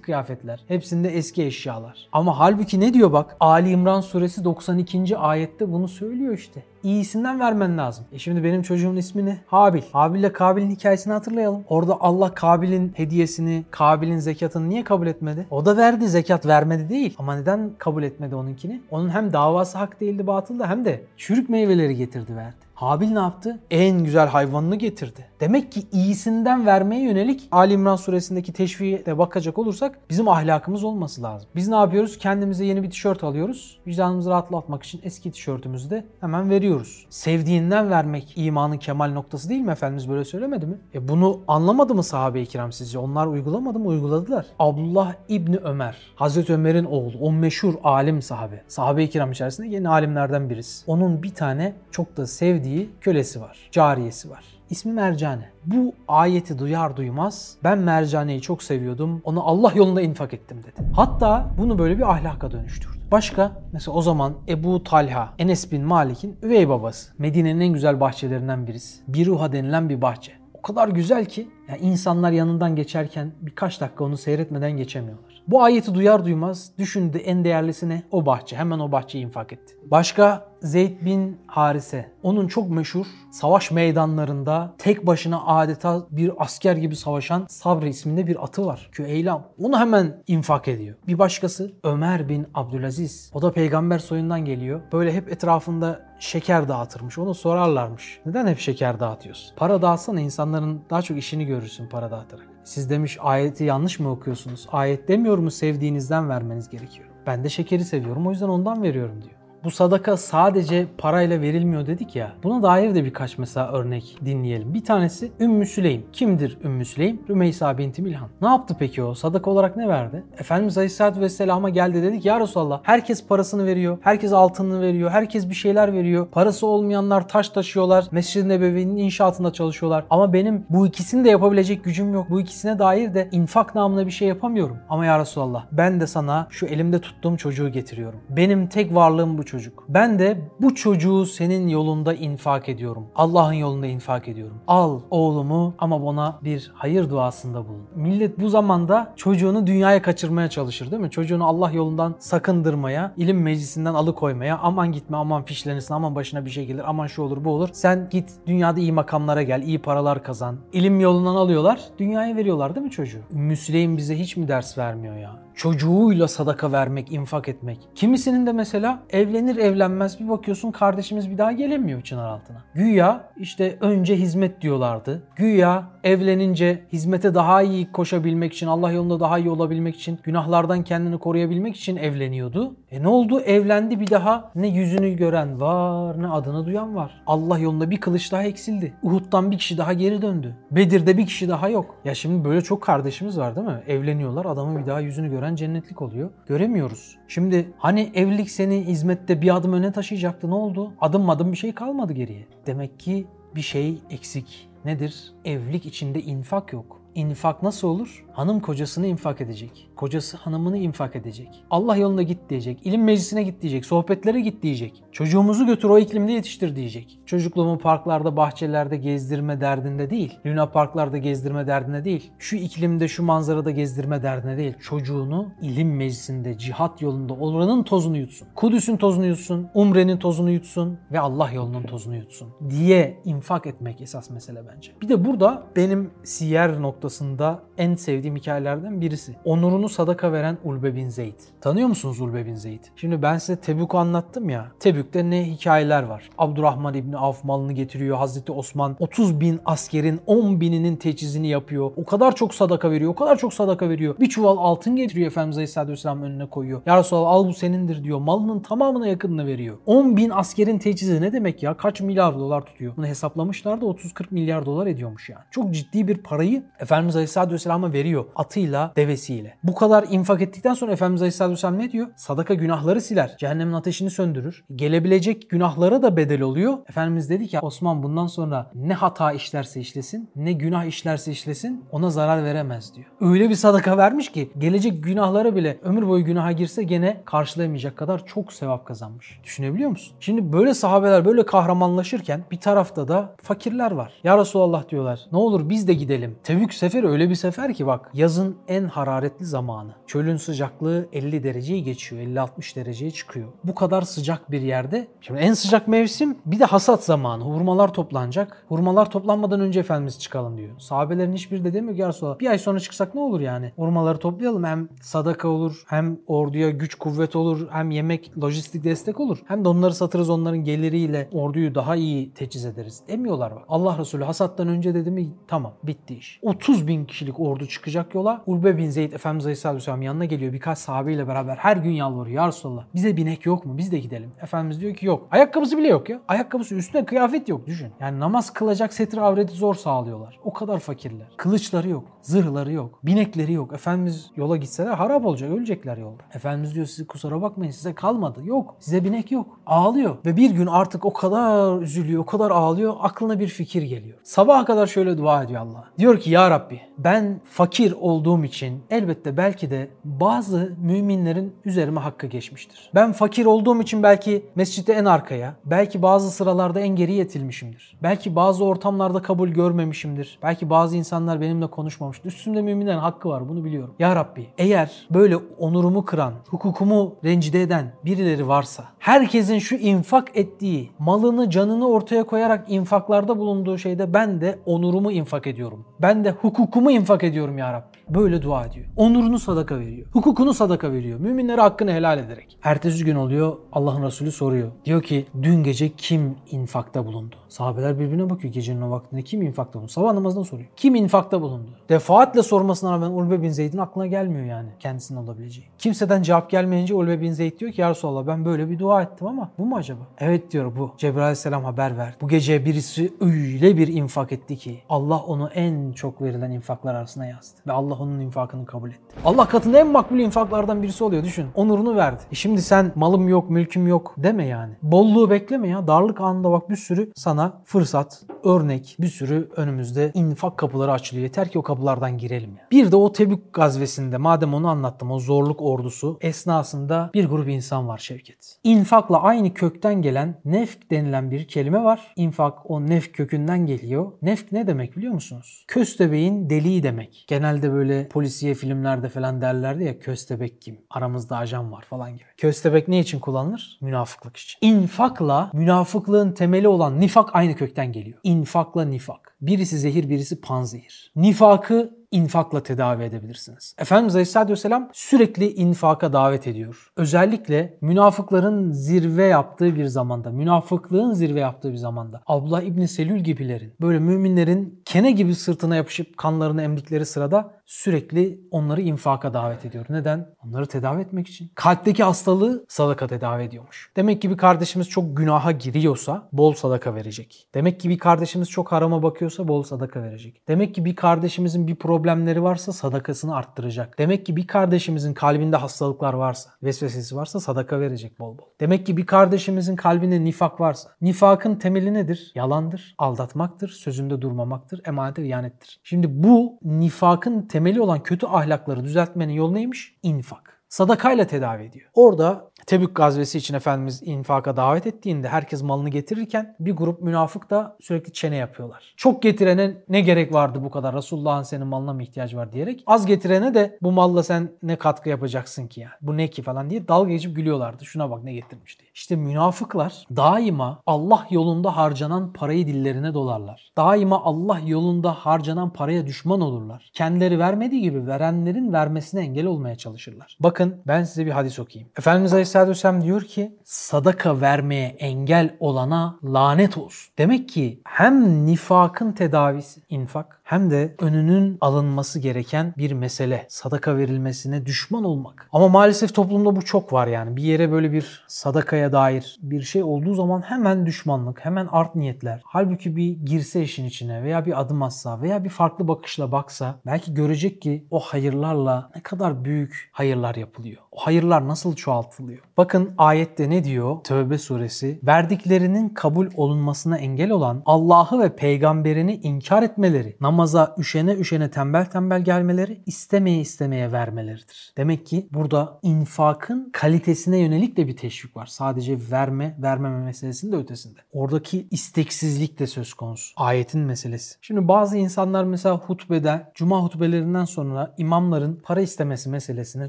[0.00, 2.08] kıyafetler, hepsinde eski eşyalar.
[2.12, 3.36] Ama halbuki ne diyor bak?
[3.40, 5.16] Ali İmran suresi 92.
[5.16, 6.62] ayette bunu söylüyor işte.
[6.84, 8.04] İyisinden vermen lazım.
[8.12, 9.38] E şimdi benim çocuğumun ismi ne?
[9.46, 9.82] Habil.
[9.92, 11.64] Habil ile Kabil'in hikayesini hatırlayalım.
[11.68, 15.46] Orada Allah Kabil'in hediyesini, Kabil'in zekatını niye kabul etmedi?
[15.50, 17.14] O da verdi zekat vermedi değil.
[17.18, 18.80] Ama neden kabul etmedi onunkini?
[18.90, 22.56] Onun hem davası hak değildi batıldı hem de çürük meyveleri getirdi verdi.
[22.82, 23.58] Habil ne yaptı?
[23.70, 25.26] En güzel hayvanını getirdi.
[25.40, 31.22] Demek ki iyisinden vermeye yönelik Ali İmran suresindeki teşviğe de bakacak olursak bizim ahlakımız olması
[31.22, 31.48] lazım.
[31.56, 32.18] Biz ne yapıyoruz?
[32.18, 33.78] Kendimize yeni bir tişört alıyoruz.
[33.86, 37.06] Vicdanımızı rahatlatmak için eski tişörtümüzü de hemen veriyoruz.
[37.10, 40.76] Sevdiğinden vermek imanın kemal noktası değil mi Efendimiz böyle söylemedi mi?
[40.94, 42.98] E bunu anlamadı mı sahabe-i kiram sizce?
[42.98, 43.88] Onlar uygulamadı mı?
[43.88, 44.46] Uyguladılar.
[44.58, 48.62] Abdullah İbni Ömer, Hazreti Ömer'in oğlu, o meşhur alim sahabe.
[48.68, 50.84] Sahabe-i kiram içerisinde yeni alimlerden birisi.
[50.86, 54.44] Onun bir tane çok da sevdiği kölesi var, cariyesi var.
[54.70, 55.48] İsmi Mercane.
[55.66, 59.20] Bu ayeti duyar duymaz ben Mercane'yi çok seviyordum.
[59.24, 60.88] Onu Allah yolunda infak ettim dedi.
[60.92, 62.96] Hatta bunu böyle bir ahlaka dönüştürdü.
[63.10, 67.12] Başka mesela o zaman Ebu Talha, Enes bin Malik'in üvey babası.
[67.18, 69.02] Medine'nin en güzel bahçelerinden birisi.
[69.08, 70.32] Biruha denilen bir bahçe.
[70.54, 75.42] O kadar güzel ki yani insanlar yanından geçerken birkaç dakika onu seyretmeden geçemiyorlar.
[75.48, 78.02] Bu ayeti duyar duymaz düşündü en değerlisi ne?
[78.10, 78.56] O bahçe.
[78.56, 79.74] Hemen o bahçeyi infak etti.
[79.84, 82.12] Başka Zeyd bin Harise.
[82.22, 88.44] Onun çok meşhur savaş meydanlarında tek başına adeta bir asker gibi savaşan Sabri isminde bir
[88.44, 88.88] atı var.
[88.92, 89.44] Küeylam.
[89.58, 90.96] Onu hemen infak ediyor.
[91.06, 93.30] Bir başkası Ömer bin Abdülaziz.
[93.34, 94.80] O da peygamber soyundan geliyor.
[94.92, 97.18] Böyle hep etrafında şeker dağıtırmış.
[97.18, 98.20] Onu sorarlarmış.
[98.26, 99.56] Neden hep şeker dağıtıyorsun?
[99.56, 102.46] Para dağıtsana insanların daha çok işini görürsün para dağıtarak.
[102.64, 104.66] Siz demiş ayeti yanlış mı okuyorsunuz?
[104.72, 107.08] Ayet demiyor mu sevdiğinizden vermeniz gerekiyor.
[107.26, 109.41] Ben de şekeri seviyorum o yüzden ondan veriyorum diyor.
[109.64, 112.32] Bu sadaka sadece parayla verilmiyor dedik ya.
[112.42, 114.74] Buna dair de birkaç mesela örnek dinleyelim.
[114.74, 116.02] Bir tanesi Ümmü Süleym.
[116.12, 117.20] Kimdir Ümmü Süleym?
[117.28, 118.28] Rümeysa binti Milhan.
[118.40, 119.14] Ne yaptı peki o?
[119.14, 120.24] Sadaka olarak ne verdi?
[120.38, 123.98] Efendimiz Aleyhisselatü Vesselam'a geldi dedik ya Resulallah herkes parasını veriyor.
[124.00, 125.10] Herkes altınını veriyor.
[125.10, 126.26] Herkes bir şeyler veriyor.
[126.32, 128.06] Parası olmayanlar taş taşıyorlar.
[128.10, 130.04] Mescid-i Nebevi'nin inşaatında çalışıyorlar.
[130.10, 132.26] Ama benim bu ikisini de yapabilecek gücüm yok.
[132.30, 134.78] Bu ikisine dair de infak namına bir şey yapamıyorum.
[134.88, 138.20] Ama ya Resulallah ben de sana şu elimde tuttuğum çocuğu getiriyorum.
[138.30, 139.51] Benim tek varlığım bu çocuk.
[139.88, 143.06] Ben de bu çocuğu senin yolunda infak ediyorum.
[143.14, 144.56] Allah'ın yolunda infak ediyorum.
[144.66, 147.82] Al oğlumu ama bana bir hayır duasında bulun.
[147.94, 151.10] Millet bu zamanda çocuğunu dünyaya kaçırmaya çalışır değil mi?
[151.10, 156.66] Çocuğunu Allah yolundan sakındırmaya, ilim meclisinden alıkoymaya, aman gitme, aman fişlenirsin, aman başına bir şey
[156.66, 157.68] gelir, aman şu olur bu olur.
[157.72, 160.56] Sen git dünyada iyi makamlara gel, iyi paralar kazan.
[160.72, 163.20] İlim yolundan alıyorlar, dünyaya veriyorlar değil mi çocuğu?
[163.30, 165.42] Müsleyin bize hiç mi ders vermiyor ya?
[165.54, 167.78] çocuğuyla sadaka vermek, infak etmek.
[167.94, 169.02] Kimisinin de mesela
[169.42, 172.64] evlenir evlenmez bir bakıyorsun kardeşimiz bir daha gelemiyor çınar altına.
[172.74, 175.22] Güya işte önce hizmet diyorlardı.
[175.36, 181.18] Güya evlenince hizmete daha iyi koşabilmek için, Allah yolunda daha iyi olabilmek için, günahlardan kendini
[181.18, 182.76] koruyabilmek için evleniyordu.
[182.90, 183.40] E ne oldu?
[183.40, 187.22] Evlendi bir daha ne yüzünü gören var ne adını duyan var.
[187.26, 188.94] Allah yolunda bir kılıç daha eksildi.
[189.02, 190.56] Uhud'dan bir kişi daha geri döndü.
[190.70, 191.94] Bedir'de bir kişi daha yok.
[192.04, 193.82] Ya şimdi böyle çok kardeşimiz var değil mi?
[193.86, 196.30] Evleniyorlar adamın bir daha yüzünü gören cennetlik oluyor.
[196.46, 197.16] Göremiyoruz.
[197.28, 200.92] Şimdi hani evlilik seni hizmette bir adım öne taşıyacaktı ne oldu?
[201.00, 202.46] Adım adım bir şey kalmadı geriye.
[202.66, 203.26] Demek ki
[203.56, 204.71] bir şey eksik.
[204.84, 205.32] Nedir?
[205.44, 207.00] Evlilik içinde infak yok.
[207.14, 208.26] İnfak nasıl olur?
[208.32, 209.88] Hanım kocasını infak edecek.
[209.96, 211.64] Kocası hanımını infak edecek.
[211.70, 212.86] Allah yolunda git diyecek.
[212.86, 213.86] İlim meclisine git diyecek.
[213.86, 215.04] Sohbetlere git diyecek.
[215.12, 217.18] Çocuğumuzu götür o iklimde yetiştir diyecek.
[217.26, 220.38] Çocukluğumu parklarda, bahçelerde gezdirme derdinde değil.
[220.46, 222.32] Luna parklarda gezdirme derdinde değil.
[222.38, 224.74] Şu iklimde, şu manzarada gezdirme derdinde değil.
[224.80, 228.48] Çocuğunu ilim meclisinde, cihat yolunda oranın tozunu yutsun.
[228.54, 229.68] Kudüs'ün tozunu yutsun.
[229.74, 230.98] Umre'nin tozunu yutsun.
[231.12, 232.48] Ve Allah yolunun tozunu yutsun.
[232.70, 234.92] Diye infak etmek esas mesele bence.
[235.02, 239.36] Bir de burada benim siyer noktasında en sevdiğim hikayelerden birisi.
[239.44, 241.40] Onurunu sadaka veren Ulbe bin Zeyd.
[241.60, 242.84] Tanıyor musunuz Ulbe bin Zeyd?
[242.96, 244.66] Şimdi ben size Tebük'ü anlattım ya.
[244.80, 246.30] Tebük'te ne hikayeler var?
[246.38, 248.16] Abdurrahman İbni Avf malını getiriyor.
[248.16, 251.90] Hazreti Osman 30 bin askerin 10 bininin teçhizini yapıyor.
[251.96, 253.10] O kadar çok sadaka veriyor.
[253.10, 254.14] O kadar çok sadaka veriyor.
[254.20, 256.82] Bir çuval altın getiriyor Efendimiz Aleyhisselatü Vesselam önüne koyuyor.
[256.86, 258.18] Ya Resulallah al bu senindir diyor.
[258.18, 259.76] Malının tamamına yakınını veriyor.
[259.86, 261.76] 10 bin askerin teçhizi ne demek ya?
[261.76, 262.96] Kaç milyar dolar tutuyor?
[262.96, 265.42] Bunu hesaplamışlar da 30-40 milyar dolar ediyormuş yani.
[265.50, 268.11] Çok ciddi bir parayı Efendimiz Aleyhisselatü Vesselam'a veriyor.
[268.36, 269.58] Atıyla, devesiyle.
[269.62, 272.06] Bu kadar infak ettikten sonra Efendimiz Aleyhisselatü Vesselam ne diyor?
[272.16, 273.36] Sadaka günahları siler.
[273.38, 274.64] Cehennemin ateşini söndürür.
[274.74, 276.78] Gelebilecek günahlara da bedel oluyor.
[276.88, 282.10] Efendimiz dedi ki Osman bundan sonra ne hata işlerse işlesin, ne günah işlerse işlesin ona
[282.10, 283.06] zarar veremez diyor.
[283.20, 288.26] Öyle bir sadaka vermiş ki gelecek günahlara bile ömür boyu günaha girse gene karşılayamayacak kadar
[288.26, 289.40] çok sevap kazanmış.
[289.44, 290.16] Düşünebiliyor musun?
[290.20, 294.12] Şimdi böyle sahabeler böyle kahramanlaşırken bir tarafta da fakirler var.
[294.24, 296.36] Ya Resulallah diyorlar ne olur biz de gidelim.
[296.44, 299.94] Tebük seferi öyle bir sefer ki bak yazın en hararetli zamanı.
[300.06, 302.22] Çölün sıcaklığı 50 dereceyi geçiyor.
[302.22, 303.48] 50-60 dereceye çıkıyor.
[303.64, 305.08] Bu kadar sıcak bir yerde.
[305.20, 307.44] Şimdi en sıcak mevsim bir de hasat zamanı.
[307.44, 308.64] Hurmalar toplanacak.
[308.68, 310.78] Hurmalar toplanmadan önce Efendimiz çıkalım diyor.
[310.78, 313.72] Sahabelerin hiçbiri de demiyor ki Resulallah bir ay sonra çıksak ne olur yani?
[313.76, 319.38] Hurmaları toplayalım hem sadaka olur hem orduya güç kuvvet olur hem yemek lojistik destek olur.
[319.46, 323.02] Hem de onları satırız onların geliriyle orduyu daha iyi teçhiz ederiz.
[323.08, 323.64] Demiyorlar bak.
[323.68, 326.40] Allah Resulü hasattan önce dedi mi tamam bitti iş.
[326.42, 328.42] 30 bin kişilik ordu çıkacak yola.
[328.46, 330.52] Ulbe bin Zeyd Efendimiz Aleyhisselatü Vesselam yanına geliyor.
[330.52, 332.36] Birkaç sahabeyle beraber her gün yalvarıyor.
[332.42, 333.78] Ya Resulallah bize binek yok mu?
[333.78, 334.30] Biz de gidelim.
[334.42, 335.28] Efendimiz diyor ki yok.
[335.30, 336.20] Ayakkabısı bile yok ya.
[336.28, 337.88] Ayakkabısı üstüne kıyafet yok düşün.
[338.00, 340.38] Yani namaz kılacak setir avreti zor sağlıyorlar.
[340.44, 341.26] O kadar fakirler.
[341.36, 342.04] Kılıçları yok.
[342.22, 342.98] Zırhları yok.
[343.02, 343.72] Binekleri yok.
[343.72, 345.50] Efendimiz yola gitseler harap olacak.
[345.50, 346.22] Ölecekler yolda.
[346.34, 348.40] Efendimiz diyor size kusura bakmayın size kalmadı.
[348.44, 348.76] Yok.
[348.80, 349.58] Size binek yok.
[349.66, 350.16] Ağlıyor.
[350.26, 352.22] Ve bir gün artık o kadar üzülüyor.
[352.22, 352.94] O kadar ağlıyor.
[353.00, 354.18] Aklına bir fikir geliyor.
[354.22, 355.84] Sabaha kadar şöyle dua ediyor Allah.
[355.98, 362.26] Diyor ki ya Rabbi ben fakir olduğum için elbette belki de bazı müminlerin üzerime hakkı
[362.26, 362.90] geçmiştir.
[362.94, 367.98] Ben fakir olduğum için belki mescitte en arkaya, belki bazı sıralarda en geriye itilmişimdir.
[368.02, 370.38] Belki bazı ortamlarda kabul görmemişimdir.
[370.42, 372.11] Belki bazı insanlar benimle konuşmamıştır.
[372.24, 373.94] Üstümde müminlerin hakkı var bunu biliyorum.
[373.98, 380.90] Ya Rabbi eğer böyle onurumu kıran, hukukumu rencide eden birileri varsa herkesin şu infak ettiği,
[380.98, 385.84] malını canını ortaya koyarak infaklarda bulunduğu şeyde ben de onurumu infak ediyorum.
[386.00, 387.92] Ben de hukukumu infak ediyorum ya Rabbi.
[388.08, 388.86] Böyle dua ediyor.
[388.96, 390.06] Onurunu sadaka veriyor.
[390.12, 391.20] Hukukunu sadaka veriyor.
[391.20, 392.58] Müminlere hakkını helal ederek.
[392.62, 394.72] Ertesi gün oluyor Allah'ın Resulü soruyor.
[394.84, 397.36] Diyor ki dün gece kim infakta bulundu?
[397.48, 399.22] Sahabeler birbirine bakıyor gecenin o vaktinde.
[399.22, 399.92] Kim infakta bulundu?
[399.92, 400.68] Sabah namazında soruyor.
[400.76, 401.70] Kim infakta bulundu?
[402.02, 405.66] Defaatle sormasına rağmen Ulbe bin Zeyd'in aklına gelmiyor yani kendisinin olabileceği.
[405.78, 409.26] Kimseden cevap gelmeyince Ulbe bin Zeyd diyor ki ya Resulallah ben böyle bir dua ettim
[409.26, 410.00] ama bu mu acaba?
[410.18, 410.90] Evet diyor bu.
[410.98, 412.16] Cebrail aleyhisselam haber verdi.
[412.20, 417.26] Bu gece birisi öyle bir infak etti ki Allah onu en çok verilen infaklar arasına
[417.26, 417.60] yazdı.
[417.66, 419.16] Ve Allah onun infakını kabul etti.
[419.24, 421.46] Allah katında en makbul infaklardan birisi oluyor düşün.
[421.54, 422.22] Onurunu verdi.
[422.32, 424.74] E şimdi sen malım yok, mülküm yok deme yani.
[424.82, 425.86] Bolluğu bekleme ya.
[425.86, 431.22] Darlık anında bak bir sürü sana fırsat, örnek, bir sürü önümüzde infak kapıları açılıyor.
[431.22, 432.66] Yeter ki o kapılardan girelim ya.
[432.70, 437.88] Bir de o Tebük gazvesinde madem onu anlattım o zorluk ordusu esnasında bir grup insan
[437.88, 438.58] var Şevket.
[438.64, 442.12] İnfakla aynı kökten gelen nefk denilen bir kelime var.
[442.16, 444.12] İnfak o nefk kökünden geliyor.
[444.22, 445.64] Nefk ne demek biliyor musunuz?
[445.68, 447.24] Köstebeğin deliği demek.
[447.28, 450.80] Genelde böyle polisiye filmlerde falan derlerdi ya köstebek kim?
[450.90, 452.24] Aramızda ajan var falan gibi.
[452.36, 453.78] Köstebek ne için kullanılır?
[453.80, 454.58] Münafıklık için.
[454.60, 458.18] İnfakla münafıklığın temeli olan nifak aynı kökten geliyor.
[458.32, 459.36] İnfakla nifak.
[459.40, 461.12] Birisi zehir, birisi panzehir.
[461.16, 463.74] Nifakı infakla tedavi edebilirsiniz.
[463.78, 466.92] Efendimiz Aleyhisselatü Vesselam sürekli infaka davet ediyor.
[466.96, 473.74] Özellikle münafıkların zirve yaptığı bir zamanda, münafıklığın zirve yaptığı bir zamanda Abdullah İbni Selül gibilerin
[473.80, 479.86] böyle müminlerin kene gibi sırtına yapışıp kanlarını emdikleri sırada sürekli onları infaka davet ediyor.
[479.88, 480.34] Neden?
[480.46, 481.50] Onları tedavi etmek için.
[481.54, 483.92] Kalpteki hastalığı sadaka tedavi ediyormuş.
[483.96, 487.48] Demek ki bir kardeşimiz çok günaha giriyorsa bol sadaka verecek.
[487.54, 490.42] Demek ki bir kardeşimiz çok harama bakıyorsa bol sadaka verecek.
[490.48, 493.98] Demek ki bir kardeşimizin bir problemi problemleri varsa sadakasını arttıracak.
[493.98, 498.44] Demek ki bir kardeşimizin kalbinde hastalıklar varsa, vesvesesi varsa sadaka verecek bol bol.
[498.60, 502.32] Demek ki bir kardeşimizin kalbinde nifak varsa, nifakın temeli nedir?
[502.34, 505.80] Yalandır, aldatmaktır, sözünde durmamaktır, emanete ihanettir.
[505.82, 509.96] Şimdi bu nifakın temeli olan kötü ahlakları düzeltmenin yolu neymiş?
[510.02, 511.90] İnfak sadakayla tedavi ediyor.
[511.94, 517.76] Orada Tebük gazvesi için Efendimiz infaka davet ettiğinde herkes malını getirirken bir grup münafık da
[517.80, 518.94] sürekli çene yapıyorlar.
[518.96, 523.06] Çok getirene ne gerek vardı bu kadar Resulullah'ın senin malına mı ihtiyaç var diyerek az
[523.06, 526.88] getirene de bu malla sen ne katkı yapacaksın ki yani bu ne ki falan diye
[526.88, 527.84] dalga geçip gülüyorlardı.
[527.84, 528.90] Şuna bak ne getirmiş diye.
[528.94, 533.72] İşte münafıklar daima Allah yolunda harcanan parayı dillerine dolarlar.
[533.76, 536.90] Daima Allah yolunda harcanan paraya düşman olurlar.
[536.94, 540.36] Kendileri vermediği gibi verenlerin vermesine engel olmaya çalışırlar.
[540.40, 541.90] Bakın ben size bir hadis okuyayım.
[541.98, 547.12] Efendimiz Aleyhisselatü Vesselam diyor ki sadaka vermeye engel olana lanet olsun.
[547.18, 553.46] Demek ki hem nifakın tedavisi infak hem de önünün alınması gereken bir mesele.
[553.48, 555.48] Sadaka verilmesine düşman olmak.
[555.52, 557.36] Ama maalesef toplumda bu çok var yani.
[557.36, 562.40] Bir yere böyle bir sadakaya dair bir şey olduğu zaman hemen düşmanlık, hemen art niyetler.
[562.44, 567.14] Halbuki bir girse işin içine veya bir adım atsa veya bir farklı bakışla baksa belki
[567.14, 570.82] görecek ki o hayırlarla ne kadar büyük hayırlar yapılıyor.
[570.96, 572.38] Hayırlar nasıl çoğaltılıyor?
[572.56, 573.96] Bakın ayette ne diyor?
[574.04, 575.00] Tövbe suresi.
[575.02, 582.24] Verdiklerinin kabul olunmasına engel olan Allah'ı ve peygamberini inkar etmeleri, namaza üşene üşene tembel tembel
[582.24, 584.72] gelmeleri, istemeye istemeye vermeleridir.
[584.76, 588.46] Demek ki burada infakın kalitesine yönelik de bir teşvik var.
[588.46, 590.98] Sadece verme, vermeme meselesinin de ötesinde.
[591.12, 593.32] Oradaki isteksizlik de söz konusu.
[593.36, 594.34] Ayetin meselesi.
[594.42, 599.88] Şimdi bazı insanlar mesela hutbede, cuma hutbelerinden sonra imamların para istemesi meselesine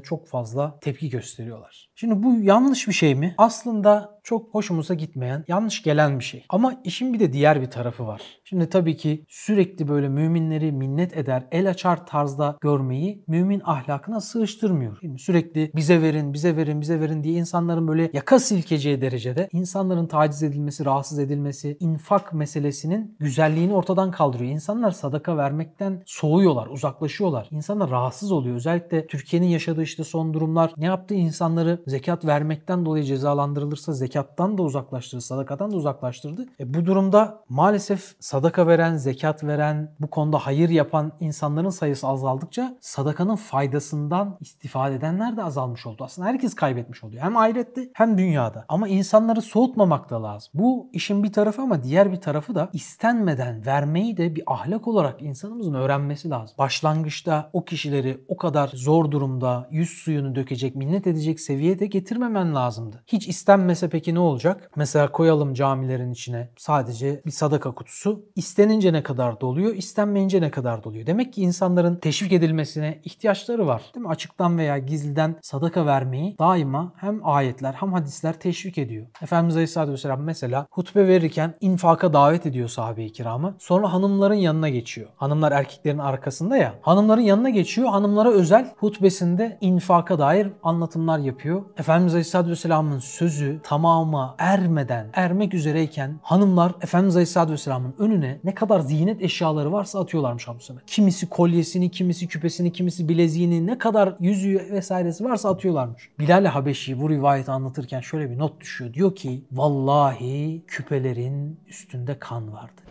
[0.00, 1.90] çok fazla tepki gösteriyorlar.
[1.96, 3.34] Şimdi bu yanlış bir şey mi?
[3.38, 6.44] Aslında çok hoşumuza gitmeyen, yanlış gelen bir şey.
[6.48, 8.22] Ama işin bir de diğer bir tarafı var.
[8.44, 14.98] Şimdi tabii ki sürekli böyle müminleri minnet eder, el açar tarzda görmeyi mümin ahlakına sığıştırmıyor.
[15.00, 20.06] Şimdi sürekli bize verin, bize verin, bize verin diye insanların böyle yaka silkeceği derecede insanların
[20.06, 24.50] taciz edilmesi, rahatsız edilmesi, infak meselesinin güzelliğini ortadan kaldırıyor.
[24.50, 27.48] İnsanlar sadaka vermekten soğuyorlar, uzaklaşıyorlar.
[27.50, 28.56] İnsanlar rahatsız oluyor.
[28.56, 34.62] Özellikle Türkiye'nin yaşadığı işte son durumlar ne yaptı insanları zekat vermekten dolayı cezalandırılırsa zekattan da
[34.62, 36.46] uzaklaştırdı, sadakadan da uzaklaştırdı.
[36.60, 42.76] E bu durumda maalesef sadaka veren, zekat veren, bu konuda hayır yapan insanların sayısı azaldıkça
[42.80, 46.04] sadakanın faydasından istifade edenler de azalmış oldu.
[46.04, 47.22] Aslında herkes kaybetmiş oluyor.
[47.22, 48.64] Hem ahirette hem dünyada.
[48.68, 50.50] Ama insanları soğutmamak da lazım.
[50.54, 55.22] Bu işin bir tarafı ama diğer bir tarafı da istenmeden vermeyi de bir ahlak olarak
[55.22, 56.54] insanımızın öğrenmesi lazım.
[56.58, 61.40] Başlangıçta o kişileri o kadar zor durumda yüz suyunu dökecek, minnet edecek
[61.74, 63.02] seviyeye de getirmemen lazımdı.
[63.06, 64.70] Hiç istenmese peki ne olacak?
[64.76, 68.24] Mesela koyalım camilerin içine sadece bir sadaka kutusu.
[68.36, 71.06] İstenince ne kadar doluyor, istenmeyince ne kadar doluyor?
[71.06, 73.82] Demek ki insanların teşvik edilmesine ihtiyaçları var.
[73.94, 74.10] Değil mi?
[74.10, 79.06] Açıktan veya gizliden sadaka vermeyi daima hem ayetler hem hadisler teşvik ediyor.
[79.22, 83.54] Efendimiz Aleyhisselatü Vesselam mesela hutbe verirken infaka davet ediyor sahabe-i kiramı.
[83.58, 85.08] Sonra hanımların yanına geçiyor.
[85.16, 86.74] Hanımlar erkeklerin arkasında ya.
[86.82, 87.88] Hanımların yanına geçiyor.
[87.88, 91.63] Hanımlara özel hutbesinde infaka dair anlatımlar yapıyor.
[91.78, 98.80] Efendimiz Aleyhisselatü Vesselam'ın sözü tamama ermeden, ermek üzereyken hanımlar Efendimiz Aleyhisselatü Vesselam'ın önüne ne kadar
[98.80, 100.86] ziynet eşyaları varsa atıyorlarmış Abdülsemet.
[100.86, 106.10] Kimisi kolyesini, kimisi küpesini, kimisi bileziğini, ne kadar yüzüğü vesairesi varsa atıyorlarmış.
[106.18, 108.94] Bilal Habeşi bu rivayeti anlatırken şöyle bir not düşüyor.
[108.94, 112.82] Diyor ki vallahi küpelerin üstünde kan vardı.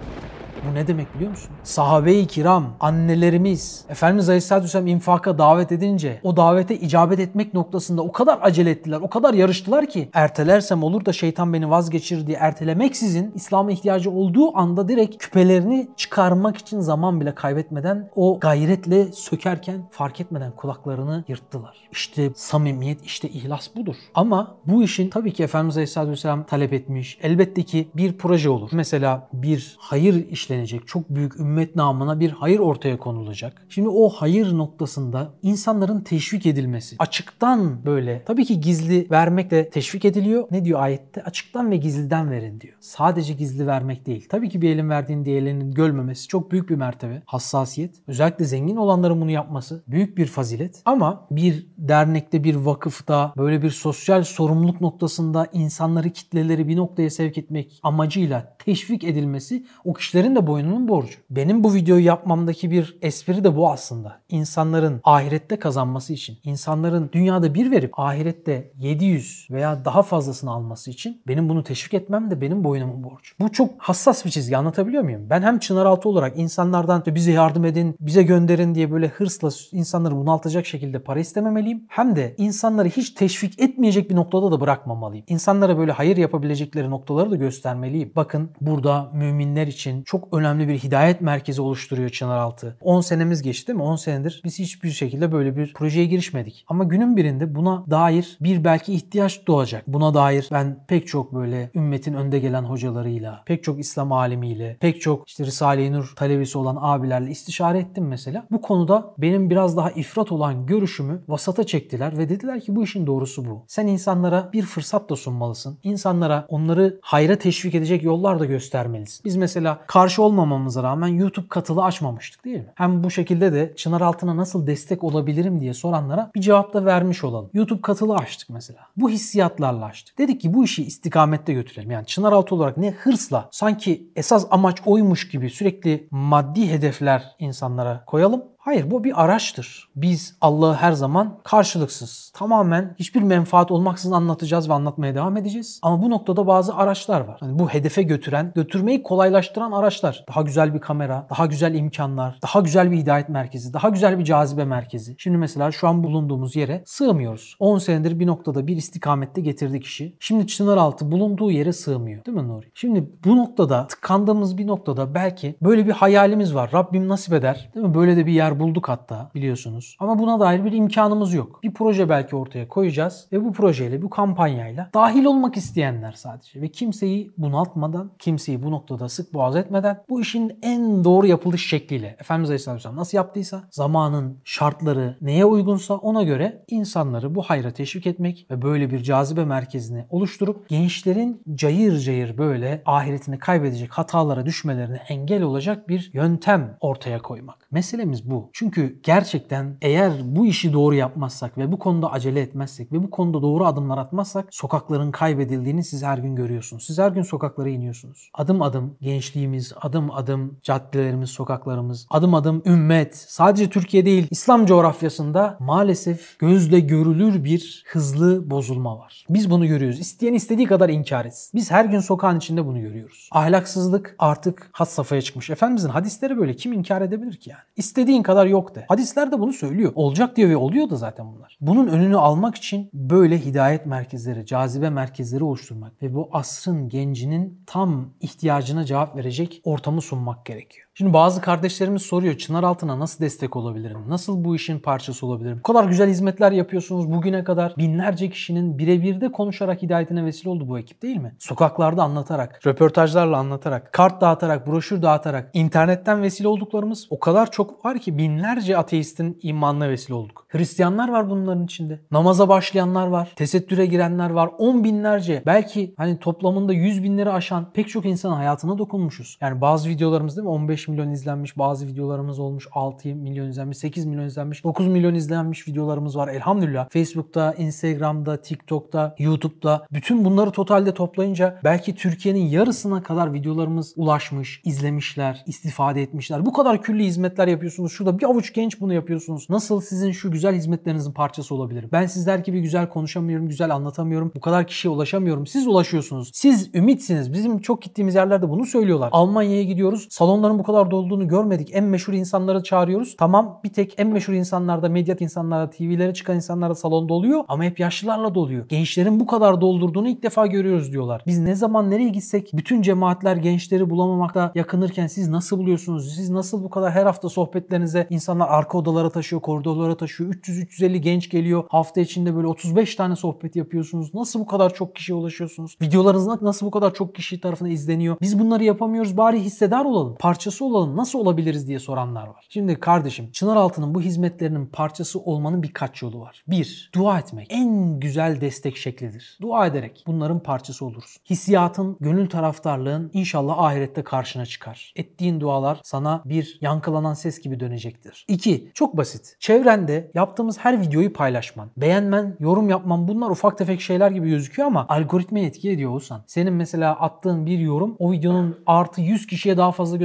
[0.69, 1.49] Bu ne demek biliyor musun?
[1.63, 8.11] Sahabe-i kiram, annelerimiz, Efendimiz Aleyhisselatü Vesselam infaka davet edince o davete icabet etmek noktasında o
[8.11, 13.31] kadar acele ettiler, o kadar yarıştılar ki ertelersem olur da şeytan beni vazgeçirir diye ertelemeksizin
[13.35, 20.21] İslam'a ihtiyacı olduğu anda direkt küpelerini çıkarmak için zaman bile kaybetmeden o gayretle sökerken fark
[20.21, 21.77] etmeden kulaklarını yırttılar.
[21.91, 23.95] İşte samimiyet, işte ihlas budur.
[24.15, 27.17] Ama bu işin tabii ki Efendimiz Aleyhisselatü Vesselam talep etmiş.
[27.21, 28.69] Elbette ki bir proje olur.
[28.73, 30.87] Mesela bir hayır işlenecek.
[30.87, 33.65] Çok büyük ümmet namına bir hayır ortaya konulacak.
[33.69, 36.95] Şimdi o hayır noktasında insanların teşvik edilmesi.
[36.99, 40.47] Açıktan böyle tabii ki gizli vermek de teşvik ediliyor.
[40.51, 41.23] Ne diyor ayette?
[41.23, 42.73] Açıktan ve gizliden verin diyor.
[42.79, 44.27] Sadece gizli vermek değil.
[44.29, 47.21] Tabii ki bir elin verdiğini diğerlerinin görmemesi çok büyük bir mertebe.
[47.25, 47.95] Hassasiyet.
[48.07, 50.81] Özellikle zengin olanların bunu yapması büyük bir fazilet.
[50.85, 57.37] Ama bir dernekte, bir vakıfta böyle bir sosyal sorumluluk noktasında insanları, kitleleri bir noktaya sevk
[57.37, 61.19] etmek amacıyla teşvik edilmesi o kişilerin de da boynunun borcu.
[61.29, 64.21] Benim bu videoyu yapmamdaki bir espri de bu aslında.
[64.29, 71.21] İnsanların ahirette kazanması için, insanların dünyada bir verip ahirette 700 veya daha fazlasını alması için
[71.27, 73.35] benim bunu teşvik etmem de benim boynumun borcu.
[73.39, 75.27] Bu çok hassas bir çizgi anlatabiliyor muyum?
[75.29, 80.15] Ben hem Çınaraltı olarak insanlardan "İşte bize yardım edin, bize gönderin diye böyle hırsla insanları
[80.15, 81.85] bunaltacak şekilde para istememeliyim.
[81.87, 85.25] Hem de insanları hiç teşvik etmeyecek bir noktada da bırakmamalıyım.
[85.27, 88.11] İnsanlara böyle hayır yapabilecekleri noktaları da göstermeliyim.
[88.15, 92.77] Bakın burada müminler için çok önemli bir hidayet merkezi oluşturuyor Çınaraltı.
[92.81, 93.83] 10 senemiz geçti değil mi?
[93.83, 96.65] 10 senedir biz hiçbir şekilde böyle bir projeye girişmedik.
[96.67, 99.87] Ama günün birinde buna dair bir belki ihtiyaç doğacak.
[99.87, 105.01] Buna dair ben pek çok böyle ümmetin önde gelen hocalarıyla, pek çok İslam alimiyle, pek
[105.01, 108.45] çok işte Risale-i Nur talebesi olan abilerle istişare ettim mesela.
[108.51, 113.07] Bu konuda benim biraz daha ifrat olan görüşümü vasata çektiler ve dediler ki bu işin
[113.07, 113.63] doğrusu bu.
[113.67, 115.79] Sen insanlara bir fırsat da sunmalısın.
[115.83, 119.21] İnsanlara onları hayra teşvik edecek yollar da göstermelisin.
[119.25, 122.71] Biz mesela karşı olmamamıza rağmen YouTube katılı açmamıştık değil mi?
[122.75, 127.23] Hem bu şekilde de Çınar Altın'a nasıl destek olabilirim diye soranlara bir cevap da vermiş
[127.23, 127.49] olalım.
[127.53, 128.79] YouTube katılı açtık mesela.
[128.97, 130.17] Bu hissiyatlarla açtık.
[130.17, 131.91] Dedik ki bu işi istikamette götürelim.
[131.91, 138.43] Yani Çınaraltı olarak ne hırsla sanki esas amaç oymuş gibi sürekli maddi hedefler insanlara koyalım.
[138.63, 139.89] Hayır bu bir araçtır.
[139.95, 145.79] Biz Allah'ı her zaman karşılıksız, tamamen hiçbir menfaat olmaksızın anlatacağız ve anlatmaya devam edeceğiz.
[145.81, 147.39] Ama bu noktada bazı araçlar var.
[147.41, 150.25] Yani bu hedefe götüren, götürmeyi kolaylaştıran araçlar.
[150.29, 154.23] Daha güzel bir kamera, daha güzel imkanlar, daha güzel bir hidayet merkezi, daha güzel bir
[154.23, 155.15] cazibe merkezi.
[155.17, 157.55] Şimdi mesela şu an bulunduğumuz yere sığmıyoruz.
[157.59, 160.15] 10 senedir bir noktada bir istikamette getirdik işi.
[160.19, 162.25] Şimdi Çınaraltı bulunduğu yere sığmıyor.
[162.25, 162.65] Değil mi Nuri?
[162.73, 166.69] Şimdi bu noktada tıkandığımız bir noktada belki böyle bir hayalimiz var.
[166.73, 167.71] Rabbim nasip eder.
[167.75, 167.95] Değil mi?
[167.95, 169.97] Böyle de bir yer bulduk hatta biliyorsunuz.
[169.99, 171.59] Ama buna dair bir imkanımız yok.
[171.63, 176.67] Bir proje belki ortaya koyacağız ve bu projeyle, bu kampanyayla dahil olmak isteyenler sadece ve
[176.67, 182.49] kimseyi bunaltmadan, kimseyi bu noktada sık boğaz etmeden bu işin en doğru yapılış şekliyle Efendimiz
[182.49, 188.61] Aleyhisselam nasıl yaptıysa zamanın şartları neye uygunsa ona göre insanları bu hayra teşvik etmek ve
[188.61, 195.89] böyle bir cazibe merkezini oluşturup gençlerin cayır cayır böyle ahiretini kaybedecek hatalara düşmelerine engel olacak
[195.89, 197.62] bir yöntem ortaya koymak.
[197.73, 198.49] Meselemiz bu.
[198.53, 203.41] Çünkü gerçekten eğer bu işi doğru yapmazsak ve bu konuda acele etmezsek ve bu konuda
[203.41, 206.85] doğru adımlar atmazsak sokakların kaybedildiğini siz her gün görüyorsunuz.
[206.85, 208.29] Siz her gün sokaklara iniyorsunuz.
[208.33, 215.57] Adım adım gençliğimiz, adım adım caddelerimiz, sokaklarımız, adım adım ümmet sadece Türkiye değil İslam coğrafyasında
[215.59, 219.25] maalesef gözle görülür bir hızlı bozulma var.
[219.29, 219.99] Biz bunu görüyoruz.
[219.99, 221.51] İsteyen istediği kadar inkar etsin.
[221.55, 223.29] Biz her gün sokağın içinde bunu görüyoruz.
[223.31, 225.49] Ahlaksızlık artık had safhaya çıkmış.
[225.49, 227.62] Efendimizin hadisleri böyle kim inkar edebilir ki yani?
[227.75, 228.85] İstediğin kadar yok de.
[228.87, 229.91] Hadisler de bunu söylüyor.
[229.95, 231.57] Olacak diyor ve oluyor da zaten bunlar.
[231.61, 238.09] Bunun önünü almak için böyle hidayet merkezleri, cazibe merkezleri oluşturmak ve bu asrın gencinin tam
[238.19, 240.82] ihtiyacına cevap verecek ortamı sunmak gerekiyor.
[240.95, 243.97] Şimdi bazı kardeşlerimiz soruyor Çınar Altın'a nasıl destek olabilirim?
[244.07, 245.57] Nasıl bu işin parçası olabilirim?
[245.57, 247.73] Bu kadar güzel hizmetler yapıyorsunuz bugüne kadar.
[247.77, 251.35] Binlerce kişinin birebir de konuşarak hidayetine vesile oldu bu ekip değil mi?
[251.39, 257.99] Sokaklarda anlatarak, röportajlarla anlatarak, kart dağıtarak, broşür dağıtarak, internetten vesile olduklarımız o kadar çok var
[257.99, 260.45] ki binlerce ateistin imanına vesile olduk.
[260.49, 261.99] Hristiyanlar var bunların içinde.
[262.11, 263.33] Namaza başlayanlar var.
[263.35, 264.49] Tesettüre girenler var.
[264.57, 269.37] On binlerce belki hani toplamında yüz binleri aşan pek çok insanın hayatına dokunmuşuz.
[269.41, 274.05] Yani bazı videolarımız değil mi 15 milyon izlenmiş bazı videolarımız olmuş 6 milyon izlenmiş 8
[274.05, 276.89] milyon izlenmiş 9 milyon izlenmiş videolarımız var elhamdülillah.
[276.89, 285.43] Facebook'ta, Instagram'da, TikTok'ta, YouTube'da bütün bunları totalde toplayınca belki Türkiye'nin yarısına kadar videolarımız ulaşmış, izlemişler,
[285.47, 286.45] istifade etmişler.
[286.45, 287.91] Bu kadar külli hizmetler yapıyorsunuz.
[287.91, 289.49] Şurada bir avuç genç bunu yapıyorsunuz.
[289.49, 291.89] Nasıl sizin şu güzel hizmetlerinizin parçası olabilirim?
[291.91, 294.31] Ben sizler gibi güzel konuşamıyorum, güzel anlatamıyorum.
[294.35, 295.47] Bu kadar kişiye ulaşamıyorum.
[295.47, 296.31] Siz ulaşıyorsunuz.
[296.33, 297.33] Siz ümitsiniz.
[297.33, 299.09] Bizim çok gittiğimiz yerlerde bunu söylüyorlar.
[299.11, 300.07] Almanya'ya gidiyoruz.
[300.09, 301.69] Salonların bu kadar dolduğunu görmedik.
[301.73, 303.15] En meşhur insanları çağırıyoruz.
[303.17, 307.79] Tamam bir tek en meşhur insanlarda, medyat insanlarda, TV'lere çıkan insanlarda salon doluyor ama hep
[307.79, 308.67] yaşlılarla doluyor.
[308.67, 311.23] Gençlerin bu kadar doldurduğunu ilk defa görüyoruz diyorlar.
[311.27, 316.15] Biz ne zaman nereye gitsek bütün cemaatler gençleri bulamamakta yakınırken siz nasıl buluyorsunuz?
[316.15, 320.33] Siz nasıl bu kadar her hafta sohbetlerinize insanlar arka odalara taşıyor, koridorlara taşıyor.
[320.33, 321.63] 300-350 genç geliyor.
[321.69, 324.13] Hafta içinde böyle 35 tane sohbet yapıyorsunuz.
[324.13, 325.77] Nasıl bu kadar çok kişiye ulaşıyorsunuz?
[325.81, 328.17] Videolarınız nasıl bu kadar çok kişi tarafından izleniyor?
[328.21, 329.17] Biz bunları yapamıyoruz.
[329.17, 330.15] Bari hissedar olalım.
[330.19, 330.97] Parçası olalım.
[330.97, 332.45] Nasıl olabiliriz diye soranlar var.
[332.49, 336.43] Şimdi kardeşim Çınaraltı'nın bu hizmetlerinin parçası olmanın birkaç yolu var.
[336.47, 337.47] Bir, dua etmek.
[337.49, 339.37] En güzel destek şeklidir.
[339.41, 341.23] Dua ederek bunların parçası olursun.
[341.29, 344.93] Hissiyatın, gönül taraftarlığın inşallah ahirette karşına çıkar.
[344.95, 348.25] Ettiğin dualar sana bir yankılanan ses gibi dönecektir.
[348.27, 349.35] İki, çok basit.
[349.39, 354.85] Çevrende yaptığımız her videoyu paylaşman, beğenmen, yorum yapman bunlar ufak tefek şeyler gibi gözüküyor ama
[354.89, 356.23] algoritmaya etki ediyor Oğuzhan.
[356.27, 359.97] Senin mesela attığın bir yorum o videonun artı 100 kişiye daha fazla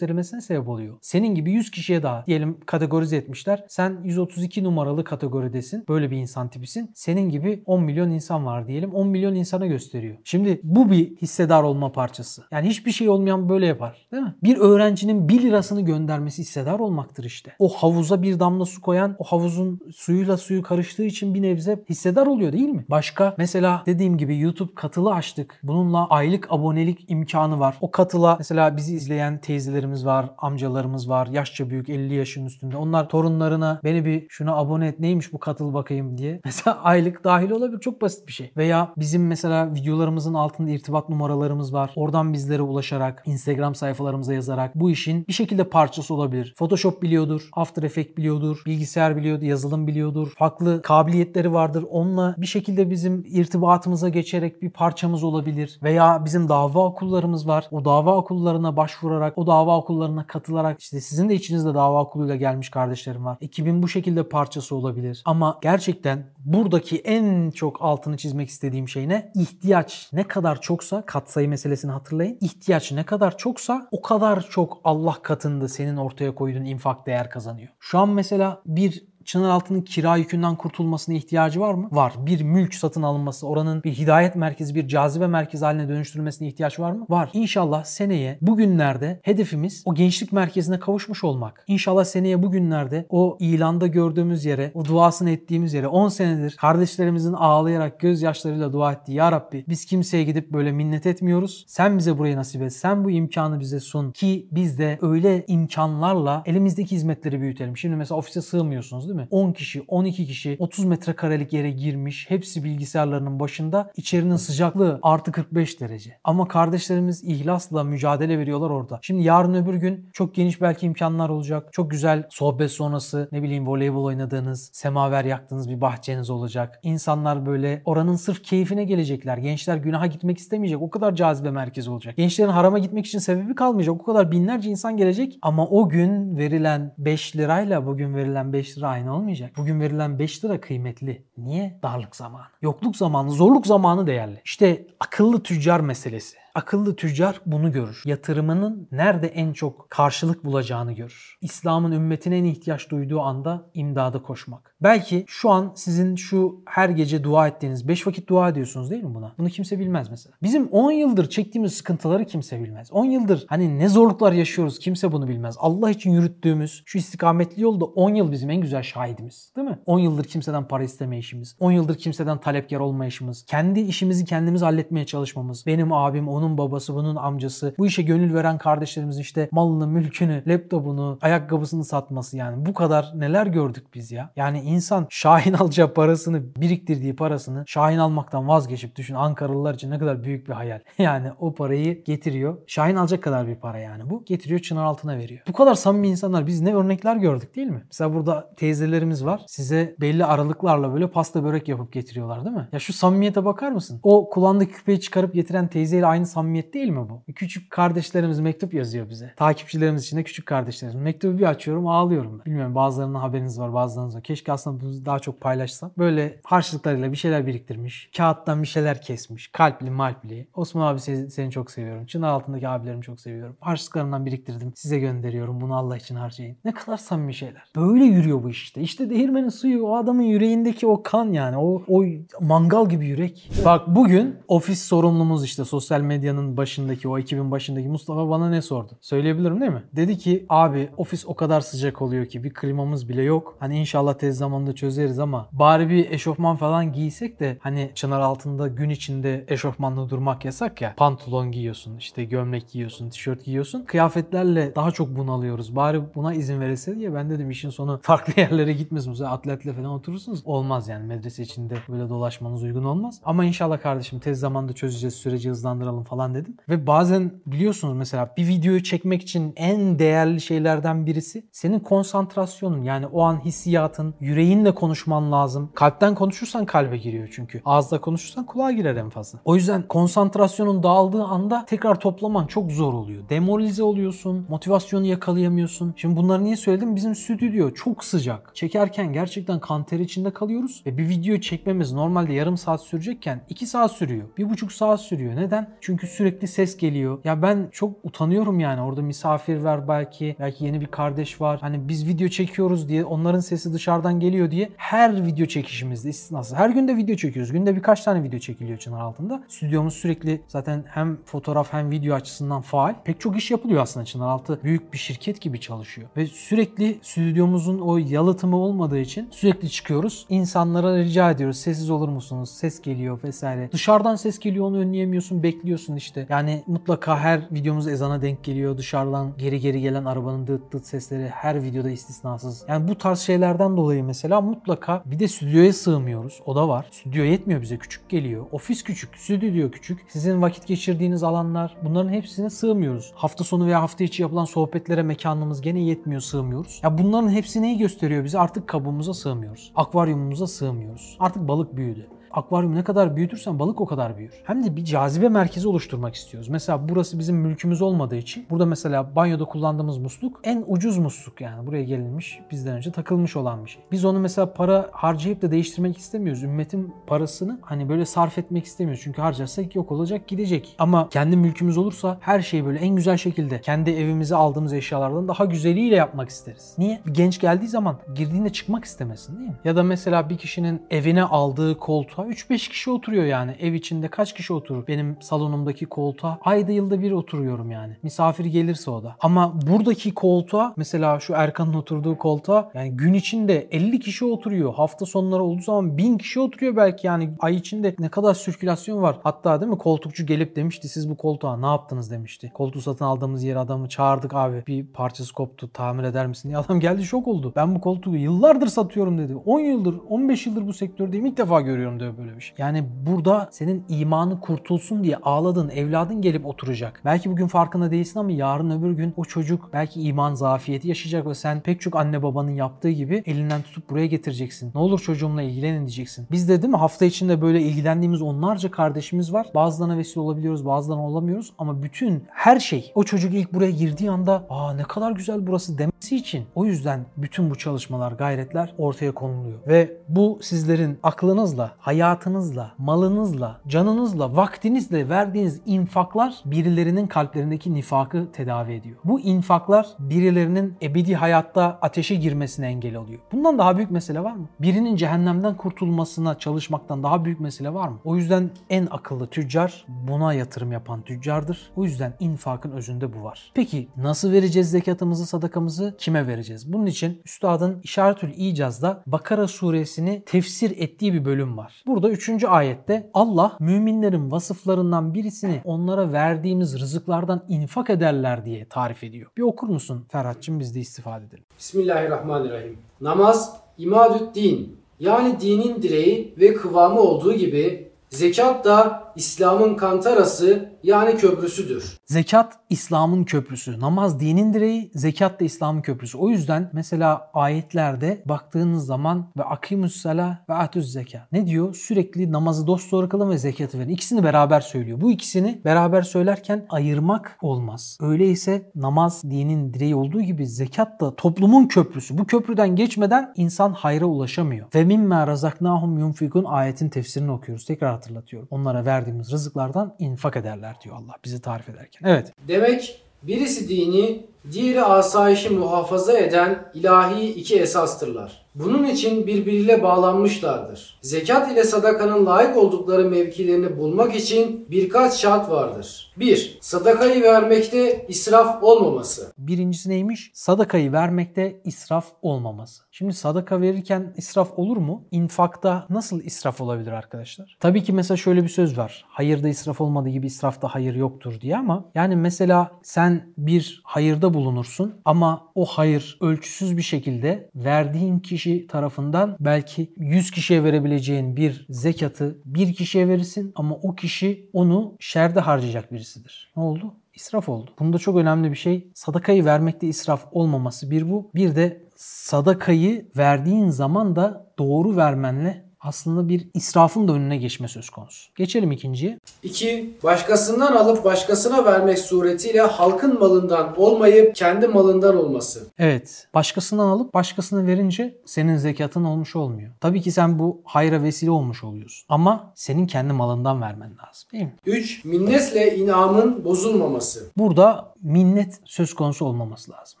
[0.34, 0.94] gösterilmesine sebep oluyor.
[1.00, 3.64] Senin gibi 100 kişiye daha diyelim kategorize etmişler.
[3.68, 5.84] Sen 132 numaralı kategoridesin.
[5.88, 6.90] Böyle bir insan tipisin.
[6.94, 8.94] Senin gibi 10 milyon insan var diyelim.
[8.94, 10.16] 10 milyon insana gösteriyor.
[10.24, 12.42] Şimdi bu bir hissedar olma parçası.
[12.50, 14.06] Yani hiçbir şey olmayan böyle yapar.
[14.12, 14.34] Değil mi?
[14.42, 17.52] Bir öğrencinin 1 lirasını göndermesi hissedar olmaktır işte.
[17.58, 22.26] O havuza bir damla su koyan o havuzun suyuyla suyu karıştığı için bir nebze hissedar
[22.26, 22.84] oluyor değil mi?
[22.90, 25.60] Başka mesela dediğim gibi YouTube katılı açtık.
[25.62, 27.76] Bununla aylık abonelik imkanı var.
[27.80, 32.76] O katıla mesela bizi izleyen teyzelerimiz var, amcalarımız var, yaşça büyük 50 yaşın üstünde.
[32.76, 36.40] Onlar torunlarına beni bir şuna abone et neymiş bu katıl bakayım diye.
[36.44, 37.80] Mesela aylık dahil olabilir.
[37.80, 38.52] Çok basit bir şey.
[38.56, 41.90] Veya bizim mesela videolarımızın altında irtibat numaralarımız var.
[41.96, 46.54] Oradan bizlere ulaşarak, Instagram sayfalarımıza yazarak bu işin bir şekilde parçası olabilir.
[46.58, 50.32] Photoshop biliyordur, After Effects biliyordur, bilgisayar biliyordur, yazılım biliyordur.
[50.38, 51.84] Farklı kabiliyetleri vardır.
[51.90, 55.78] Onunla bir şekilde bizim irtibatımıza geçerek bir parçamız olabilir.
[55.82, 57.68] Veya bizim dava okullarımız var.
[57.70, 62.68] O dava okullarına başvurarak, o dava okullarına katılarak işte sizin de içinizde dava okuluyla gelmiş
[62.68, 63.38] kardeşlerim var.
[63.40, 65.22] Ekibin bu şekilde parçası olabilir.
[65.24, 69.32] Ama gerçekten buradaki en çok altını çizmek istediğim şey ne?
[69.34, 72.38] İhtiyaç ne kadar çoksa katsayı meselesini hatırlayın.
[72.40, 77.68] İhtiyaç ne kadar çoksa o kadar çok Allah katında senin ortaya koyduğun infak değer kazanıyor.
[77.80, 81.88] Şu an mesela bir Çınaraltı'nın kira yükünden kurtulmasına ihtiyacı var mı?
[81.92, 82.12] Var.
[82.18, 86.92] Bir mülk satın alınması, oranın bir hidayet merkezi, bir cazibe merkezi haline dönüştürülmesine ihtiyaç var
[86.92, 87.06] mı?
[87.08, 87.30] Var.
[87.32, 91.64] İnşallah seneye bugünlerde hedefimiz o gençlik merkezine kavuşmuş olmak.
[91.66, 98.00] İnşallah seneye bugünlerde o ilanda gördüğümüz yere, o duasını ettiğimiz yere 10 senedir kardeşlerimizin ağlayarak
[98.00, 101.64] gözyaşlarıyla dua ettiği Ya Rabbi biz kimseye gidip böyle minnet etmiyoruz.
[101.68, 102.72] Sen bize burayı nasip et.
[102.72, 107.76] Sen bu imkanı bize sun ki biz de öyle imkanlarla elimizdeki hizmetleri büyütelim.
[107.76, 109.13] Şimdi mesela ofise sığmıyorsunuz değil mi?
[109.30, 112.30] 10 kişi, 12 kişi 30 metrekarelik yere girmiş.
[112.30, 113.90] Hepsi bilgisayarlarının başında.
[113.96, 116.18] İçerinin sıcaklığı artı 45 derece.
[116.24, 118.98] Ama kardeşlerimiz ihlasla mücadele veriyorlar orada.
[119.02, 121.68] Şimdi yarın öbür gün çok geniş belki imkanlar olacak.
[121.72, 126.80] Çok güzel sohbet sonrası ne bileyim voleybol oynadığınız, semaver yaktığınız bir bahçeniz olacak.
[126.82, 129.36] İnsanlar böyle oranın sırf keyfine gelecekler.
[129.38, 130.82] Gençler günaha gitmek istemeyecek.
[130.82, 132.16] O kadar cazibe merkezi olacak.
[132.16, 133.94] Gençlerin harama gitmek için sebebi kalmayacak.
[133.94, 135.38] O kadar binlerce insan gelecek.
[135.42, 139.52] Ama o gün verilen 5 lirayla bugün verilen 5 lira aynı olmayacak.
[139.56, 141.24] Bugün verilen 5 lira kıymetli.
[141.38, 141.78] Niye?
[141.82, 142.46] Darlık zamanı.
[142.62, 144.40] Yokluk zamanı, zorluk zamanı değerli.
[144.44, 146.43] İşte akıllı tüccar meselesi.
[146.54, 148.02] Akıllı tüccar bunu görür.
[148.04, 151.38] Yatırımının nerede en çok karşılık bulacağını görür.
[151.40, 154.76] İslam'ın ümmetine en ihtiyaç duyduğu anda imdada koşmak.
[154.82, 159.14] Belki şu an sizin şu her gece dua ettiğiniz 5 vakit dua ediyorsunuz değil mi
[159.14, 159.34] buna?
[159.38, 160.36] Bunu kimse bilmez mesela.
[160.42, 162.92] Bizim 10 yıldır çektiğimiz sıkıntıları kimse bilmez.
[162.92, 165.56] 10 yıldır hani ne zorluklar yaşıyoruz kimse bunu bilmez.
[165.58, 169.52] Allah için yürüttüğümüz şu istikametli yolda 10 yıl bizim en güzel şahidimiz.
[169.56, 169.78] Değil mi?
[169.86, 171.56] 10 yıldır kimseden para istemeyişimiz.
[171.60, 173.44] 10 yıldır kimseden talepkar olmayışımız.
[173.46, 175.66] Kendi işimizi kendimiz halletmeye çalışmamız.
[175.66, 177.74] Benim abim, onun babası, bunun amcası.
[177.78, 182.66] Bu işe gönül veren kardeşlerimizin işte malını, mülkünü, laptopunu, ayakkabısını satması yani.
[182.66, 184.30] Bu kadar neler gördük biz ya.
[184.36, 190.24] Yani insan Şahin alacağı parasını, biriktirdiği parasını Şahin almaktan vazgeçip düşün Ankaralılar için ne kadar
[190.24, 190.80] büyük bir hayal.
[190.98, 192.58] Yani o parayı getiriyor.
[192.66, 194.24] Şahin alacak kadar bir para yani bu.
[194.24, 195.40] Getiriyor çınar altına veriyor.
[195.48, 197.82] Bu kadar samimi insanlar biz ne örnekler gördük değil mi?
[197.86, 199.42] Mesela burada teyzelerimiz var.
[199.46, 202.68] Size belli aralıklarla böyle pasta börek yapıp getiriyorlar değil mi?
[202.72, 204.00] Ya şu samimiyete bakar mısın?
[204.02, 207.22] O kulağındaki küpeyi çıkarıp getiren teyzeyle aynı samimiyet değil mi bu?
[207.34, 209.32] Küçük kardeşlerimiz mektup yazıyor bize.
[209.36, 211.02] Takipçilerimiz için de küçük kardeşlerimiz.
[211.02, 212.44] Mektubu bir açıyorum ağlıyorum ben.
[212.44, 214.22] Bilmiyorum bazılarının haberiniz var bazılarınız var.
[214.22, 215.90] Keşke aslında bunu daha çok paylaşsam.
[215.98, 218.10] Böyle harçlıklarıyla bir şeyler biriktirmiş.
[218.16, 219.48] Kağıttan bir şeyler kesmiş.
[219.48, 220.48] Kalpli malpli.
[220.54, 222.06] Osman abi seni, çok seviyorum.
[222.06, 223.56] Çınar altındaki abilerimi çok seviyorum.
[223.60, 224.72] Harçlıklarımdan biriktirdim.
[224.76, 225.60] Size gönderiyorum.
[225.60, 226.56] Bunu Allah için harcayın.
[226.64, 227.62] Ne kadar samimi şeyler.
[227.76, 228.80] Böyle yürüyor bu işte.
[228.80, 231.56] İşte değirmenin suyu o adamın yüreğindeki o kan yani.
[231.56, 232.04] O, o
[232.40, 233.50] mangal gibi yürek.
[233.64, 238.92] Bak bugün ofis sorumlumuz işte sosyal medyanın başındaki o ekibin başındaki Mustafa bana ne sordu?
[239.00, 239.82] Söyleyebilirim değil mi?
[239.96, 243.56] Dedi ki abi ofis o kadar sıcak oluyor ki bir klimamız bile yok.
[243.60, 248.68] Hani inşallah tez zamanda çözeriz ama bari bir eşofman falan giysek de hani çınar altında
[248.68, 250.94] gün içinde eşofmanla durmak yasak ya.
[250.96, 253.84] Pantolon giyiyorsun işte gömlek giyiyorsun tişört giyiyorsun.
[253.84, 255.76] Kıyafetlerle daha çok bunalıyoruz.
[255.76, 259.10] Bari buna izin verilse diye ben dedim işin sonu farklı yerlere gitmesin.
[259.10, 260.42] Mesela atletle falan oturursunuz.
[260.44, 263.20] Olmaz yani medrese içinde böyle dolaşmanız uygun olmaz.
[263.24, 266.56] Ama inşallah kardeşim tez zamanda çözeceğiz süreci hızlandıralım falan falan dedim.
[266.68, 273.06] Ve bazen biliyorsunuz mesela bir videoyu çekmek için en değerli şeylerden birisi senin konsantrasyonun yani
[273.06, 275.70] o an hissiyatın, yüreğinle konuşman lazım.
[275.74, 277.62] Kalpten konuşursan kalbe giriyor çünkü.
[277.64, 279.38] Ağızda konuşursan kulağa girer en fazla.
[279.44, 283.28] O yüzden konsantrasyonun dağıldığı anda tekrar toplaman çok zor oluyor.
[283.28, 285.94] Demoralize oluyorsun, motivasyonu yakalayamıyorsun.
[285.96, 286.96] Şimdi bunları niye söyledim?
[286.96, 288.50] Bizim stüdyo çok sıcak.
[288.54, 293.66] Çekerken gerçekten kan ter içinde kalıyoruz ve bir video çekmemiz normalde yarım saat sürecekken 2
[293.66, 294.28] saat sürüyor.
[294.38, 295.36] bir buçuk saat sürüyor.
[295.36, 295.74] Neden?
[295.80, 297.18] Çünkü sürekli ses geliyor.
[297.24, 298.80] Ya ben çok utanıyorum yani.
[298.80, 300.36] Orada misafir var belki.
[300.40, 301.58] Belki yeni bir kardeş var.
[301.60, 306.58] Hani biz video çekiyoruz diye onların sesi dışarıdan geliyor diye her video çekişimizde istisnasız.
[306.58, 307.52] Her günde video çekiyoruz.
[307.52, 309.42] Günde birkaç tane video çekiliyor çınar altında.
[309.48, 312.94] Stüdyomuz sürekli zaten hem fotoğraf hem video açısından faal.
[313.04, 314.60] Pek çok iş yapılıyor aslında Çınaraltı.
[314.64, 316.08] Büyük bir şirket gibi çalışıyor.
[316.16, 320.26] Ve sürekli stüdyomuzun o yalıtımı olmadığı için sürekli çıkıyoruz.
[320.28, 321.56] İnsanlara rica ediyoruz.
[321.56, 322.50] Sessiz olur musunuz?
[322.50, 323.72] Ses geliyor vesaire.
[323.72, 325.42] Dışarıdan ses geliyor onu önleyemiyorsun.
[325.42, 326.26] Bekliyorsun işte.
[326.28, 328.78] Yani mutlaka her videomuz ezana denk geliyor.
[328.78, 332.64] Dışarıdan geri geri gelen arabanın dıt dıt sesleri her videoda istisnasız.
[332.68, 336.40] Yani bu tarz şeylerden dolayı mesela mutlaka bir de stüdyoya sığmıyoruz.
[336.46, 336.86] O da var.
[336.90, 337.78] Stüdyo yetmiyor bize.
[337.78, 338.46] Küçük geliyor.
[338.52, 339.16] Ofis küçük.
[339.16, 340.04] Stüdyo küçük.
[340.08, 343.12] Sizin vakit geçirdiğiniz alanlar bunların hepsine sığmıyoruz.
[343.14, 346.80] Hafta sonu veya hafta içi yapılan sohbetlere mekanımız gene yetmiyor sığmıyoruz.
[346.82, 348.38] Ya bunların hepsi neyi gösteriyor bize?
[348.38, 349.72] Artık kabuğumuza sığmıyoruz.
[349.76, 351.16] Akvaryumumuza sığmıyoruz.
[351.20, 354.32] Artık balık büyüdü akvaryumu ne kadar büyütürsen balık o kadar büyür.
[354.44, 356.48] Hem de bir cazibe merkezi oluşturmak istiyoruz.
[356.48, 361.66] Mesela burası bizim mülkümüz olmadığı için burada mesela banyoda kullandığımız musluk en ucuz musluk yani
[361.66, 363.82] buraya gelinmiş bizden önce takılmış olan bir şey.
[363.92, 366.42] Biz onu mesela para harcayıp da değiştirmek istemiyoruz.
[366.42, 369.02] Ümmetin parasını hani böyle sarf etmek istemiyoruz.
[369.04, 370.76] Çünkü harcarsak yok olacak gidecek.
[370.78, 375.44] Ama kendi mülkümüz olursa her şeyi böyle en güzel şekilde kendi evimize aldığımız eşyalardan daha
[375.44, 376.74] güzeliyle yapmak isteriz.
[376.78, 377.00] Niye?
[377.06, 379.56] Bir genç geldiği zaman girdiğinde çıkmak istemesin değil mi?
[379.64, 383.56] Ya da mesela bir kişinin evine aldığı koltuğa 3-5 kişi oturuyor yani.
[383.60, 384.86] Ev içinde kaç kişi oturur?
[384.86, 387.96] Benim salonumdaki koltuğa ayda yılda bir oturuyorum yani.
[388.02, 389.16] Misafir gelirse o da.
[389.20, 394.74] Ama buradaki koltuğa mesela şu Erkan'ın oturduğu koltuğa yani gün içinde 50 kişi oturuyor.
[394.74, 397.30] Hafta sonları olduğu zaman 1000 kişi oturuyor belki yani.
[397.38, 399.16] Ay içinde ne kadar sirkülasyon var.
[399.22, 402.50] Hatta değil mi koltukçu gelip demişti siz bu koltuğa ne yaptınız demişti.
[402.54, 404.64] Koltuğu satın aldığımız yere adamı çağırdık abi.
[404.66, 406.58] Bir parçası koptu tamir eder misin diye.
[406.58, 407.52] Adam geldi şok oldu.
[407.56, 409.36] Ben bu koltuğu yıllardır satıyorum dedi.
[409.36, 412.54] 10 yıldır 15 yıldır bu sektördeyim ilk defa görüyorum diyor böyle bir şey.
[412.58, 417.00] Yani burada senin imanı kurtulsun diye ağladın, evladın gelip oturacak.
[417.04, 421.34] Belki bugün farkında değilsin ama yarın öbür gün o çocuk belki iman zafiyeti yaşayacak ve
[421.34, 424.72] sen pek çok anne babanın yaptığı gibi elinden tutup buraya getireceksin.
[424.74, 426.26] Ne olur çocuğumla ilgilenin diyeceksin.
[426.30, 429.46] Biz de değil mi hafta içinde böyle ilgilendiğimiz onlarca kardeşimiz var.
[429.54, 434.46] Bazılarına vesile olabiliyoruz, bazılarına olamıyoruz ama bütün her şey o çocuk ilk buraya girdiği anda
[434.50, 439.58] aa ne kadar güzel burası demesi için o yüzden bütün bu çalışmalar, gayretler ortaya konuluyor.
[439.66, 441.72] Ve bu sizlerin aklınızla,
[442.04, 448.96] hayatınızla, malınızla, canınızla, vaktinizle verdiğiniz infaklar birilerinin kalplerindeki nifakı tedavi ediyor.
[449.04, 453.20] Bu infaklar birilerinin ebedi hayatta ateşe girmesine engel oluyor.
[453.32, 454.48] Bundan daha büyük mesele var mı?
[454.60, 457.98] Birinin cehennemden kurtulmasına çalışmaktan daha büyük mesele var mı?
[458.04, 461.70] O yüzden en akıllı tüccar buna yatırım yapan tüccardır.
[461.76, 463.52] O yüzden infakın özünde bu var.
[463.54, 465.94] Peki nasıl vereceğiz zekatımızı, sadakamızı?
[465.98, 466.72] Kime vereceğiz?
[466.72, 471.82] Bunun için Üstadın İşaretül İcaz'da Bakara suresini tefsir ettiği bir bölüm var.
[471.94, 472.44] Burada 3.
[472.44, 479.30] ayette Allah müminlerin vasıflarından birisini onlara verdiğimiz rızıklardan infak ederler diye tarif ediyor.
[479.36, 481.44] Bir okur musun Ferhat'cığım biz de istifade edelim.
[481.58, 482.78] Bismillahirrahmanirrahim.
[483.00, 491.16] Namaz, imadü't din yani dinin direği ve kıvamı olduğu gibi zekat da İslam'ın kantarası yani
[491.16, 491.98] köprüsüdür.
[492.06, 493.80] Zekat İslam'ın köprüsü.
[493.80, 496.18] Namaz dinin direği, zekat da İslam'ın köprüsü.
[496.18, 501.28] O yüzden mesela ayetlerde baktığınız zaman ve akimus sala ve atuz zeka.
[501.32, 501.74] Ne diyor?
[501.74, 503.88] Sürekli namazı dosdoğru kılın ve zekatı verin.
[503.88, 505.00] İkisini beraber söylüyor.
[505.00, 507.98] Bu ikisini beraber söylerken ayırmak olmaz.
[508.00, 512.18] Öyleyse namaz dinin direği olduğu gibi zekat da toplumun köprüsü.
[512.18, 514.66] Bu köprüden geçmeden insan hayra ulaşamıyor.
[514.74, 517.64] Ve mimma razaknahum yunfikun ayetin tefsirini okuyoruz.
[517.64, 518.48] Tekrar hatırlatıyorum.
[518.50, 522.08] Onlara verdiğimiz rızıklardan infak ederler diyor Allah bizi tarif ederken.
[522.08, 522.32] Evet.
[522.48, 528.44] Demek birisi dini, diğeri asayişi muhafaza eden ilahi iki esastırlar.
[528.54, 530.98] Bunun için birbiriyle bağlanmışlardır.
[531.02, 536.12] Zekat ile sadakanın layık oldukları mevkilerini bulmak için birkaç şart vardır.
[536.16, 536.58] 1.
[536.60, 539.32] Sadakayı vermekte israf olmaması.
[539.38, 540.30] Birincisi neymiş?
[540.34, 542.82] Sadakayı vermekte israf olmaması.
[542.90, 545.04] Şimdi sadaka verirken israf olur mu?
[545.10, 547.56] İnfakta nasıl israf olabilir arkadaşlar?
[547.60, 549.04] Tabii ki mesela şöyle bir söz var.
[549.08, 555.00] Hayırda israf olmadığı gibi israfta hayır yoktur diye ama yani mesela sen bir hayırda bulunursun
[555.04, 562.38] ama o hayır ölçüsüz bir şekilde verdiğin kişi tarafından belki 100 kişiye verebileceğin bir zekatı
[562.44, 566.52] bir kişiye verirsin ama o kişi onu şerde harcayacak birisidir.
[566.56, 566.94] Ne oldu?
[567.14, 567.70] İsraf oldu.
[567.78, 571.30] Bunda çok önemli bir şey sadakayı vermekte israf olmaması bir bu.
[571.34, 577.90] Bir de sadakayı verdiğin zaman da doğru vermenle aslında bir israfın da önüne geçme söz
[577.90, 578.30] konusu.
[578.36, 579.18] Geçelim ikinciye.
[579.42, 579.94] 2.
[580.02, 585.66] Başkasından alıp başkasına vermek suretiyle halkın malından olmayıp kendi malından olması.
[585.78, 586.28] Evet.
[586.34, 589.70] Başkasından alıp başkasına verince senin zekatın olmuş olmuyor.
[589.80, 592.06] Tabii ki sen bu hayra vesile olmuş oluyorsun.
[592.08, 594.54] Ama senin kendi malından vermen lazım değil mi?
[594.66, 595.04] 3.
[595.04, 597.30] Minnetle inamın bozulmaması.
[597.36, 600.00] Burada minnet söz konusu olmaması lazım.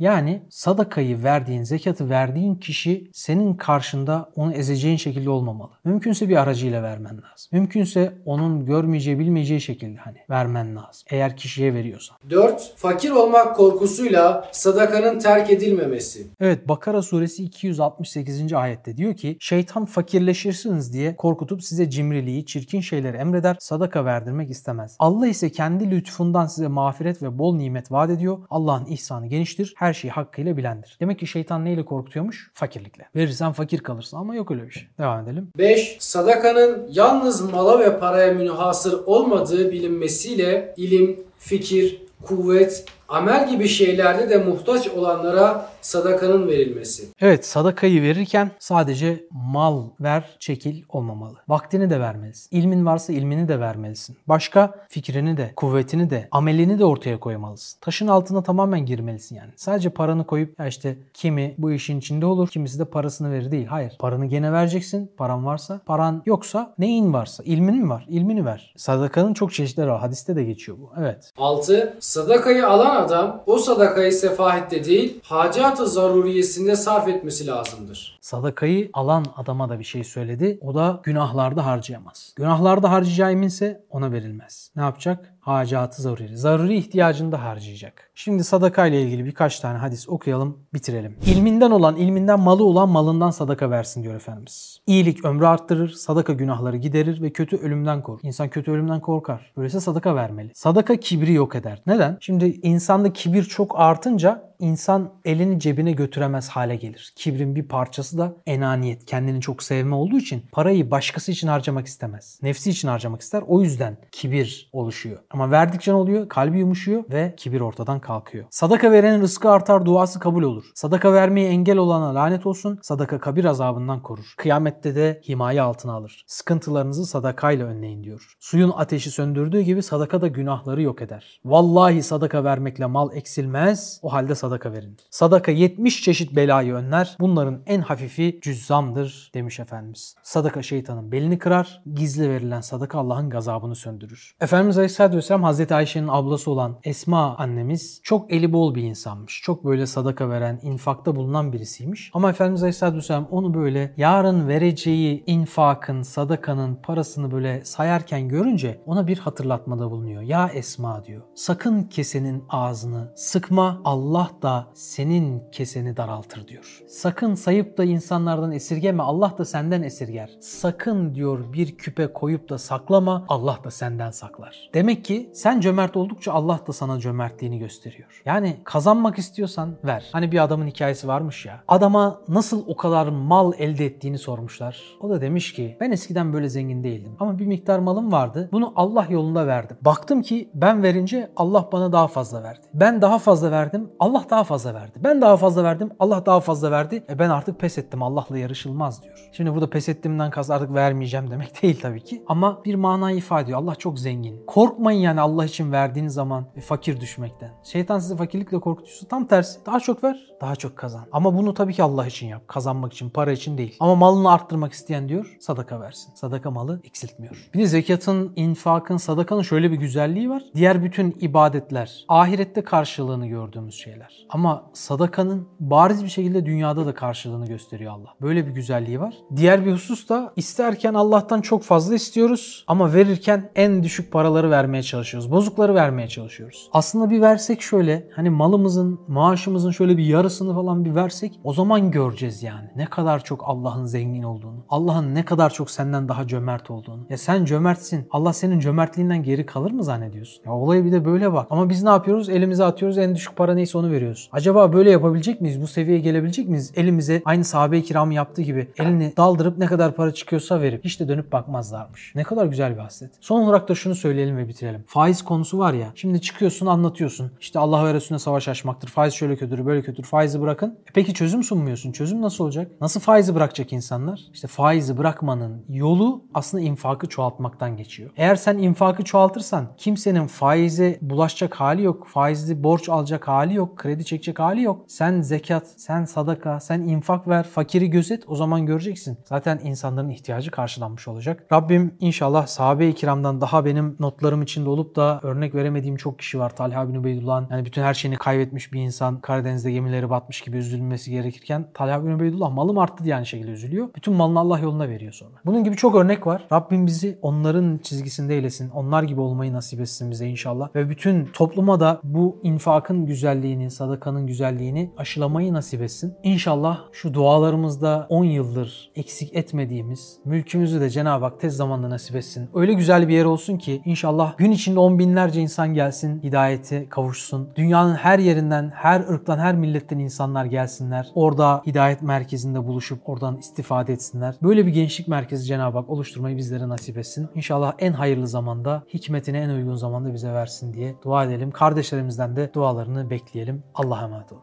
[0.00, 5.70] Yani sadakayı verdiğin, zekatı verdiğin kişi senin karşında onu ezeceğin şekilde olmamalı.
[5.84, 7.48] Mümkünse bir aracıyla vermen lazım.
[7.52, 11.02] Mümkünse onun görmeyeceği, bilmeyeceği şekilde hani vermen lazım.
[11.10, 12.16] Eğer kişiye veriyorsan.
[12.30, 12.72] 4.
[12.76, 16.26] Fakir olmak korkusuyla sadakanın terk edilmemesi.
[16.40, 18.52] Evet Bakara suresi 268.
[18.52, 24.96] ayette diyor ki şeytan fakirleşirsiniz diye korkutup size cimriliği, çirkin şeyleri emreder, sadaka verdirmek istemez.
[24.98, 28.38] Allah ise kendi lütfundan size mağfiret ve bol nimet vaat ediyor.
[28.50, 30.96] Allah'ın ihsanı geniştir, her şeyi hakkıyla bilendir.
[31.00, 32.50] Demek ki şeytan neyle korkutuyormuş?
[32.54, 33.08] Fakirlikle.
[33.16, 34.88] Verirsen fakir kalırsın ama yok öyle bir şey.
[34.98, 35.48] Devam edelim.
[35.58, 35.96] 5.
[36.00, 44.38] Sadakanın yalnız mala ve paraya münhasır olmadığı bilinmesiyle ilim, fikir, kuvvet, amel gibi şeylerde de
[44.38, 47.08] muhtaç olanlara sadakanın verilmesi.
[47.20, 51.36] Evet sadakayı verirken sadece mal ver çekil olmamalı.
[51.48, 52.56] Vaktini de vermelisin.
[52.56, 54.16] İlmin varsa ilmini de vermelisin.
[54.28, 57.78] Başka fikrini de, kuvvetini de, amelini de ortaya koymalısın.
[57.80, 59.50] Taşın altına tamamen girmelisin yani.
[59.56, 63.66] Sadece paranı koyup ya işte kimi bu işin içinde olur, kimisi de parasını verir değil.
[63.66, 63.92] Hayır.
[63.98, 65.10] Paranı gene vereceksin.
[65.16, 65.80] Paran varsa.
[65.86, 67.42] Paran yoksa neyin varsa.
[67.42, 68.06] İlmin mi var?
[68.08, 68.74] İlmini ver.
[68.76, 70.00] Sadakanın çok çeşitleri var.
[70.00, 70.90] Hadiste de geçiyor bu.
[71.00, 71.32] Evet.
[71.38, 71.96] 6.
[72.00, 78.18] Sadakayı alan adam o sadakayı sefahette değil hacat-ı zaruriyesinde sarf etmesi lazımdır.
[78.20, 80.58] Sadakayı alan adama da bir şey söyledi.
[80.62, 82.32] O da günahlarda harcayamaz.
[82.36, 84.70] Günahlarda harcayacağı eminse ona verilmez.
[84.76, 85.34] Ne yapacak?
[85.40, 86.36] Hacatı zaruri.
[86.36, 88.10] Zaruri ihtiyacında harcayacak.
[88.14, 91.16] Şimdi sadaka ile ilgili birkaç tane hadis okuyalım, bitirelim.
[91.26, 94.80] İlminden olan, ilminden malı olan malından sadaka versin diyor Efendimiz.
[94.86, 98.20] İyilik ömrü arttırır, sadaka günahları giderir ve kötü ölümden korur.
[98.22, 99.52] İnsan kötü ölümden korkar.
[99.56, 100.50] Öyleyse sadaka vermeli.
[100.54, 101.82] Sadaka kibri yok eder.
[101.86, 102.16] Neden?
[102.20, 107.12] Şimdi insanda kibir çok artınca insan elini cebine götüremez hale gelir.
[107.16, 112.38] Kibrin bir parçası da enaniyet, kendini çok sevme olduğu için parayı başkası için harcamak istemez.
[112.42, 113.42] Nefsi için harcamak ister.
[113.46, 115.18] O yüzden kibir oluşuyor.
[115.30, 116.28] Ama verdikçe ne oluyor?
[116.28, 118.44] Kalbi yumuşuyor ve kibir ortadan kalkıyor.
[118.50, 120.64] Sadaka verenin rızkı artar, duası kabul olur.
[120.74, 122.78] Sadaka vermeye engel olana lanet olsun.
[122.82, 124.34] Sadaka kabir azabından korur.
[124.36, 126.24] Kıyamette de himaye altına alır.
[126.26, 128.36] Sıkıntılarınızı sadakayla önleyin diyor.
[128.40, 131.40] Suyun ateşi söndürdüğü gibi sadaka da günahları yok eder.
[131.44, 134.00] Vallahi sadaka vermekle mal eksilmez.
[134.02, 134.96] O halde sadaka verin.
[135.10, 137.16] Sadaka 70 çeşit belayı önler.
[137.20, 140.14] Bunların en hafifi cüzzamdır demiş Efendimiz.
[140.22, 141.82] Sadaka şeytanın belini kırar.
[141.94, 144.34] Gizli verilen sadaka Allah'ın gazabını söndürür.
[144.40, 149.40] Efendimiz Aleyhisselatü Vesselam Hazreti Ayşe'nin ablası olan Esma annemiz çok eli bol bir insanmış.
[149.44, 152.10] Çok böyle sadaka veren, infakta bulunan birisiymiş.
[152.14, 159.06] Ama Efendimiz Aleyhisselatü Vesselam onu böyle yarın vereceği infakın, sadakanın parasını böyle sayarken görünce ona
[159.06, 160.22] bir hatırlatmada bulunuyor.
[160.22, 161.22] Ya Esma diyor.
[161.34, 163.80] Sakın kesenin ağzını sıkma.
[163.84, 166.82] Allah da senin keseni daraltır diyor.
[166.88, 169.02] Sakın sayıp da insanlardan esirgeme.
[169.02, 170.30] Allah da senden esirger.
[170.40, 173.24] Sakın diyor bir küpe koyup da saklama.
[173.28, 174.70] Allah da senden saklar.
[174.74, 178.22] Demek ki sen cömert oldukça Allah da sana cömertliğini gösteriyor.
[178.24, 180.08] Yani kazanmak istiyorsan ver.
[180.12, 181.62] Hani bir adamın hikayesi varmış ya.
[181.68, 184.82] Adama nasıl o kadar mal elde ettiğini sormuşlar.
[185.00, 187.16] O da demiş ki ben eskiden böyle zengin değildim.
[187.20, 188.48] Ama bir miktar malım vardı.
[188.52, 189.76] Bunu Allah yolunda verdim.
[189.82, 192.66] Baktım ki ben verince Allah bana daha fazla verdi.
[192.74, 193.90] Ben daha fazla verdim.
[194.00, 194.92] Allah daha fazla verdi.
[195.04, 195.90] Ben daha fazla verdim.
[195.98, 197.04] Allah daha fazla verdi.
[197.08, 198.02] E ben artık pes ettim.
[198.02, 199.30] Allah'la yarışılmaz diyor.
[199.32, 202.22] Şimdi burada pes ettiğimden kast artık vermeyeceğim demek değil tabii ki.
[202.26, 203.58] Ama bir manayı ifade ediyor.
[203.58, 204.46] Allah çok zengin.
[204.46, 207.50] Korkmayın yani Allah için verdiğiniz zaman fakir düşmekten.
[207.62, 209.66] Şeytan sizi fakirlikle korkutuyorsa tam tersi.
[209.66, 211.06] Daha çok ver, daha çok kazan.
[211.12, 212.48] Ama bunu tabii ki Allah için yap.
[212.48, 213.76] Kazanmak için, para için değil.
[213.80, 216.14] Ama malını arttırmak isteyen diyor sadaka versin.
[216.14, 217.50] Sadaka malı eksiltmiyor.
[217.54, 220.42] Bir de zekatın, infakın, sadakanın şöyle bir güzelliği var.
[220.54, 224.09] Diğer bütün ibadetler ahirette karşılığını gördüğümüz şeyler.
[224.28, 228.14] Ama sadakanın bariz bir şekilde dünyada da karşılığını gösteriyor Allah.
[228.22, 229.14] Böyle bir güzelliği var.
[229.36, 234.82] Diğer bir husus da isterken Allah'tan çok fazla istiyoruz ama verirken en düşük paraları vermeye
[234.82, 235.32] çalışıyoruz.
[235.32, 236.68] Bozukları vermeye çalışıyoruz.
[236.72, 241.90] Aslında bir versek şöyle hani malımızın, maaşımızın şöyle bir yarısını falan bir versek o zaman
[241.90, 242.68] göreceğiz yani.
[242.76, 244.64] Ne kadar çok Allah'ın zengin olduğunu.
[244.68, 247.06] Allah'ın ne kadar çok senden daha cömert olduğunu.
[247.10, 248.06] Ya sen cömertsin.
[248.10, 250.42] Allah senin cömertliğinden geri kalır mı zannediyorsun?
[250.46, 251.46] Ya olaya bir de böyle bak.
[251.50, 252.28] Ama biz ne yapıyoruz?
[252.28, 254.28] Elimize atıyoruz en düşük para neyse onu veriyoruz veriyoruz.
[254.32, 255.62] Acaba böyle yapabilecek miyiz?
[255.62, 256.72] Bu seviyeye gelebilecek miyiz?
[256.76, 261.08] Elimize aynı sahabe-i kiramın yaptığı gibi elini daldırıp ne kadar para çıkıyorsa verip hiç de
[261.08, 262.12] dönüp bakmazlarmış.
[262.14, 263.10] Ne kadar güzel bir haslet.
[263.20, 264.84] Son olarak da şunu söyleyelim ve bitirelim.
[264.86, 265.88] Faiz konusu var ya.
[265.94, 267.30] Şimdi çıkıyorsun anlatıyorsun.
[267.40, 268.88] İşte Allah ve Resulüne savaş açmaktır.
[268.88, 270.08] Faiz şöyle kötüdür böyle kötüdür.
[270.08, 270.68] Faizi bırakın.
[270.70, 271.92] E peki çözüm sunmuyorsun.
[271.92, 272.70] Çözüm nasıl olacak?
[272.80, 274.20] Nasıl faizi bırakacak insanlar?
[274.32, 278.10] İşte faizi bırakmanın yolu aslında infakı çoğaltmaktan geçiyor.
[278.16, 282.06] Eğer sen infakı çoğaltırsan kimsenin faize bulaşacak hali yok.
[282.08, 283.78] Faizli borç alacak hali yok.
[283.90, 284.84] Kredi çekecek hali yok.
[284.86, 289.18] Sen zekat, sen sadaka, sen infak ver, fakiri gözet o zaman göreceksin.
[289.24, 291.46] Zaten insanların ihtiyacı karşılanmış olacak.
[291.52, 296.56] Rabbim inşallah sahabe-i kiramdan daha benim notlarım içinde olup da örnek veremediğim çok kişi var.
[296.56, 301.10] Talha bin Ubeydullah'ın yani bütün her şeyini kaybetmiş bir insan Karadeniz'de gemileri batmış gibi üzülmesi
[301.10, 303.88] gerekirken Talha bin Ubeydullah malım arttı diye aynı şekilde üzülüyor.
[303.96, 305.36] Bütün malını Allah yoluna veriyor sonra.
[305.46, 306.46] Bunun gibi çok örnek var.
[306.52, 308.70] Rabbim bizi onların çizgisinde eylesin.
[308.70, 310.74] Onlar gibi olmayı nasip etsin bize inşallah.
[310.74, 316.14] Ve bütün topluma da bu infakın güzelliğini, sadakanın güzelliğini aşılamayı nasip etsin.
[316.22, 322.48] İnşallah şu dualarımızda 10 yıldır eksik etmediğimiz mülkümüzü de Cenab-ı Hak tez zamanda nasip etsin.
[322.54, 327.48] Öyle güzel bir yer olsun ki inşallah gün içinde on binlerce insan gelsin, hidayete kavuşsun.
[327.56, 331.08] Dünyanın her yerinden, her ırktan, her milletten insanlar gelsinler.
[331.14, 334.34] Orada hidayet merkezinde buluşup oradan istifade etsinler.
[334.42, 337.28] Böyle bir gençlik merkezi Cenab-ı Hak oluşturmayı bizlere nasip etsin.
[337.34, 341.50] İnşallah en hayırlı zamanda, hikmetine en uygun zamanda bize versin diye dua edelim.
[341.50, 343.62] Kardeşlerimizden de dualarını bekleyelim.
[343.74, 344.42] Allah'a emanet olun.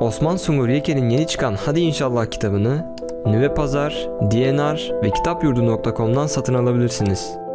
[0.00, 2.94] Osman Sungur Yeke'nin yeni çıkan Hadi İnşallah kitabını
[3.26, 7.47] Nüve Pazar, DNR ve kitapyurdu.com'dan satın alabilirsiniz.